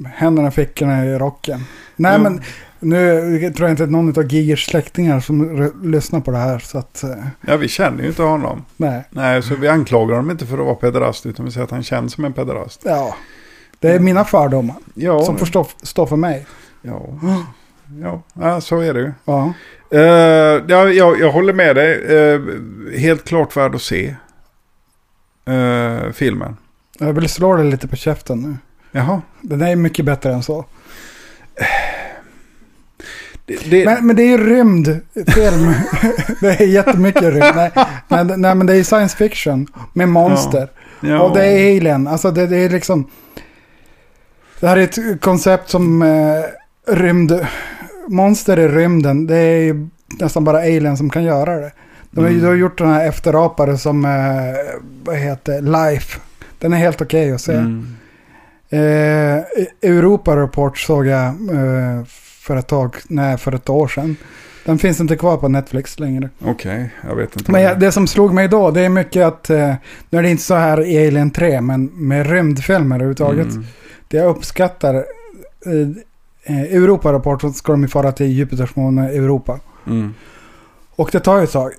händerna 0.06 0.48
i 0.48 0.52
fickorna 0.52 1.06
i 1.06 1.18
rocken. 1.18 1.60
Nej 1.96 2.12
Ja. 2.14 2.18
men 2.20 2.42
nu 2.80 3.22
tror 3.56 3.68
jag 3.70 3.74
inte 3.74 3.84
att 3.84 3.90
någon 3.92 4.10
av 4.20 4.26
Gigers 4.34 4.66
släktingar 4.66 5.20
som 5.20 5.72
lyssnar 5.84 6.20
på 6.20 6.32
det 6.32 6.38
här. 6.38 6.60
Så 6.60 6.78
att, 6.78 7.04
eh, 7.04 7.10
ja, 7.48 7.58
vi 7.58 7.68
känner 7.68 8.02
ju 8.04 8.08
inte 8.10 8.22
honom. 8.24 8.66
nej. 8.78 9.04
Nej, 9.10 9.44
så 9.44 9.56
vi 9.56 9.68
anklagar 9.68 10.16
honom 10.16 10.32
inte 10.32 10.46
för 10.46 10.58
att 10.58 10.66
vara 10.66 10.76
pederast, 10.76 11.26
utan 11.26 11.46
vi 11.46 11.52
säger 11.52 11.64
att 11.64 11.72
han 11.72 11.84
känns 11.84 12.14
som 12.14 12.26
en 12.26 12.34
pederast. 12.34 12.82
Ja. 12.86 13.16
Det 13.80 13.92
är 13.92 14.00
mina 14.00 14.26
fördomar 14.26 14.76
Ja, 14.94 15.24
som 15.24 15.38
får 15.38 15.46
stå, 15.46 15.68
stå 15.84 16.06
för 16.06 16.16
mig. 16.16 16.46
ja. 16.82 17.02
Ja, 18.42 18.62
så 18.62 18.80
är 18.80 18.94
det 18.94 19.00
ju. 19.00 19.12
Ja. 19.26 19.54
Eh, 19.92 20.00
ja, 20.68 20.90
jag, 20.90 21.20
jag 21.20 21.32
håller 21.32 21.54
med 21.54 21.76
dig. 21.76 22.18
Eh, 22.18 22.42
helt 23.00 23.24
klart 23.26 23.58
värd 23.58 23.76
att 23.76 23.82
se. 23.82 24.16
Eh, 25.46 26.12
filmen. 26.12 26.58
Jag 27.00 27.14
vill 27.14 27.30
slå 27.30 27.56
dig 27.56 27.66
lite 27.66 27.88
på 27.88 27.96
käften 27.96 28.42
nu. 28.42 28.58
Jaha. 28.92 29.22
Den 29.42 29.62
är 29.62 29.76
mycket 29.76 30.06
bättre 30.06 30.34
än 30.34 30.44
så. 30.44 30.66
Det, 33.46 33.70
det, 33.70 33.86
Men, 33.86 34.08
men 34.08 34.16
det 34.16 34.24
är 34.24 34.28
ju 34.28 34.38
rymdfilm. 34.38 35.74
det 36.42 36.62
är 36.62 36.68
jättemycket 36.68 37.24
rymd. 37.24 37.56
Nej, 37.56 37.72
nej, 38.08 38.26
nej, 38.38 38.56
men 38.56 38.66
det 38.68 38.76
är 38.76 38.84
science 38.84 39.18
fiction 39.18 39.68
med 39.94 40.10
monster. 40.10 40.70
ja. 41.00 41.22
Och 41.22 41.38
det 41.38 41.46
är 41.46 41.78
alien. 41.78 42.08
Alltså 42.08 42.32
det, 42.32 42.48
det 42.48 42.58
är 42.58 42.70
liksom... 42.70 43.10
Det 44.60 44.68
här 44.68 44.78
är 44.78 44.82
ett 44.82 45.22
koncept 45.22 45.70
som 45.70 46.02
eh, 46.02 46.44
rymd... 46.96 47.48
Monster 48.08 48.60
i 48.60 48.68
rymden. 48.68 49.28
Det 49.28 49.38
är 49.38 49.60
ju 49.60 49.88
nästan 50.20 50.44
bara 50.44 50.58
alien 50.58 50.98
som 50.98 51.10
kan 51.10 51.24
göra 51.24 51.60
det. 51.60 51.72
De 52.16 52.26
Mm. 52.26 52.40
de 52.42 52.46
har 52.48 52.54
gjort 52.54 52.78
den 52.78 52.88
här 52.90 53.08
efterapare 53.08 53.78
som... 53.78 54.06
Eh, 54.06 54.12
vad 55.04 55.16
heter 55.16 55.62
Life. 55.62 56.20
Den 56.60 56.74
är 56.74 56.78
helt 56.78 57.02
okej 57.02 57.32
att 57.32 57.42
se. 57.42 57.54
Mm. 57.54 57.88
Eh, 58.70 59.44
Europa 59.82 60.36
Report 60.38 60.78
såg 60.78 61.06
jag 61.08 61.26
eh, 61.28 62.04
för 62.40 62.56
ett 62.58 62.68
tag, 62.68 62.96
nej 63.08 63.38
för 63.38 63.56
ett 63.56 63.70
år 63.70 63.88
sedan. 63.88 64.16
Den 64.66 64.78
finns 64.78 65.00
inte 65.00 65.16
kvar 65.16 65.38
på 65.38 65.48
Netflix 65.48 66.00
längre. 66.00 66.30
Okej, 66.46 66.94
jag 67.10 67.16
vet 67.16 67.36
inte. 67.38 67.52
Men 67.52 67.62
jag, 67.62 67.80
det 67.80 67.92
som 67.92 68.08
slog 68.08 68.34
mig 68.34 68.48
då, 68.48 68.72
det 68.72 68.82
är 68.82 68.90
mycket 68.90 69.26
att, 69.26 69.50
eh, 69.50 69.74
nu 70.10 70.18
är 70.20 70.24
det 70.24 70.30
inte 70.30 70.44
så 70.44 70.56
här 70.56 70.86
i 70.86 71.08
Alien 71.08 71.32
3, 71.32 71.62
men 71.62 71.86
med 71.86 72.30
rymdfilmer 72.30 72.96
överhuvudtaget. 72.96 73.52
Mm. 73.52 73.66
Det 74.08 74.18
jag 74.18 74.30
uppskattar, 74.36 74.96
eh, 74.96 76.54
eh, 76.56 76.62
Europa 76.62 77.14
Report 77.14 77.42
så 77.42 77.52
ska 77.52 77.72
de 77.72 77.82
ju 77.82 77.88
fara 77.88 78.12
till 78.12 78.28
Jupitersmånen 78.32 79.06
Europa. 79.06 79.60
Mm. 79.88 80.14
Och 80.96 81.10
det 81.12 81.20
tar 81.20 81.38
ju 81.38 81.44
ett 81.44 81.52
tag. 81.52 81.72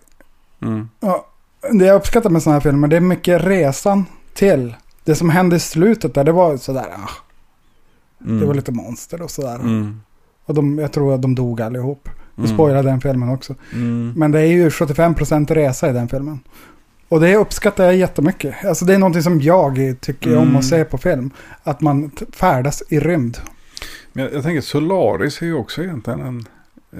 Mm. 0.65 0.89
Ja, 1.01 1.27
det 1.73 1.85
jag 1.85 1.97
uppskattar 1.97 2.31
med 2.31 2.43
sådana 2.43 2.55
här 2.57 2.61
filmer, 2.71 2.89
det 2.89 2.97
är 2.97 3.01
mycket 3.01 3.45
resan 3.45 4.05
till. 4.35 4.75
Det 5.05 5.15
som 5.15 5.31
hände 5.31 5.57
i 5.57 5.61
slutet 5.61 6.15
där, 6.15 6.25
det 6.25 6.33
var 6.33 6.57
sådär, 6.57 6.87
ah, 6.97 7.11
Mm. 8.25 8.41
det 8.41 8.47
var 8.47 8.55
lite 8.55 8.73
monster 8.73 9.23
och 9.23 9.31
sådär. 9.31 9.55
Mm. 9.55 10.01
Och 10.45 10.55
de, 10.55 10.79
jag 10.79 10.93
tror 10.93 11.15
att 11.15 11.23
de 11.23 11.35
dog 11.35 11.61
allihop. 11.63 12.09
Du 12.37 12.43
Mm. 12.43 12.55
spoilade 12.55 12.89
den 12.89 13.01
filmen 13.01 13.29
också. 13.29 13.55
Mm. 13.73 14.13
Men 14.17 14.33
det 14.33 14.41
är 14.41 14.47
ju 14.47 14.71
75% 14.71 15.51
resa 15.51 15.91
i 15.91 15.93
den 15.93 16.09
filmen. 16.09 16.41
Och 17.09 17.21
det 17.21 17.37
uppskattar 17.37 17.85
jag 17.85 17.97
jättemycket. 17.97 18.65
Alltså 18.65 18.85
det 18.85 18.95
är 18.95 18.99
någonting 18.99 19.23
som 19.23 19.41
jag 19.41 19.97
tycker 20.01 20.37
om 20.37 20.43
Mm. 20.43 20.57
att 20.57 20.65
se 20.65 20.85
på 20.85 20.99
film. 20.99 21.31
Att 21.63 21.81
man 21.81 22.11
färdas 22.33 22.83
i 22.89 23.01
rymd. 23.01 23.39
Men 24.13 24.25
jag, 24.25 24.35
jag 24.35 24.43
tänker 24.43 24.61
Solaris 24.61 25.43
är 25.43 25.47
ju 25.47 25.55
också 25.55 25.83
egentligen 25.83 26.21
en 26.21 26.45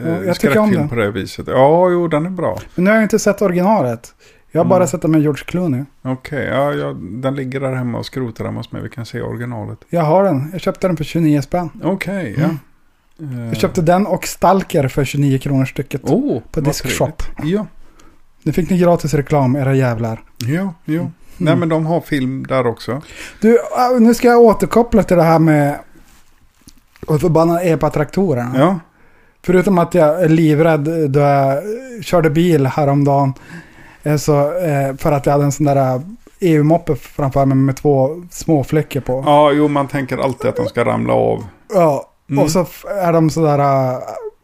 eh, 0.03 0.21
jag 0.27 0.41
tycker 0.41 0.59
om 0.59 0.73
den. 0.73 0.89
på 0.89 0.95
det 0.95 1.11
viset. 1.11 1.47
Ja, 1.49 1.91
jo, 1.91 2.09
den 2.09 2.27
är 2.27 2.31
bra. 2.31 2.59
Men 2.75 2.85
nu 2.85 2.91
har 2.91 2.97
jag 2.97 3.05
inte 3.05 3.19
sett 3.19 3.43
originalet. 3.43 4.15
Jag 4.53 4.61
har 4.61 4.65
bara 4.65 4.77
Mm. 4.77 4.89
sett 4.89 5.03
den 5.03 5.11
med 5.11 5.21
George 5.23 5.45
Clooney. 5.47 5.85
Okej, 6.03 6.45
ja, 6.53 6.73
ja, 6.73 6.97
den 7.01 7.35
ligger 7.35 7.61
där 7.61 7.73
hemma 7.75 7.99
och 7.99 8.07
skrotar 8.07 8.45
hemma 8.45 8.61
hos 8.61 8.73
mig. 8.73 8.83
Vi 8.83 8.89
kan 8.89 9.07
se 9.07 9.21
originalet. 9.23 9.79
Jag 9.89 10.03
har 10.03 10.25
den. 10.25 10.49
Jag 10.53 10.61
köpte 10.61 10.87
den 10.87 10.97
för 10.97 11.05
29 11.05 11.43
spänn. 11.43 11.71
Okej, 11.83 12.35
ja. 12.39 12.45
Mm. 13.25 13.39
Eh, 13.43 13.47
Jag 13.49 13.57
köpte 13.57 13.83
den 13.83 14.07
och 14.07 14.25
Stalker 14.27 14.89
för 14.89 15.05
29 15.05 15.39
kronor 15.39 15.65
stycket. 15.65 16.05
oh, 16.05 16.41
på 16.51 16.61
Diskshop. 16.61 17.23
Ja, 17.43 17.67
Nu 18.43 18.53
fick 18.53 18.71
ni 18.71 18.79
gratis 18.79 19.15
reklam, 19.15 19.57
era 19.57 19.75
jävlar. 19.75 20.23
ja, 20.39 20.75
ja. 20.85 21.01
Mm. 21.01 21.13
Nej, 21.37 21.57
men 21.57 21.69
de 21.69 21.87
har 21.87 22.01
film 22.01 22.47
där 22.47 22.67
också. 22.67 23.03
Du, 23.41 23.55
äh, 23.59 24.01
nu 24.01 24.15
ska 24.15 24.29
jag 24.29 24.41
återkoppla 24.41 25.03
till 25.03 25.17
det 25.17 25.23
här 25.23 25.39
med 25.39 25.79
och 27.07 27.21
förbannade 27.21 27.61
epatraktorerna. 27.61 28.53
Ja, 28.59 28.79
Förutom 29.45 29.79
att 29.79 29.95
jag 29.95 30.23
är 30.23 30.29
livrädd 30.29 31.11
då 31.11 31.21
jag 31.21 31.63
körde 32.05 32.31
bil 32.31 32.67
häromdagen. 32.67 33.33
eh, 34.03 34.17
Så, 34.17 34.59
eh, 34.59 34.97
för 34.97 35.13
att 35.13 35.27
jag 35.27 35.33
hade 35.33 35.45
en 35.45 35.53
sån 35.53 35.67
där 35.67 36.01
EU-moppe 36.41 36.97
framför 36.97 37.45
mig 37.47 37.57
med 37.57 37.77
två 37.77 38.23
små 38.31 38.65
fläckar 38.65 39.01
på. 39.01 39.23
ja, 39.27 39.53
jo, 39.53 39.69
man 39.69 39.89
tänker 39.89 40.19
alltid 40.19 40.49
att 40.51 40.57
de 40.57 40.67
ska 40.67 40.85
ramla 40.85 41.13
av. 41.13 41.45
Ja, 41.75 42.11
Mm. 42.31 42.45
och 42.45 42.51
så 42.51 42.67
är 43.05 43.13
de 43.13 43.31
sådär 43.31 43.61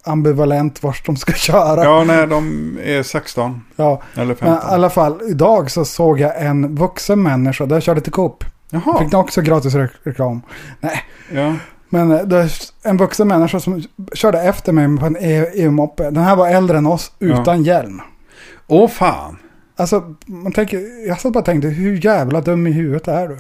ambivalent 0.05 0.83
vart 0.83 1.07
de 1.07 1.17
ska 1.17 1.33
köra. 1.33 1.85
Ja, 1.85 2.05
nej, 2.05 2.27
de 2.27 2.79
är 2.85 3.03
16 3.03 3.65
Ja, 3.77 4.03
eller 4.15 4.27
men 4.27 4.37
15. 4.37 4.57
i 4.71 4.75
alla 4.75 4.91
fall, 4.91 5.21
idag 5.29 5.71
så 5.71 5.85
såg 5.85 6.21
jag 6.21 6.43
en 6.43 6.75
vuxen 6.77 7.23
människa, 7.23 7.67
där 7.67 7.77
jag 7.77 7.83
körde 7.83 8.01
till 8.01 8.13
Coop. 8.13 8.45
Jaha, 8.71 8.99
Fick 8.99 9.11
den 9.11 9.21
också 9.21 9.41
gratis 9.41 9.75
re- 9.75 9.89
reklam. 10.03 10.43
ja. 11.33 11.55
Men 11.91 12.11
eh, 12.13 12.23
det 12.23 12.37
är 12.37 12.51
en 12.83 12.97
vuxen 12.97 13.29
människa 13.29 13.61
som 13.61 13.83
körde 14.15 14.41
efter 14.43 14.73
mig 14.73 14.99
på 14.99 15.07
en 15.07 15.17
E- 15.21 15.51
EU-moppe. 15.55 16.03
Den 16.11 16.23
här 16.25 16.37
var 16.37 16.49
äldre 16.49 16.79
än 16.79 16.87
oss 16.87 17.13
utan 17.19 17.63
hjälm. 17.63 18.01
Åh 18.67 18.89
fan. 18.89 19.37
Alltså, 19.77 20.03
man 20.27 20.53
tänker, 20.53 21.07
jag 21.09 21.21
satt 21.21 21.33
bara 21.33 21.39
och 21.39 21.45
tänkte, 21.45 21.69
hur 21.69 22.05
jävla 22.05 22.41
dum 22.41 22.67
i 22.67 22.71
huvudet 22.73 23.09
är 23.09 23.29
du? 23.29 23.39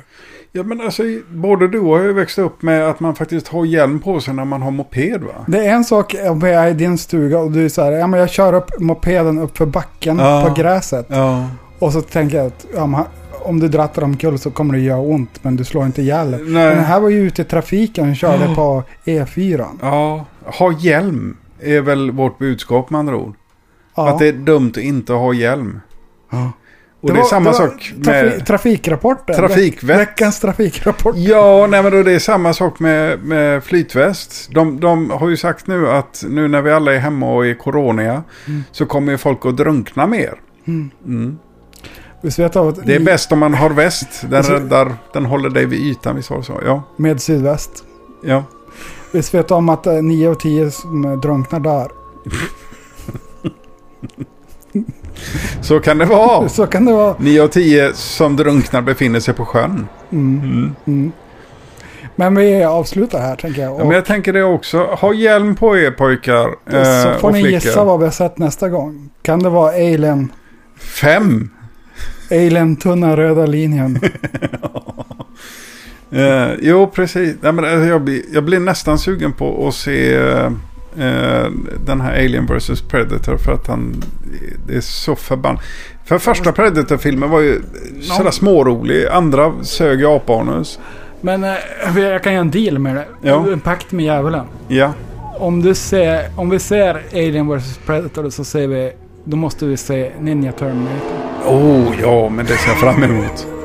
Ja, 0.53 0.63
men 0.63 0.81
alltså, 0.81 1.03
både 1.29 1.69
du 1.69 1.79
och 1.79 1.87
jag 1.97 1.99
har 1.99 2.05
ju 2.07 2.13
växt 2.13 2.39
upp 2.39 2.63
med 2.63 2.89
att 2.89 3.01
man 3.01 3.15
faktiskt 3.15 3.49
har 3.49 3.65
hjälm 3.65 4.01
på 4.01 4.21
sig 4.21 4.35
när 4.35 4.45
man 4.45 4.63
har 4.63 4.71
moped, 4.71 5.23
va? 5.23 5.45
Det 5.47 5.67
är 5.67 5.73
en 5.75 5.85
sak 5.85 6.15
om 6.31 6.41
jag 6.41 6.51
är 6.65 6.69
i 6.69 6.73
din 6.75 6.99
stuga 6.99 7.39
och 7.39 7.51
du 7.51 7.65
är 7.65 7.69
så 7.69 7.83
här, 7.83 7.93
ja 7.93 8.07
men 8.07 8.21
jag 8.21 8.31
kör 8.31 8.53
upp 8.53 8.81
mopeden 8.81 9.39
upp 9.39 9.59
för 9.59 9.67
backen 9.67 10.19
Ja. 10.19 10.45
på 10.49 10.55
gräset. 10.63 11.07
Ja. 11.09 11.47
Och 11.79 11.93
så 11.93 12.01
tänker 12.03 12.37
jag 12.37 12.47
att 12.47 12.67
ja, 12.75 12.87
men 12.87 13.01
om 13.43 13.61
du 13.61 13.69
drattar 13.69 14.03
omkull 14.03 14.39
så 14.39 14.51
kommer 14.51 14.75
det 14.75 14.81
göra 14.81 15.01
ont, 15.01 15.45
men 15.45 15.57
du 15.57 15.65
slår 15.65 15.87
inte 15.87 16.03
ihjäl. 16.03 16.31
Nej. 16.31 16.41
Men 16.41 16.77
den 16.77 16.85
här 16.85 17.01
var 17.01 17.09
ju 17.09 17.19
ute 17.27 17.43
i 17.43 17.45
trafiken 17.45 18.11
och 18.11 18.17
körde 18.17 18.45
Ja. 18.45 18.55
på 18.55 18.83
E4. 19.05 19.67
Ja, 19.83 20.27
ha 20.45 20.73
hjälm 20.73 21.37
är 21.61 21.81
väl 21.81 22.11
vårt 22.11 22.39
budskap 22.39 22.91
med 22.91 22.99
andra 22.99 23.17
ord. 23.17 23.35
Ja. 23.97 24.09
Att 24.11 24.19
det 24.19 24.29
är 24.29 24.33
dumt 24.33 24.71
att 24.71 24.77
inte 24.77 25.13
ha 25.13 25.33
hjälm. 25.35 25.81
Ja. 26.31 26.53
Och 27.03 27.09
det, 27.09 27.15
är 27.15 27.17
var- 27.17 27.25
samma 27.25 27.51
var 27.51 27.59
sak 27.59 27.93
med... 27.97 28.47
Trafikrapporten. 28.47 29.37
Trafikvett. 29.37 29.99
Veckans 29.99 30.41
trafikrapport. 30.41 31.17
Ja, 31.17 31.67
nej 31.71 31.83
men 31.83 31.93
då 31.93 32.03
det 32.03 32.13
är 32.13 32.19
samma 32.19 32.53
sak 32.53 32.81
med, 32.81 33.25
med 33.25 33.65
flytväst. 33.65 34.51
De, 34.55 34.81
de 34.81 35.11
har 35.11 35.29
ju 35.29 35.37
sagt 35.37 35.67
nu 35.67 35.89
att 35.91 36.25
nu 36.29 36.49
när 36.49 36.63
vi 36.63 36.71
alla 36.73 36.95
är 36.95 36.99
hemma 36.99 37.33
och 37.35 37.47
är 37.47 37.55
coroniga 37.55 38.23
så 38.73 38.87
kommer 38.87 39.13
ju 39.13 39.19
folk 39.19 39.47
att 39.47 39.57
drunkna 39.57 40.07
mer. 40.07 40.35
Mm. 40.67 40.91
Mm. 41.07 41.39
Visst 42.23 42.39
vet 42.39 42.57
att 42.57 42.87
Det 42.87 42.95
är 42.95 43.01
bäst 43.01 43.33
om 43.33 43.39
man 43.39 43.55
har 43.55 43.71
väst. 43.71 44.09
Den 44.23 44.35
Alltså- 44.35 44.53
räddar, 44.53 44.93
den 45.13 45.27
håller 45.27 45.51
dig 45.51 45.67
vid 45.67 45.81
ytan, 45.81 46.17
vi 46.17 46.23
sa 46.23 46.43
så. 46.43 46.61
Ja, 46.67 46.83
Med 46.97 47.23
sydväst. 47.23 47.71
ja. 48.23 48.45
Visst 49.13 49.35
vet 49.35 49.49
du 49.49 49.55
om 49.55 49.69
att 49.69 49.87
eh, 49.87 49.93
nio 49.93 50.31
av 50.31 50.35
tio 50.35 50.71
som 50.71 51.05
eh, 51.05 51.13
drunknar 51.21 51.61
dör? 51.61 51.91
Så 55.61 55.81
kan 55.81 55.99
det 55.99 56.05
vara. 56.05 56.49
Så 56.49 56.67
kan 56.67 56.85
det 56.85 56.93
vara. 56.93 57.15
9 57.19 57.43
av 57.43 57.49
10 57.49 57.93
som 57.95 58.37
drunknar 58.37 58.83
befinner 58.83 59.21
sig 59.21 59.35
på 59.35 59.45
sjön. 59.45 59.89
Mm. 60.13 60.41
Mm. 60.45 60.75
Mm. 60.87 61.13
Men 62.17 62.35
vi 62.35 62.65
avslutar 62.65 63.21
här 63.21 63.37
tänker 63.37 63.63
jag. 63.63 63.73
Ja, 63.81 63.85
men 63.85 63.91
jag 63.91 64.05
tänker 64.05 64.33
det 64.33 64.43
också. 64.45 64.79
Ha 64.85 65.15
hjälm 65.15 65.57
på 65.57 65.77
er 65.79 65.91
pojkar 65.91 66.51
så 66.71 66.77
eh, 66.77 67.19
får 67.19 67.29
och 67.29 67.35
ni 67.35 67.41
flickor. 67.43 67.55
gissa 67.69 67.85
vad 67.85 67.99
vi 67.99 68.05
har 68.05 68.13
sett 68.13 68.39
nästa 68.39 68.69
gång. 68.69 69.11
Kan 69.23 69.39
det 69.43 69.49
vara 69.49 69.71
Alien? 69.73 70.33
Fem. 71.01 71.51
Alien 72.31 72.77
tunna 72.77 73.17
röda 73.17 73.47
linjen. 73.47 74.01
Eh, 76.13 76.49
jo, 76.61 76.87
precis. 76.87 77.37
Nej, 77.41 77.53
men, 77.53 77.65
alltså, 77.65 77.89
jag, 77.89 78.03
blir, 78.03 78.23
jag 78.33 78.45
blir 78.45 78.61
nästan 78.61 78.99
sugen 78.99 79.33
på 79.33 79.69
att 79.69 79.75
se 79.75 80.15
eh, 80.15 80.47
eh, 80.99 81.51
den 81.87 82.01
här 82.01 82.13
Alien 82.13 82.47
vs 82.47 82.83
Predator. 82.83 83.37
För 83.37 83.53
att 83.53 83.67
han 83.67 84.03
det 84.67 84.77
är 84.77 84.81
så 84.81 85.17
förbannat. 85.17 85.63
För 86.05 86.19
första 86.19 86.53
Predator-filmen 86.53 87.31
var 87.31 87.41
ju 87.41 87.63
sådär 88.03 88.31
smårolig. 88.31 89.07
Andra 89.07 89.53
sög 89.63 90.01
i 90.01 90.05
apanus. 90.05 90.79
Men 91.21 91.45
eh, 91.45 91.55
jag 91.97 92.23
kan 92.23 92.33
göra 92.33 92.41
en 92.41 92.51
deal 92.51 92.79
med 92.79 92.97
det. 92.97 93.07
Ja. 93.23 93.47
En 93.53 93.61
pakt 93.61 93.93
med 93.93 94.05
djävulen. 94.05 94.47
Ja. 94.69 94.93
Om, 95.39 95.63
du 95.63 95.75
ser, 95.75 96.29
om 96.37 96.51
vi 96.51 96.59
ser 96.59 97.03
Alien 97.13 97.49
vs 97.49 97.79
Predator 97.87 98.31
så 98.31 98.45
ser 98.45 98.67
vi... 98.67 98.93
Då 99.31 99.37
måste 99.37 99.67
vi 99.67 99.77
se 99.77 100.11
Ninja 100.21 100.53
Terminator. 100.53 101.11
Oh, 101.47 102.01
ja, 102.01 102.29
men 102.29 102.47
det 102.47 102.57
ser 102.57 102.71
jag 102.71 102.79
fram 102.79 103.03
emot. 103.03 103.47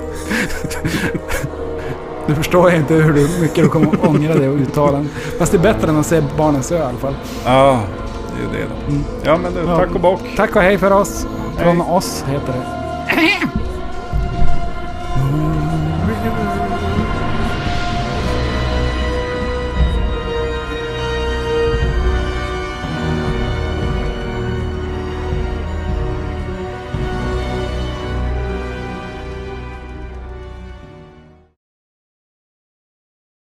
Du 2.28 2.36
förstår 2.36 2.74
inte 2.74 2.94
hur 2.94 3.14
du, 3.14 3.42
mycket 3.42 3.64
du 3.64 3.70
kommer 3.70 4.08
ångra 4.08 4.34
det 4.34 4.50
och 4.50 4.56
uttala 4.58 4.92
den. 4.92 5.10
Fast 5.40 5.52
det 5.52 5.58
är 5.58 5.62
bättre 5.62 5.90
än 5.90 6.00
att 6.00 6.06
se 6.06 6.22
Barnens 6.38 6.72
Ö 6.72 6.78
i 6.78 6.82
alla 6.82 6.98
fall. 6.98 7.16
Ja, 7.46 7.80
det 8.36 8.58
är 8.58 8.60
ju 8.60 8.68
det. 8.68 8.74
då. 8.90 8.96
Ja, 9.24 9.38
men 9.38 9.54
du, 9.54 9.66
tack 9.66 9.96
och 9.96 10.02
bock. 10.02 10.22
Tack 10.36 10.56
och 10.56 10.62
hej 10.62 10.78
för 10.78 10.92
oss. 10.92 11.28
Från 11.58 11.82
Hej. 11.82 11.96
oss 11.96 12.26
heter 12.28 12.54
det. 12.54 13.60